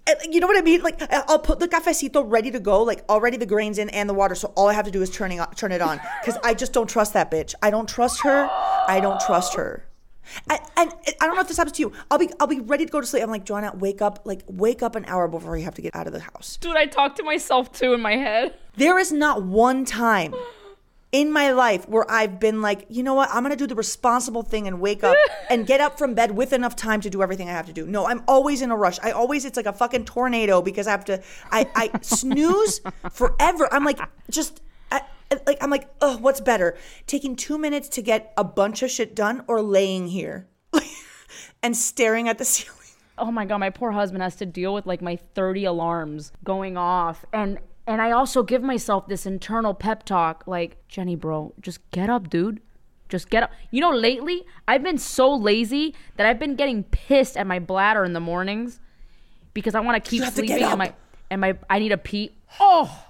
Eh, 0.08 0.14
you 0.30 0.40
know 0.40 0.48
what 0.48 0.58
I 0.58 0.62
mean? 0.62 0.82
Like 0.82 1.02
eh, 1.02 1.22
I'll 1.28 1.40
put 1.40 1.60
the 1.60 1.68
cafecito 1.68 2.24
ready 2.26 2.52
to 2.52 2.60
go, 2.60 2.84
like 2.84 3.04
already 3.10 3.38
the 3.38 3.46
grains 3.46 3.78
in 3.78 3.90
and 3.90 4.10
the 4.10 4.14
water. 4.14 4.36
So 4.36 4.52
all 4.56 4.68
I 4.68 4.74
have 4.74 4.86
to 4.86 4.92
do 4.92 5.02
is 5.02 5.10
turning 5.10 5.40
turn 5.56 5.72
it 5.72 5.82
on 5.82 6.00
because 6.22 6.40
I 6.44 6.54
just 6.54 6.74
don't 6.74 6.90
trust 6.90 7.14
that 7.14 7.32
bitch. 7.32 7.56
I 7.62 7.70
don't 7.70 7.90
trust 7.90 8.24
her. 8.24 8.50
I 8.88 9.00
don't 9.02 9.20
trust 9.20 9.56
her. 9.56 9.86
And, 10.48 10.60
and, 10.78 10.94
I 11.20 11.26
don't 11.26 11.36
know 11.36 11.42
if 11.42 11.48
this 11.48 11.58
happens 11.58 11.78
to 11.78 11.82
you. 11.82 11.94
I'll 12.12 12.20
be 12.20 12.30
I'll 12.40 12.48
be 12.48 12.60
ready 12.60 12.86
to 12.86 12.92
go 12.92 13.02
to 13.02 13.08
sleep. 13.08 13.24
I'm 13.24 13.32
like, 13.32 13.46
Joanna, 13.46 13.76
wake 13.76 14.02
up, 14.02 14.22
like 14.26 14.44
wake 14.48 14.84
up 14.84 14.96
an 14.96 15.06
hour 15.06 15.28
before 15.28 15.58
you 15.58 15.64
have 15.64 15.76
to 15.76 15.82
get 15.82 15.96
out 15.96 16.06
of 16.06 16.14
the 16.14 16.20
house. 16.20 16.58
Dude, 16.58 16.76
I 16.76 16.86
talk 16.86 17.16
to 17.16 17.24
myself 17.24 17.72
too 17.72 17.94
in 17.94 18.02
my 18.02 18.16
head. 18.16 18.54
There 18.76 19.00
is 19.00 19.12
not 19.12 19.44
one 19.44 19.86
time 19.86 20.34
in 21.12 21.32
my 21.32 21.52
life 21.52 21.88
where 21.90 22.10
I've 22.10 22.40
been 22.40 22.62
like, 22.62 22.86
you 22.90 23.02
know 23.02 23.16
what, 23.16 23.30
I'm 23.32 23.44
gonna 23.44 23.56
do 23.56 23.66
the 23.66 23.76
responsible 23.76 24.44
thing 24.44 24.68
and 24.68 24.80
wake 24.80 25.04
up 25.04 25.18
and 25.50 25.66
get 25.66 25.82
up 25.82 25.98
from 25.98 26.14
bed 26.14 26.32
with 26.32 26.54
enough 26.54 26.76
time 26.76 27.02
to 27.02 27.10
do 27.10 27.24
everything 27.24 27.50
I 27.50 27.54
have 27.54 27.66
to 27.66 27.74
do. 27.74 27.88
No, 27.88 28.08
I'm 28.08 28.24
always 28.28 28.62
in 28.62 28.70
a 28.70 28.78
rush. 28.78 29.00
I 29.02 29.12
always 29.12 29.46
it's 29.46 29.58
like 29.58 29.66
a 29.66 29.74
fucking 29.74 30.06
tornado 30.06 30.62
because 30.62 30.88
I 30.88 30.92
have 30.92 31.06
to 31.06 31.22
I, 31.52 31.70
I 31.76 31.90
snooze 32.02 32.82
forever. 33.12 33.68
I'm 33.72 33.84
like 33.84 34.00
just 34.30 34.62
I, 34.92 35.02
like 35.48 35.58
I'm 35.62 35.72
like, 35.72 35.90
oh, 36.02 36.18
what's 36.18 36.42
better? 36.42 36.78
Taking 37.08 37.36
two 37.36 37.58
minutes 37.58 37.90
to 37.90 38.02
get 38.02 38.34
a 38.38 38.44
bunch 38.44 38.84
of 38.84 38.92
shit 38.92 39.16
done 39.16 39.44
or 39.48 39.62
laying 39.62 40.08
here 40.08 40.48
and 41.64 41.76
staring 41.76 42.30
at 42.30 42.38
the 42.38 42.46
ceiling. 42.46 42.76
Oh 43.18 43.32
my 43.32 43.46
god, 43.46 43.58
my 43.58 43.72
poor 43.72 43.92
husband 43.92 44.22
has 44.22 44.36
to 44.38 44.46
deal 44.46 44.74
with 44.76 44.86
like 44.86 45.02
my 45.02 45.16
30 45.16 45.66
alarms 45.66 46.32
going 46.44 46.78
off 46.78 47.26
and 47.34 47.60
and 47.88 48.02
I 48.02 48.12
also 48.12 48.44
give 48.44 48.62
myself 48.62 49.08
this 49.08 49.26
internal 49.26 49.74
pep 49.74 50.04
talk 50.04 50.44
like, 50.46 50.78
Jenny, 50.88 51.16
bro, 51.16 51.54
just 51.62 51.80
get 51.92 52.10
up, 52.10 52.30
dude. 52.30 52.62
Just 53.10 53.32
get 53.32 53.42
up. 53.42 53.52
You 53.72 53.82
know, 53.82 53.90
lately, 53.90 54.46
I've 54.68 54.84
been 54.84 55.00
so 55.00 55.34
lazy 55.34 55.96
that 56.18 56.28
I've 56.28 56.38
been 56.38 56.56
getting 56.56 56.84
pissed 56.84 57.36
at 57.38 57.48
my 57.48 57.58
bladder 57.58 58.04
in 58.06 58.14
the 58.14 58.20
mornings 58.20 58.80
because 59.56 59.74
I 59.74 59.80
want 59.80 60.04
to 60.04 60.08
keep 60.10 60.24
have 60.24 60.36
to 60.36 60.42
get 60.44 60.60
sleeping 60.60 60.68
and 60.70 60.78
my 60.78 60.94
and 61.32 61.42
my 61.42 61.58
I 61.70 61.80
need 61.80 61.92
a 61.92 61.98
pee. 61.98 62.32
Oh, 62.60 63.06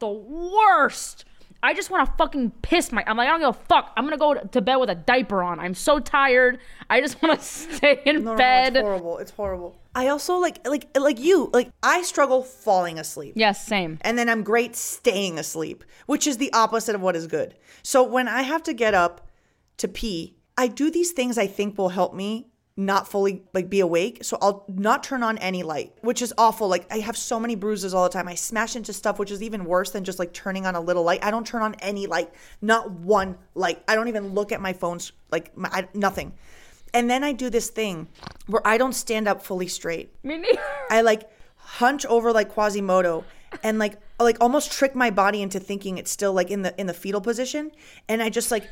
the 0.00 0.08
worst. 0.08 1.24
I 1.62 1.74
just 1.74 1.90
want 1.90 2.06
to 2.08 2.12
fucking 2.16 2.50
piss 2.62 2.90
my. 2.92 3.02
I'm 3.06 3.16
like, 3.16 3.28
I 3.28 3.30
don't 3.30 3.40
give 3.40 3.48
a 3.50 3.66
fuck. 3.68 3.92
I'm 3.96 4.04
gonna 4.04 4.18
go 4.18 4.34
to 4.34 4.60
bed 4.60 4.76
with 4.76 4.90
a 4.90 4.94
diaper 4.96 5.42
on. 5.42 5.58
I'm 5.60 5.74
so 5.74 5.98
tired. 6.00 6.58
I 6.90 7.00
just 7.00 7.22
want 7.22 7.38
to 7.38 7.44
stay 7.46 8.02
in 8.04 8.16
No, 8.16 8.20
no, 8.22 8.30
no, 8.32 8.36
bed. 8.36 8.76
it's 8.76 8.82
horrible. 8.84 9.18
It's 9.18 9.30
horrible. 9.30 9.76
I 9.96 10.08
also 10.08 10.36
like 10.36 10.64
like 10.68 10.86
like 10.96 11.18
you 11.18 11.50
like 11.54 11.70
I 11.82 12.02
struggle 12.02 12.42
falling 12.42 12.98
asleep. 12.98 13.32
yes, 13.34 13.66
same. 13.66 13.98
and 14.02 14.18
then 14.18 14.28
I'm 14.28 14.42
great 14.42 14.76
staying 14.76 15.38
asleep, 15.38 15.84
which 16.04 16.26
is 16.26 16.36
the 16.36 16.52
opposite 16.52 16.94
of 16.94 17.00
what 17.00 17.16
is 17.16 17.26
good. 17.26 17.54
So 17.82 18.02
when 18.02 18.28
I 18.28 18.42
have 18.42 18.62
to 18.64 18.74
get 18.74 18.92
up 18.92 19.26
to 19.78 19.88
pee, 19.88 20.36
I 20.58 20.68
do 20.68 20.90
these 20.90 21.12
things 21.12 21.38
I 21.38 21.46
think 21.46 21.78
will 21.78 21.88
help 21.88 22.14
me 22.14 22.48
not 22.76 23.08
fully 23.08 23.42
like 23.54 23.70
be 23.70 23.80
awake. 23.80 24.22
So 24.22 24.36
I'll 24.42 24.66
not 24.68 25.02
turn 25.02 25.22
on 25.22 25.38
any 25.38 25.62
light, 25.62 25.94
which 26.02 26.20
is 26.20 26.34
awful. 26.36 26.68
Like 26.68 26.86
I 26.92 26.98
have 26.98 27.16
so 27.16 27.40
many 27.40 27.54
bruises 27.54 27.94
all 27.94 28.04
the 28.04 28.10
time. 28.10 28.28
I 28.28 28.34
smash 28.34 28.76
into 28.76 28.92
stuff, 28.92 29.18
which 29.18 29.30
is 29.30 29.42
even 29.42 29.64
worse 29.64 29.92
than 29.92 30.04
just 30.04 30.18
like 30.18 30.34
turning 30.34 30.66
on 30.66 30.74
a 30.74 30.80
little 30.80 31.04
light. 31.04 31.24
I 31.24 31.30
don't 31.30 31.46
turn 31.46 31.62
on 31.62 31.74
any 31.76 32.06
light, 32.06 32.30
not 32.60 32.90
one 32.90 33.38
light. 33.54 33.82
I 33.88 33.94
don't 33.94 34.08
even 34.08 34.34
look 34.34 34.52
at 34.52 34.60
my 34.60 34.74
phones, 34.74 35.12
like 35.30 35.56
my, 35.56 35.70
I, 35.72 35.88
nothing. 35.94 36.34
And 36.96 37.10
then 37.10 37.22
I 37.22 37.32
do 37.32 37.50
this 37.50 37.68
thing 37.68 38.08
where 38.46 38.66
I 38.66 38.78
don't 38.78 38.94
stand 38.94 39.28
up 39.28 39.42
fully 39.42 39.68
straight. 39.68 40.12
Me 40.24 40.38
neither. 40.38 40.58
I 40.90 41.02
like 41.02 41.28
hunch 41.56 42.06
over 42.06 42.32
like 42.32 42.48
Quasimodo 42.48 43.24
and 43.62 43.78
like 43.78 43.98
like 44.18 44.38
almost 44.40 44.72
trick 44.72 44.94
my 44.94 45.10
body 45.10 45.42
into 45.42 45.60
thinking 45.60 45.98
it's 45.98 46.10
still 46.10 46.32
like 46.32 46.50
in 46.50 46.62
the 46.62 46.78
in 46.80 46.86
the 46.86 46.94
fetal 46.94 47.20
position 47.20 47.70
and 48.08 48.22
I 48.22 48.30
just 48.30 48.50
like 48.50 48.64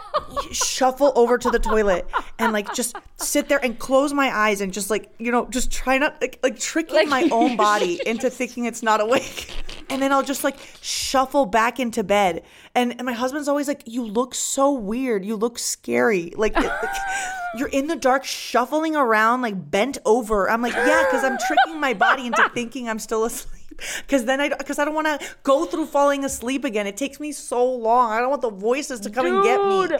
shuffle 0.52 1.12
over 1.16 1.36
to 1.38 1.50
the 1.50 1.58
toilet 1.58 2.06
and 2.38 2.52
like 2.52 2.72
just 2.74 2.96
sit 3.16 3.48
there 3.48 3.62
and 3.62 3.78
close 3.78 4.12
my 4.12 4.34
eyes 4.34 4.60
and 4.60 4.72
just 4.72 4.88
like 4.90 5.10
you 5.18 5.30
know 5.32 5.46
just 5.50 5.70
try 5.70 5.98
not 5.98 6.20
like, 6.20 6.38
like 6.42 6.58
tricking 6.58 6.94
Like- 6.94 7.08
my 7.08 7.28
own 7.30 7.56
body 7.68 8.00
into 8.06 8.30
thinking 8.30 8.64
it's 8.64 8.82
not 8.82 9.00
awake 9.00 9.50
and 9.88 10.02
then 10.02 10.12
I'll 10.12 10.22
just 10.22 10.44
like 10.44 10.56
shuffle 10.80 11.46
back 11.46 11.78
into 11.78 12.02
bed. 12.02 12.42
And, 12.74 12.92
and 12.92 13.04
my 13.04 13.12
husband's 13.12 13.48
always 13.48 13.68
like 13.68 13.82
you 13.86 14.04
look 14.04 14.34
so 14.34 14.72
weird. 14.72 15.24
You 15.24 15.36
look 15.36 15.58
scary. 15.58 16.32
Like 16.36 16.56
you're 17.56 17.68
in 17.68 17.86
the 17.86 17.96
dark 17.96 18.24
shuffling 18.24 18.96
around 18.96 19.42
like 19.42 19.70
bent 19.70 19.98
over. 20.04 20.50
I'm 20.50 20.62
like 20.62 20.74
yeah 20.74 21.04
because 21.04 21.24
I'm 21.24 21.38
tricking 21.46 21.80
my 21.80 21.94
body 21.94 22.26
into 22.26 22.48
thinking 22.54 22.88
I'm 22.88 22.98
still 22.98 23.24
asleep. 23.24 23.62
Because 24.02 24.24
then 24.24 24.40
I 24.40 24.48
because 24.48 24.78
I 24.78 24.84
don't 24.84 24.94
want 24.94 25.20
to 25.20 25.26
go 25.42 25.66
through 25.66 25.86
falling 25.86 26.24
asleep 26.24 26.64
again. 26.64 26.86
It 26.86 26.96
takes 26.96 27.20
me 27.20 27.32
so 27.32 27.64
long. 27.64 28.10
I 28.10 28.20
don't 28.20 28.30
want 28.30 28.42
the 28.42 28.50
voices 28.50 29.00
to 29.00 29.10
come 29.10 29.26
and 29.26 29.42
get 29.42 29.62
me. 29.62 29.98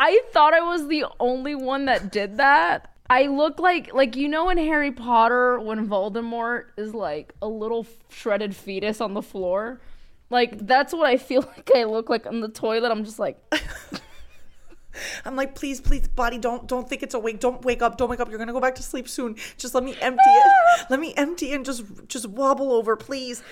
I 0.00 0.20
thought 0.32 0.54
I 0.54 0.60
was 0.60 0.86
the 0.86 1.06
only 1.18 1.54
one 1.54 1.86
that 1.86 2.12
did 2.12 2.36
that. 2.36 2.92
I 3.10 3.26
look 3.26 3.58
like 3.58 3.94
like 3.94 4.16
you 4.16 4.28
know 4.28 4.50
in 4.50 4.58
Harry 4.58 4.92
Potter 4.92 5.58
when 5.58 5.88
Voldemort 5.88 6.66
is 6.76 6.94
like 6.94 7.34
a 7.40 7.48
little 7.48 7.86
shredded 8.10 8.54
fetus 8.54 9.00
on 9.00 9.14
the 9.14 9.22
floor. 9.22 9.80
Like 10.30 10.66
that's 10.66 10.92
what 10.92 11.06
I 11.06 11.16
feel 11.16 11.40
like 11.56 11.70
I 11.74 11.84
look 11.84 12.10
like 12.10 12.26
on 12.26 12.40
the 12.40 12.48
toilet. 12.48 12.90
I'm 12.90 13.04
just 13.04 13.18
like 13.18 13.38
I'm 15.24 15.36
like, 15.36 15.54
please, 15.54 15.80
please, 15.80 16.08
body, 16.08 16.38
don't 16.38 16.66
don't 16.66 16.88
think 16.88 17.02
it's 17.02 17.14
awake. 17.14 17.40
Don't 17.40 17.64
wake 17.64 17.82
up. 17.82 17.98
Don't 17.98 18.08
wake 18.10 18.20
up. 18.20 18.28
You're 18.28 18.38
gonna 18.38 18.52
go 18.52 18.60
back 18.60 18.74
to 18.76 18.82
sleep 18.82 19.08
soon. 19.08 19.36
Just 19.56 19.74
let 19.74 19.84
me 19.84 19.96
empty 20.00 20.22
it. 20.26 20.86
Let 20.90 21.00
me 21.00 21.14
empty 21.16 21.52
and 21.52 21.64
just 21.64 21.84
just 22.08 22.26
wobble 22.26 22.72
over, 22.72 22.96
please. 22.96 23.42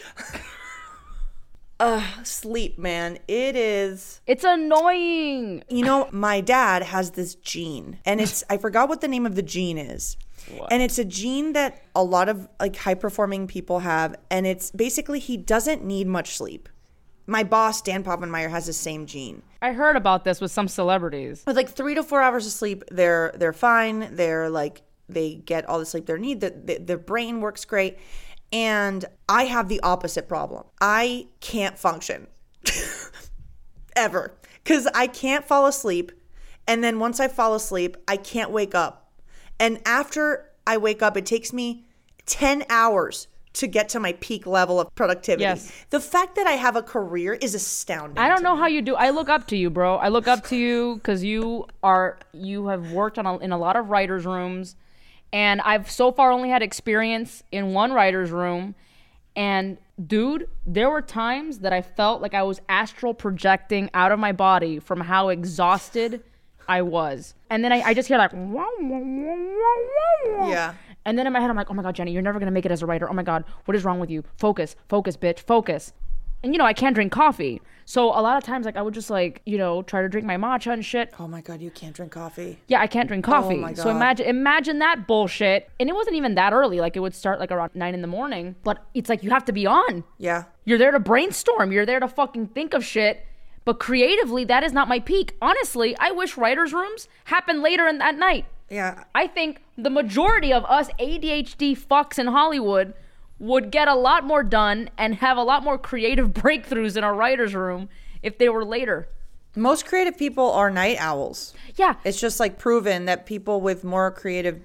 Uh, 1.79 2.23
sleep, 2.23 2.79
man. 2.79 3.19
It 3.29 3.57
is. 3.57 4.21
it's 4.27 4.45
annoying. 4.45 5.63
You 5.69 5.85
know, 5.85 6.09
my 6.11 6.41
dad 6.41 6.83
has 6.83 7.13
this 7.13 7.35
gene, 7.37 7.99
and 8.05 8.21
it's 8.21 8.43
I 8.49 8.57
forgot 8.57 8.89
what 8.89 9.01
the 9.01 9.09
name 9.09 9.27
of 9.27 9.35
the 9.35 9.43
gene 9.43 9.79
is. 9.79 10.17
What? 10.57 10.73
And 10.73 10.83
it's 10.83 10.99
a 10.99 11.05
gene 11.05 11.53
that 11.55 11.83
a 11.95 12.03
lot 12.05 12.29
of 12.29 12.49
like 12.61 12.77
high 12.77 12.95
performing 12.95 13.47
people 13.47 13.81
have, 13.81 14.17
and 14.31 14.47
it's 14.47 14.71
basically 14.71 15.19
he 15.19 15.37
doesn't 15.37 15.85
need 15.85 16.07
much 16.07 16.37
sleep. 16.37 16.69
My 17.27 17.43
boss, 17.43 17.83
Dan 17.83 18.05
Poppenmeyer, 18.05 18.51
has 18.51 18.67
the 18.67 18.73
same 18.73 19.05
gene. 19.07 19.43
I 19.61 19.73
heard 19.73 19.97
about 19.97 20.25
this 20.25 20.41
with 20.41 20.53
some 20.53 20.69
celebrities. 20.69 21.43
with 21.47 21.57
like 21.57 21.69
three 21.71 21.95
to 21.97 22.03
four 22.05 22.23
hours 22.23 22.47
of 22.47 22.53
sleep 22.53 22.85
they're 22.91 23.33
they're 23.37 23.53
fine 23.53 24.15
they're 24.15 24.49
like 24.49 24.83
they 25.09 25.35
get 25.35 25.69
all 25.69 25.79
the 25.81 25.87
sleep 25.87 26.07
they 26.07 26.17
need 26.19 26.41
the, 26.41 26.51
the, 26.51 26.79
their 26.79 26.99
brain 26.99 27.41
works 27.41 27.65
great 27.65 27.99
and 28.53 29.05
i 29.29 29.45
have 29.45 29.69
the 29.69 29.81
opposite 29.83 30.29
problem 30.29 30.65
i 30.81 31.27
can't 31.41 31.79
function 31.79 32.27
ever 33.97 34.33
because 34.63 34.87
i 34.95 35.07
can't 35.07 35.45
fall 35.45 35.67
asleep 35.67 36.13
and 36.67 36.83
then 36.85 36.99
once 36.99 37.19
i 37.21 37.29
fall 37.29 37.55
asleep 37.55 37.97
i 38.09 38.17
can't 38.17 38.51
wake 38.51 38.75
up 38.75 39.11
and 39.59 39.81
after 39.87 40.51
i 40.67 40.77
wake 40.77 41.03
up 41.03 41.17
it 41.17 41.25
takes 41.27 41.53
me 41.53 41.85
10 42.27 42.65
hours 42.69 43.29
to 43.55 43.67
get 43.67 43.89
to 43.89 43.99
my 43.99 44.13
peak 44.21 44.47
level 44.47 44.79
of 44.79 44.95
productivity 44.95 45.43
Yes. 45.45 45.73
the 45.91 46.01
fact 46.01 46.37
that 46.37 46.47
i 46.47 46.53
have 46.53 46.77
a 46.77 46.83
career 46.83 47.33
is 47.35 47.55
astounding 47.55 48.19
I 48.23 48.29
don't 48.29 48.43
know 48.43 48.55
me. 48.55 48.61
how 48.61 48.67
you 48.67 48.83
do. 48.83 48.95
I 48.97 49.11
look 49.11 49.29
up 49.31 49.47
to 49.49 49.57
you, 49.57 49.71
bro. 49.71 49.97
I 49.97 50.09
look 50.09 50.29
up 50.29 50.45
to 50.49 50.57
you 50.57 50.97
because 50.97 51.25
you 51.25 51.67
are 51.83 52.19
you 52.33 52.67
have 52.67 52.93
worked 52.93 53.19
on 53.19 53.25
a, 53.25 53.39
in 53.39 53.53
a 53.53 53.59
lot 53.59 53.77
of 53.77 53.89
writers' 53.89 54.27
rooms, 54.27 54.77
and 55.33 55.61
I've 55.63 55.91
so 55.91 56.13
far 56.13 56.31
only 56.31 56.49
had 56.49 56.63
experience 56.63 57.43
in 57.53 57.73
one 57.73 57.93
writer's 57.93 58.31
room. 58.31 58.75
And 59.35 59.77
dude, 60.05 60.49
there 60.67 60.89
were 60.89 61.03
times 61.03 61.59
that 61.59 61.73
I 61.73 61.83
felt 61.83 62.23
like 62.23 62.35
I 62.35 62.43
was 62.43 62.61
astral 62.69 63.13
projecting 63.13 63.91
out 63.93 64.13
of 64.13 64.19
my 64.19 64.33
body 64.33 64.79
from 64.79 65.01
how 65.01 65.29
exhausted 65.29 66.23
I 66.69 66.83
was. 66.83 67.35
And 67.51 67.63
then 67.63 67.73
I, 67.73 67.83
I 67.83 67.95
just 67.95 68.09
hear 68.09 68.19
like, 68.19 68.33
"Wah, 68.33 68.39
wah, 68.41 68.67
wah, 68.81 68.99
wah, 68.99 70.39
wah." 70.39 70.49
Yeah. 70.49 70.75
And 71.07 71.17
then 71.17 71.27
in 71.27 71.33
my 71.33 71.41
head, 71.41 71.49
I'm 71.49 71.57
like, 71.57 71.71
oh 71.71 71.75
my 71.75 71.85
God, 71.85 71.95
Jenny, 71.95 72.11
you're 72.11 72.21
never 72.21 72.41
going 72.41 72.49
to 72.49 72.53
make 72.53 72.67
it 72.67 72.73
as 72.73 72.83
a 72.83 72.87
writer. 72.87 73.09
Oh 73.09 73.13
my 73.13 73.23
God, 73.23 73.45
what 73.65 73.77
is 73.77 73.85
wrong 73.85 74.01
with 74.01 74.11
you? 74.11 74.25
Focus, 74.39 74.75
focus, 74.89 75.17
bitch, 75.17 75.39
focus. 75.39 75.93
And 76.47 76.55
you 76.55 76.59
know, 76.59 76.65
I 76.65 76.75
can't 76.75 76.95
drink 76.95 77.11
coffee. 77.11 77.61
So 77.87 78.05
a 78.05 78.23
lot 78.23 78.37
of 78.37 78.45
times, 78.45 78.67
like, 78.67 78.77
I 78.77 78.83
would 78.83 78.95
just 78.95 79.11
like, 79.11 79.43
you 79.47 79.59
know, 79.59 79.83
try 79.83 80.01
to 80.03 80.09
drink 80.09 80.25
my 80.25 80.37
matcha 80.37 80.73
and 80.73 80.85
shit. 80.85 81.13
oh 81.19 81.27
my 81.27 81.41
god 81.41 81.61
you 81.61 81.73
can't 81.73 81.93
drink 81.93 82.13
coffee 82.13 82.61
Yeah, 82.69 82.81
I 82.81 82.87
can't 82.87 83.09
drink 83.09 83.27
oh 83.29 83.33
coffee. 83.33 83.57
Oh 83.57 83.61
my 83.61 83.73
god. 83.73 83.83
So 83.83 83.91
imagine 83.91 84.27
imagine 84.27 84.79
that 84.79 85.09
bullshit. 85.09 85.69
And 85.81 85.89
it 85.89 85.93
wasn't 85.93 86.15
even 86.15 86.37
that 86.37 86.53
early. 86.53 86.79
Like 86.79 86.97
it 86.97 87.01
would 87.01 87.17
start 87.17 87.41
like 87.41 87.51
around 87.51 87.73
nine 87.75 87.95
in 87.95 88.01
the 88.01 88.07
morning. 88.07 88.55
But 88.63 88.87
it's 88.95 89.09
like 89.09 89.25
you 89.25 89.31
have 89.31 89.45
to 89.47 89.53
be 89.53 89.67
on. 89.67 90.05
yeah 90.19 90.45
You're 90.65 90.79
there 90.79 90.93
to 90.93 91.01
brainstorm. 91.01 91.73
You're 91.73 91.85
there 91.85 91.99
to 91.99 92.07
fucking 92.07 92.47
think 92.49 92.75
of 92.75 92.85
shit. 92.85 93.27
But 93.65 93.81
creatively, 93.81 94.45
that 94.45 94.63
is 94.63 94.73
not 94.73 94.87
my 94.87 95.01
peak. 95.01 95.35
Honestly, 95.43 95.97
I 95.99 96.13
wish 96.13 96.37
writers' 96.37 96.73
rooms 96.73 97.09
happen 97.25 97.61
later 97.61 97.89
in 97.89 97.99
that 97.99 98.17
night. 98.17 98.45
Yeah. 98.71 99.03
I 99.17 99.27
think 99.27 99.63
the 99.77 99.91
majority 99.91 100.53
of 100.53 100.65
us 100.67 100.91
ADHD 101.01 101.77
fucks 101.77 102.21
in 102.21 102.29
Hollywood 102.29 102.95
would 103.39 103.71
get 103.71 103.89
a 103.89 103.95
lot 103.95 104.25
more 104.25 104.43
done 104.43 104.89
and 104.97 105.17
have 105.17 105.37
a 105.37 105.43
lot 105.43 105.63
more 105.63 105.79
creative 105.79 106.31
breakthroughs 106.33 106.97
in 106.97 107.05
our 107.05 107.15
writer's 107.15 107.55
room 107.55 107.89
if 108.23 108.39
they 108.39 108.49
were 108.49 108.65
later. 108.65 109.09
Most 109.55 109.87
creative 109.87 110.19
people 110.19 110.51
are 110.53 110.71
night 110.71 110.99
owls. 111.01 111.55
Yeah. 111.77 111.95
It's 112.05 112.21
just 112.21 112.39
like 112.41 112.59
proven 112.59 113.07
that 113.07 113.25
people 113.27 113.61
with 113.61 113.85
more 113.85 114.11
creative 114.11 114.61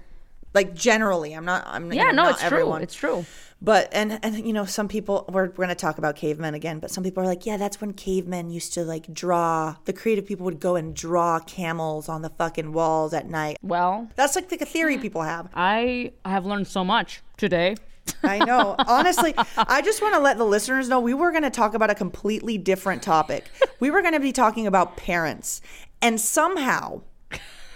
like 0.54 0.76
generally, 0.76 1.34
I'm 1.34 1.46
not 1.46 1.64
I'm 1.66 1.92
Yeah, 1.94 2.12
no, 2.12 2.24
not 2.24 2.32
it's 2.34 2.44
everyone. 2.44 2.80
true. 2.80 2.84
It's 2.84 2.96
true. 2.96 3.26
But 3.62 3.90
and 3.94 4.20
and 4.24 4.46
you 4.46 4.54
know, 4.54 4.66
some 4.66 4.88
people 4.88 5.26
we're, 5.30 5.46
we're 5.46 5.50
going 5.52 5.70
to 5.70 5.76
talk 5.76 5.98
about 5.98 6.16
cavemen 6.16 6.56
again, 6.56 6.80
but 6.80 6.92
some 6.92 7.04
people 7.04 7.24
are 7.24 7.28
like, 7.28 7.46
yeah, 7.46 7.58
that's 7.58 7.80
when 7.80 7.94
cavemen 7.94 8.50
used 8.50 8.74
to 8.74 8.84
like 8.84 9.14
draw. 9.14 9.76
The 9.86 9.94
creative 9.94 10.26
people 10.26 10.46
would 10.46 10.60
go 10.60 10.76
and 10.76 10.96
draw 10.96 11.40
camels 11.40 12.10
on 12.10 12.22
the 12.22 12.30
fucking 12.30 12.74
walls 12.74 13.14
at 13.14 13.30
night. 13.30 13.58
Well, 13.62 14.10
That's 14.16 14.36
like 14.36 14.50
the 14.50 14.58
theory 14.58 14.96
eh, 14.96 15.02
people 15.02 15.22
have. 15.22 15.50
I 15.54 16.12
have 16.26 16.46
learned 16.46 16.68
so 16.68 16.84
much 16.84 17.22
today. 17.38 17.76
I 18.24 18.40
know. 18.40 18.76
Honestly, 18.80 19.34
I 19.58 19.82
just 19.82 20.02
want 20.02 20.14
to 20.16 20.20
let 20.20 20.38
the 20.38 20.46
listeners 20.46 20.90
know 20.90 21.00
we 21.00 21.14
were 21.14 21.32
going 21.32 21.44
to 21.44 21.50
talk 21.50 21.74
about 21.74 21.90
a 21.90 21.96
completely 21.96 22.58
different 22.58 23.04
topic. 23.04 23.46
We 23.80 23.92
were 23.92 24.02
going 24.02 24.14
to 24.14 24.20
be 24.20 24.32
talking 24.32 24.68
about 24.68 24.98
parents, 24.98 25.62
and 26.02 26.20
somehow 26.20 27.02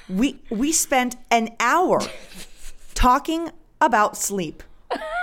we 0.09 0.39
we 0.49 0.71
spent 0.71 1.15
an 1.31 1.49
hour 1.59 2.01
talking 2.93 3.51
about 3.81 4.17
sleep 4.17 4.63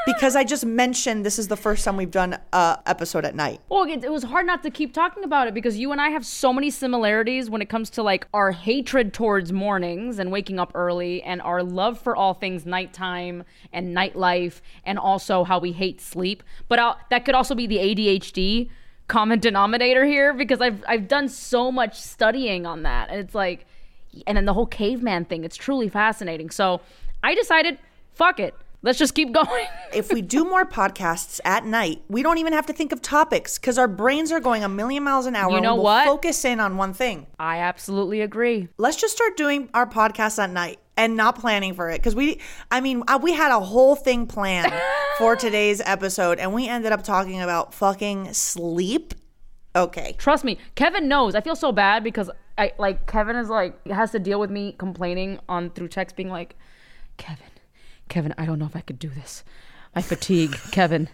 because 0.07 0.37
I 0.37 0.44
just 0.44 0.64
mentioned 0.64 1.25
this 1.25 1.38
is 1.38 1.48
the 1.48 1.57
first 1.57 1.85
time 1.85 1.96
we've 1.96 2.11
done 2.11 2.38
a 2.53 2.79
episode 2.87 3.25
at 3.25 3.35
night. 3.35 3.61
Well, 3.68 3.85
it, 3.85 4.05
it 4.05 4.11
was 4.11 4.25
hard 4.25 4.46
not 4.46 4.62
to 4.64 4.70
keep 4.70 4.92
talking 4.92 5.25
about 5.25 5.48
it 5.48 5.55
because 5.55 5.79
you 5.79 5.92
and 5.92 6.01
I 6.01 6.11
have 6.11 6.27
so 6.27 6.53
many 6.53 6.70
similarities 6.70 7.48
when 7.48 7.63
it 7.63 7.69
comes 7.69 7.90
to 7.90 8.02
like 8.02 8.27
our 8.35 8.52
hatred 8.52 9.13
towards 9.13 9.52
mornings 9.52 10.19
and 10.19 10.33
waking 10.33 10.58
up 10.58 10.73
early 10.75 11.23
and 11.23 11.40
our 11.42 11.63
love 11.63 11.98
for 11.98 12.17
all 12.17 12.35
things 12.35 12.67
nighttime 12.67 13.44
and 13.73 13.96
nightlife 13.96 14.60
and 14.85 14.98
also 14.98 15.44
how 15.44 15.58
we 15.58 15.73
hate 15.73 16.00
sleep. 16.00 16.42
But 16.69 16.79
i 16.79 16.94
that 17.10 17.25
could 17.25 17.35
also 17.35 17.54
be 17.54 17.67
the 17.67 17.79
ADHD 17.79 18.71
common 19.08 19.38
denominator 19.40 20.04
here 20.04 20.33
because 20.33 20.60
I've 20.60 20.83
I've 20.88 21.08
done 21.08 21.29
so 21.29 21.71
much 21.71 22.00
studying 22.00 22.67
on 22.67 22.83
that 22.85 23.10
and 23.10 23.21
it's 23.21 23.35
like 23.35 23.67
and 24.27 24.37
then 24.37 24.44
the 24.44 24.54
whole 24.54 24.67
caveman 24.67 25.25
thing 25.25 25.44
it's 25.44 25.56
truly 25.56 25.88
fascinating. 25.88 26.50
So, 26.50 26.81
I 27.23 27.35
decided 27.35 27.79
fuck 28.15 28.40
it. 28.40 28.54
Let's 28.83 28.99
just 28.99 29.15
keep 29.15 29.33
going. 29.33 29.67
if 29.95 30.13
we 30.13 30.23
do 30.23 30.45
more 30.45 30.65
podcasts 30.65 31.41
at 31.45 31.65
night, 31.65 32.03
we 32.09 32.23
don't 32.23 32.39
even 32.39 32.53
have 32.53 32.67
to 32.67 32.73
think 32.73 32.93
of 32.93 33.01
topics 33.01 33.59
because 33.59 33.79
our 33.79 33.89
brains 33.89 34.33
are 34.33 34.41
going 34.41 34.65
a 34.65 34.69
million 34.69 35.05
miles 35.05 35.27
an 35.27 35.37
hour. 35.37 35.51
You 35.51 35.57
and 35.57 35.65
know 35.65 35.75
we'll 35.77 35.85
what? 35.85 36.07
Focus 36.07 36.45
in 36.45 36.59
on 36.61 36.77
one 36.77 36.93
thing. 36.93 37.27
I 37.39 37.59
absolutely 37.59 38.21
agree. 38.21 38.69
Let's 38.79 38.97
just 38.97 39.15
start 39.15 39.37
doing 39.37 39.69
our 39.73 39.87
podcasts 39.87 40.43
at 40.43 40.51
night 40.51 40.79
and 40.97 41.17
not 41.17 41.39
planning 41.39 41.75
for 41.75 41.91
it 41.91 41.99
because 41.99 42.15
we, 42.15 42.41
I 42.71 42.81
mean, 42.81 43.03
uh, 43.09 43.19
we 43.23 43.33
had 43.33 43.53
a 43.53 43.61
whole 43.61 43.95
thing 43.95 44.27
planned 44.27 44.73
for 45.19 45.37
today's 45.37 45.81
episode 45.85 46.39
and 46.39 46.53
we 46.53 46.69
ended 46.69 46.93
up 46.93 47.05
talking 47.05 47.41
about 47.41 47.73
fucking 47.75 48.33
sleep. 48.35 49.15
Okay. 49.75 50.15
Trust 50.19 50.45
me, 50.45 50.59
Kevin 50.75 51.09
knows. 51.09 51.35
I 51.35 51.41
feel 51.41 51.57
so 51.57 51.73
bad 51.73 52.05
because 52.05 52.31
I 52.59 52.73
like 52.79 53.07
Kevin 53.07 53.37
is 53.37 53.49
like 53.49 53.87
has 53.87 54.11
to 54.13 54.19
deal 54.19 54.39
with 54.39 54.51
me 54.51 54.75
complaining 54.77 55.39
on 55.49 55.71
through 55.71 55.89
text, 55.89 56.17
being 56.17 56.29
like, 56.29 56.57
Kevin, 57.17 57.47
Kevin, 58.09 58.35
I 58.38 58.44
don't 58.46 58.59
know 58.59 58.67
if 58.67 58.77
I 58.77 58.81
could 58.81 58.98
do 58.98 59.09
this. 59.09 59.44
I 59.94 60.03
fatigue, 60.03 60.53
Kevin. 60.71 61.09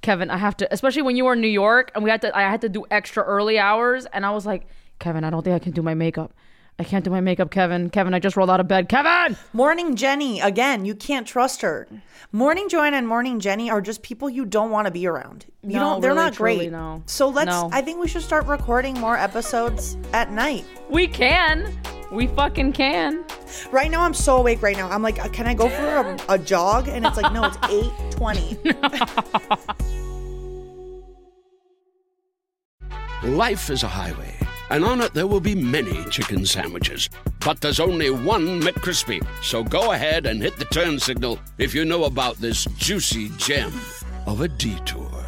Kevin, 0.00 0.30
I 0.30 0.36
have 0.36 0.56
to, 0.58 0.72
especially 0.72 1.02
when 1.02 1.16
you 1.16 1.24
were 1.24 1.32
in 1.32 1.40
New 1.40 1.48
York 1.48 1.90
and 1.94 2.04
we 2.04 2.10
had 2.10 2.22
to, 2.22 2.36
I 2.36 2.42
had 2.42 2.60
to 2.60 2.68
do 2.68 2.84
extra 2.90 3.22
early 3.24 3.58
hours, 3.58 4.06
and 4.06 4.24
I 4.24 4.30
was 4.30 4.46
like, 4.46 4.66
Kevin, 5.00 5.24
I 5.24 5.30
don't 5.30 5.42
think 5.42 5.54
I 5.54 5.58
can 5.58 5.72
do 5.72 5.82
my 5.82 5.94
makeup. 5.94 6.32
I 6.80 6.84
can't 6.84 7.04
do 7.04 7.10
my 7.10 7.20
makeup, 7.20 7.50
Kevin. 7.50 7.90
Kevin, 7.90 8.14
I 8.14 8.20
just 8.20 8.36
rolled 8.36 8.50
out 8.50 8.60
of 8.60 8.68
bed. 8.68 8.88
Kevin! 8.88 9.36
Morning 9.52 9.96
Jenny, 9.96 10.40
again, 10.40 10.84
you 10.84 10.94
can't 10.94 11.26
trust 11.26 11.60
her. 11.62 11.88
Morning 12.30 12.68
Joanna 12.68 12.98
and 12.98 13.08
Morning 13.08 13.40
Jenny 13.40 13.68
are 13.68 13.80
just 13.80 14.02
people 14.02 14.30
you 14.30 14.44
don't 14.44 14.70
want 14.70 14.86
to 14.86 14.92
be 14.92 15.04
around. 15.08 15.46
You 15.64 15.70
No, 15.74 15.80
don't 15.80 16.00
they're 16.00 16.10
really, 16.12 16.22
not 16.24 16.36
great. 16.36 16.54
truly, 16.54 16.70
no. 16.70 17.02
So 17.06 17.28
let's 17.28 17.48
No. 17.48 17.68
I 17.72 17.82
think 17.82 17.98
we 17.98 18.06
should 18.06 18.22
start 18.22 18.46
recording 18.46 18.94
more 19.00 19.16
episodes 19.16 19.96
at 20.12 20.30
night. 20.30 20.64
We 20.88 21.08
can. 21.08 21.76
We 22.10 22.26
fucking 22.28 22.72
can. 22.72 23.24
Right 23.70 23.90
now 23.90 24.02
I'm 24.02 24.14
so 24.14 24.38
awake 24.38 24.62
right 24.62 24.76
now. 24.76 24.88
I'm 24.88 25.02
like, 25.02 25.22
uh, 25.22 25.28
can 25.28 25.46
I 25.46 25.52
go 25.54 25.68
for 25.68 25.84
a, 25.84 26.16
a 26.34 26.38
jog? 26.38 26.88
And 26.88 27.04
it's 27.04 27.18
like, 27.18 27.32
no, 27.32 27.44
it's 27.44 27.56
8:20. 27.58 29.74
Life 33.36 33.68
is 33.68 33.82
a 33.82 33.88
highway, 33.88 34.34
and 34.70 34.84
on 34.84 35.02
it 35.02 35.12
there 35.12 35.26
will 35.26 35.40
be 35.40 35.54
many 35.54 36.02
chicken 36.04 36.46
sandwiches. 36.46 37.10
But 37.44 37.60
there's 37.60 37.80
only 37.80 38.08
one 38.10 38.62
McCrispy. 38.62 39.22
So 39.42 39.62
go 39.62 39.92
ahead 39.92 40.24
and 40.24 40.40
hit 40.40 40.56
the 40.56 40.64
turn 40.66 40.98
signal 40.98 41.38
if 41.58 41.74
you 41.74 41.84
know 41.84 42.04
about 42.04 42.36
this 42.36 42.64
juicy 42.76 43.28
gem 43.36 43.72
of 44.26 44.40
a 44.40 44.48
detour. 44.48 45.27